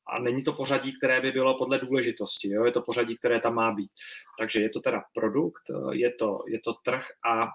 a 0.08 0.20
není 0.20 0.44
to 0.44 0.54
pořadí, 0.54 0.98
které 0.98 1.22
by 1.22 1.32
bylo 1.32 1.58
podle 1.58 1.80
důležitosti, 1.80 2.50
jo? 2.50 2.66
je 2.66 2.72
to 2.72 2.82
pořadí, 2.82 3.18
které 3.18 3.40
tam 3.40 3.56
má 3.56 3.72
být. 3.72 3.92
Takže 4.40 4.62
je 4.62 4.70
to 4.70 4.80
teda 4.80 5.02
produkt, 5.14 5.64
je 5.92 6.14
to, 6.14 6.40
je 6.48 6.60
to 6.60 6.74
trh 6.74 7.06
a, 7.26 7.42
a 7.42 7.50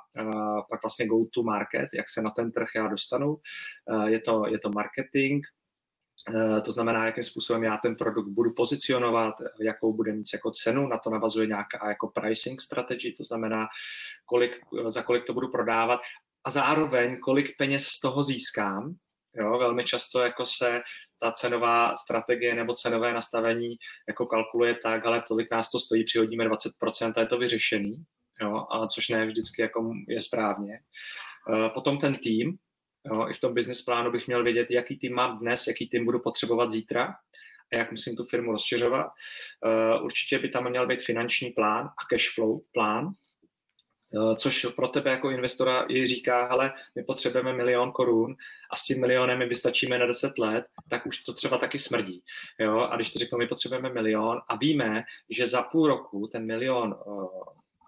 pak 0.70 0.82
vlastně 0.82 1.06
go 1.06 1.26
to 1.34 1.42
market, 1.42 1.88
jak 1.94 2.08
se 2.08 2.22
na 2.22 2.30
ten 2.30 2.52
trh 2.52 2.68
já 2.76 2.88
dostanu, 2.88 3.36
je 4.06 4.20
to, 4.20 4.46
je 4.46 4.58
to 4.58 4.70
marketing, 4.70 5.44
to 6.64 6.70
znamená, 6.70 7.06
jakým 7.06 7.24
způsobem 7.24 7.62
já 7.62 7.76
ten 7.76 7.96
produkt 7.96 8.28
budu 8.28 8.52
pozicionovat, 8.52 9.34
jakou 9.60 9.92
bude 9.92 10.12
mít 10.12 10.26
jako 10.32 10.50
cenu, 10.50 10.88
na 10.88 10.98
to 10.98 11.10
navazuje 11.10 11.46
nějaká 11.46 11.88
jako 11.88 12.08
pricing 12.08 12.60
strategy, 12.60 13.12
to 13.12 13.24
znamená, 13.24 13.66
kolik, 14.26 14.52
za 14.88 15.02
kolik 15.02 15.24
to 15.26 15.34
budu 15.34 15.48
prodávat 15.48 16.00
a 16.44 16.50
zároveň 16.50 17.20
kolik 17.20 17.56
peněz 17.58 17.84
z 17.84 18.00
toho 18.00 18.22
získám, 18.22 18.94
Jo, 19.38 19.58
velmi 19.58 19.84
často 19.84 20.20
jako 20.20 20.46
se 20.46 20.80
ta 21.20 21.32
cenová 21.32 21.96
strategie 21.96 22.54
nebo 22.54 22.74
cenové 22.74 23.12
nastavení 23.12 23.76
jako 24.08 24.26
kalkuluje 24.26 24.74
tak, 24.74 25.06
ale 25.06 25.22
tolik 25.28 25.50
nás 25.50 25.70
to 25.70 25.80
stojí, 25.80 26.04
přihodíme 26.04 26.44
20% 26.48 27.12
a 27.16 27.20
je 27.20 27.26
to 27.26 27.38
vyřešený, 27.38 28.04
jo, 28.40 28.66
a 28.70 28.86
což 28.86 29.08
ne 29.08 29.26
vždycky 29.26 29.62
jako 29.62 29.92
je 30.08 30.20
správně. 30.20 30.74
E, 30.74 31.68
potom 31.68 31.98
ten 31.98 32.16
tým, 32.16 32.58
jo, 33.06 33.26
i 33.28 33.32
v 33.32 33.40
tom 33.40 33.54
business 33.54 33.82
plánu 33.82 34.10
bych 34.10 34.26
měl 34.26 34.44
vědět, 34.44 34.70
jaký 34.70 34.98
tým 34.98 35.14
mám 35.14 35.38
dnes, 35.38 35.66
jaký 35.66 35.88
tým 35.88 36.04
budu 36.04 36.18
potřebovat 36.18 36.70
zítra 36.70 37.14
a 37.72 37.76
jak 37.76 37.90
musím 37.90 38.16
tu 38.16 38.24
firmu 38.24 38.52
rozšiřovat. 38.52 39.06
E, 39.06 40.00
určitě 40.00 40.38
by 40.38 40.48
tam 40.48 40.70
měl 40.70 40.86
být 40.86 41.02
finanční 41.02 41.50
plán 41.50 41.86
a 41.86 42.04
cash 42.10 42.34
flow 42.34 42.60
plán, 42.72 43.08
Eh, 43.08 43.27
což 44.36 44.66
pro 44.76 44.88
tebe 44.88 45.10
jako 45.10 45.30
investora 45.30 45.84
i 45.88 46.06
říká, 46.06 46.48
hele, 46.48 46.72
my 46.94 47.02
potřebujeme 47.02 47.52
milion 47.52 47.92
korun 47.92 48.36
a 48.70 48.76
s 48.76 48.84
tím 48.84 49.00
milionem 49.00 49.38
my 49.38 49.46
vystačíme 49.46 49.98
na 49.98 50.06
10 50.06 50.38
let, 50.38 50.64
tak 50.88 51.06
už 51.06 51.22
to 51.22 51.32
třeba 51.32 51.58
taky 51.58 51.78
smrdí. 51.78 52.22
Jo? 52.58 52.78
A 52.78 52.96
když 52.96 53.10
to 53.10 53.18
řeknu, 53.18 53.38
my 53.38 53.46
potřebujeme 53.46 53.90
milion 53.90 54.40
a 54.48 54.56
víme, 54.56 55.04
že 55.30 55.46
za 55.46 55.62
půl 55.62 55.86
roku 55.86 56.28
ten 56.32 56.46
milion 56.46 56.96
uh, 57.06 57.28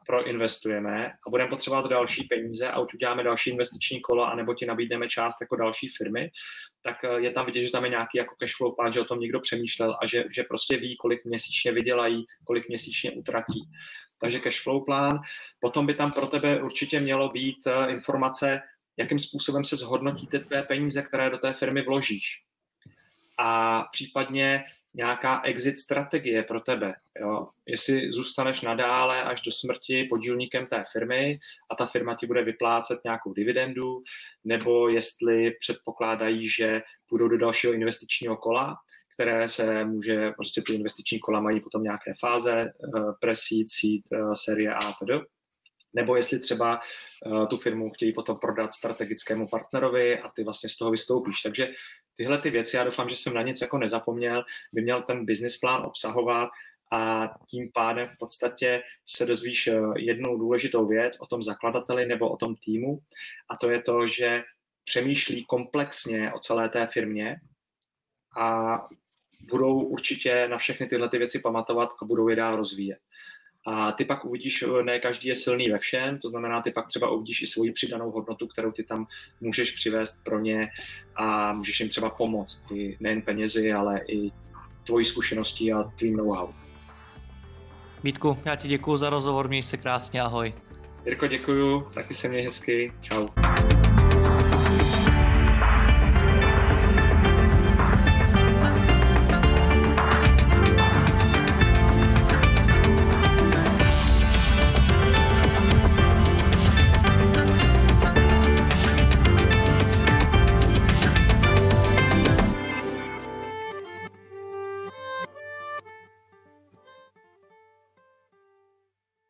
proinvestujeme 0.06 1.06
a 1.26 1.30
budeme 1.30 1.50
potřebovat 1.50 1.86
další 1.86 2.24
peníze 2.24 2.68
a 2.68 2.80
už 2.80 2.94
uděláme 2.94 3.22
další 3.22 3.50
investiční 3.50 4.00
kolo, 4.00 4.26
anebo 4.26 4.54
ti 4.54 4.66
nabídneme 4.66 5.08
část 5.08 5.40
jako 5.40 5.56
další 5.56 5.88
firmy, 5.88 6.30
tak 6.82 6.96
eh, 7.04 7.20
je 7.20 7.30
tam 7.30 7.46
vidět, 7.46 7.62
že 7.62 7.70
tam 7.70 7.84
je 7.84 7.90
nějaký 7.90 8.18
jako 8.18 8.34
cash 8.40 8.56
flow 8.56 8.74
plán, 8.74 8.92
že 8.92 9.00
o 9.00 9.04
tom 9.04 9.20
někdo 9.20 9.40
přemýšlel 9.40 9.96
a 10.02 10.06
že, 10.06 10.24
že 10.34 10.42
prostě 10.42 10.76
ví, 10.76 10.96
kolik 10.96 11.24
měsíčně 11.24 11.72
vydělají, 11.72 12.26
kolik 12.44 12.68
měsíčně 12.68 13.10
utratí 13.10 13.60
takže 14.20 14.40
cash 14.40 14.62
flow 14.62 14.84
plán. 14.84 15.20
Potom 15.60 15.86
by 15.86 15.94
tam 15.94 16.12
pro 16.12 16.26
tebe 16.26 16.62
určitě 16.62 17.00
mělo 17.00 17.28
být 17.28 17.66
eh, 17.66 17.90
informace, 17.90 18.62
jakým 18.96 19.18
způsobem 19.18 19.64
se 19.64 19.76
zhodnotí 19.76 20.26
ty 20.26 20.38
tvé 20.38 20.62
peníze, 20.62 21.02
které 21.02 21.30
do 21.30 21.38
té 21.38 21.52
firmy 21.52 21.82
vložíš. 21.82 22.42
a 23.38 23.82
případně 23.92 24.64
nějaká 24.94 25.42
exit 25.44 25.78
strategie 25.78 26.42
pro 26.42 26.60
tebe. 26.60 26.94
Jo? 27.20 27.46
Jestli 27.66 28.12
zůstaneš 28.12 28.60
nadále 28.60 29.22
až 29.22 29.40
do 29.40 29.50
smrti 29.50 30.04
podílníkem 30.04 30.66
té 30.66 30.84
firmy 30.92 31.38
a 31.70 31.74
ta 31.74 31.86
firma 31.86 32.14
ti 32.14 32.26
bude 32.26 32.42
vyplácet 32.44 33.00
nějakou 33.04 33.32
dividendu, 33.32 34.02
nebo 34.44 34.88
jestli 34.88 35.50
předpokládají, 35.50 36.48
že 36.48 36.82
půjdou 37.06 37.28
do 37.28 37.38
dalšího 37.38 37.72
investičního 37.72 38.36
kola, 38.36 38.76
které 39.20 39.48
se 39.48 39.84
může, 39.84 40.30
prostě 40.30 40.62
ty 40.62 40.74
investiční 40.74 41.18
kola 41.18 41.40
mají 41.40 41.60
potom 41.60 41.82
nějaké 41.82 42.14
fáze, 42.20 42.52
eh, 42.60 43.00
presít, 43.20 43.70
seed, 43.70 44.02
eh, 44.12 44.36
série 44.36 44.74
A, 44.74 44.92
tedy 44.92 45.20
nebo 45.92 46.16
jestli 46.16 46.38
třeba 46.38 46.80
uh, 47.26 47.46
tu 47.46 47.56
firmu 47.56 47.90
chtějí 47.90 48.12
potom 48.12 48.38
prodat 48.38 48.74
strategickému 48.74 49.48
partnerovi 49.48 50.18
a 50.18 50.28
ty 50.28 50.44
vlastně 50.44 50.68
z 50.68 50.76
toho 50.76 50.90
vystoupíš. 50.90 51.42
Takže 51.42 51.72
tyhle 52.16 52.38
ty 52.38 52.50
věci, 52.50 52.76
já 52.76 52.84
doufám, 52.84 53.08
že 53.08 53.16
jsem 53.16 53.34
na 53.34 53.42
nic 53.42 53.60
jako 53.60 53.78
nezapomněl, 53.78 54.44
by 54.74 54.82
měl 54.82 55.02
ten 55.02 55.26
business 55.26 55.56
plán 55.56 55.82
obsahovat 55.82 56.48
a 56.92 57.30
tím 57.48 57.70
pádem 57.74 58.08
v 58.08 58.18
podstatě 58.18 58.82
se 59.06 59.26
dozvíš 59.26 59.66
eh, 59.66 59.80
jednou 59.96 60.38
důležitou 60.38 60.86
věc 60.86 61.20
o 61.20 61.26
tom 61.26 61.42
zakladateli 61.42 62.06
nebo 62.06 62.28
o 62.28 62.36
tom 62.36 62.54
týmu 62.56 62.98
a 63.48 63.56
to 63.56 63.70
je 63.70 63.80
to, 63.82 64.06
že 64.06 64.42
přemýšlí 64.84 65.44
komplexně 65.44 66.32
o 66.32 66.38
celé 66.38 66.68
té 66.68 66.86
firmě 66.86 67.40
a 68.38 68.78
budou 69.50 69.80
určitě 69.80 70.48
na 70.50 70.58
všechny 70.58 70.86
tyhle 70.86 71.08
ty 71.08 71.18
věci 71.18 71.38
pamatovat 71.38 71.90
a 72.02 72.04
budou 72.04 72.28
je 72.28 72.36
dál 72.36 72.56
rozvíjet. 72.56 72.98
A 73.66 73.92
ty 73.92 74.04
pak 74.04 74.24
uvidíš, 74.24 74.62
eh, 74.62 74.82
ne 74.82 74.98
každý 74.98 75.28
je 75.28 75.34
silný 75.34 75.70
ve 75.70 75.78
všem, 75.78 76.18
to 76.18 76.28
znamená, 76.28 76.60
ty 76.60 76.70
pak 76.70 76.86
třeba 76.86 77.10
uvidíš 77.10 77.42
i 77.42 77.46
svoji 77.46 77.72
přidanou 77.72 78.10
hodnotu, 78.10 78.46
kterou 78.46 78.72
ty 78.72 78.84
tam 78.84 79.06
můžeš 79.40 79.70
přivést 79.70 80.24
pro 80.24 80.38
ně 80.38 80.68
a 81.16 81.52
můžeš 81.52 81.80
jim 81.80 81.88
třeba 81.88 82.10
pomoct, 82.10 82.64
i 82.74 82.96
nejen 83.00 83.22
penězi, 83.22 83.72
ale 83.72 84.00
i 84.08 84.30
tvojí 84.86 85.04
zkušeností 85.04 85.72
a 85.72 85.82
tvým 85.82 86.16
know-how. 86.16 86.48
Vítku, 88.04 88.38
já 88.44 88.56
ti 88.56 88.68
děkuji 88.68 88.96
za 88.96 89.10
rozhovor, 89.10 89.48
měj 89.48 89.62
se 89.62 89.76
krásně, 89.76 90.22
ahoj. 90.22 90.54
Jirko, 91.04 91.26
děkuju, 91.26 91.90
taky 91.94 92.14
se 92.14 92.28
mě 92.28 92.42
hezky, 92.42 92.92
čau. 93.00 93.26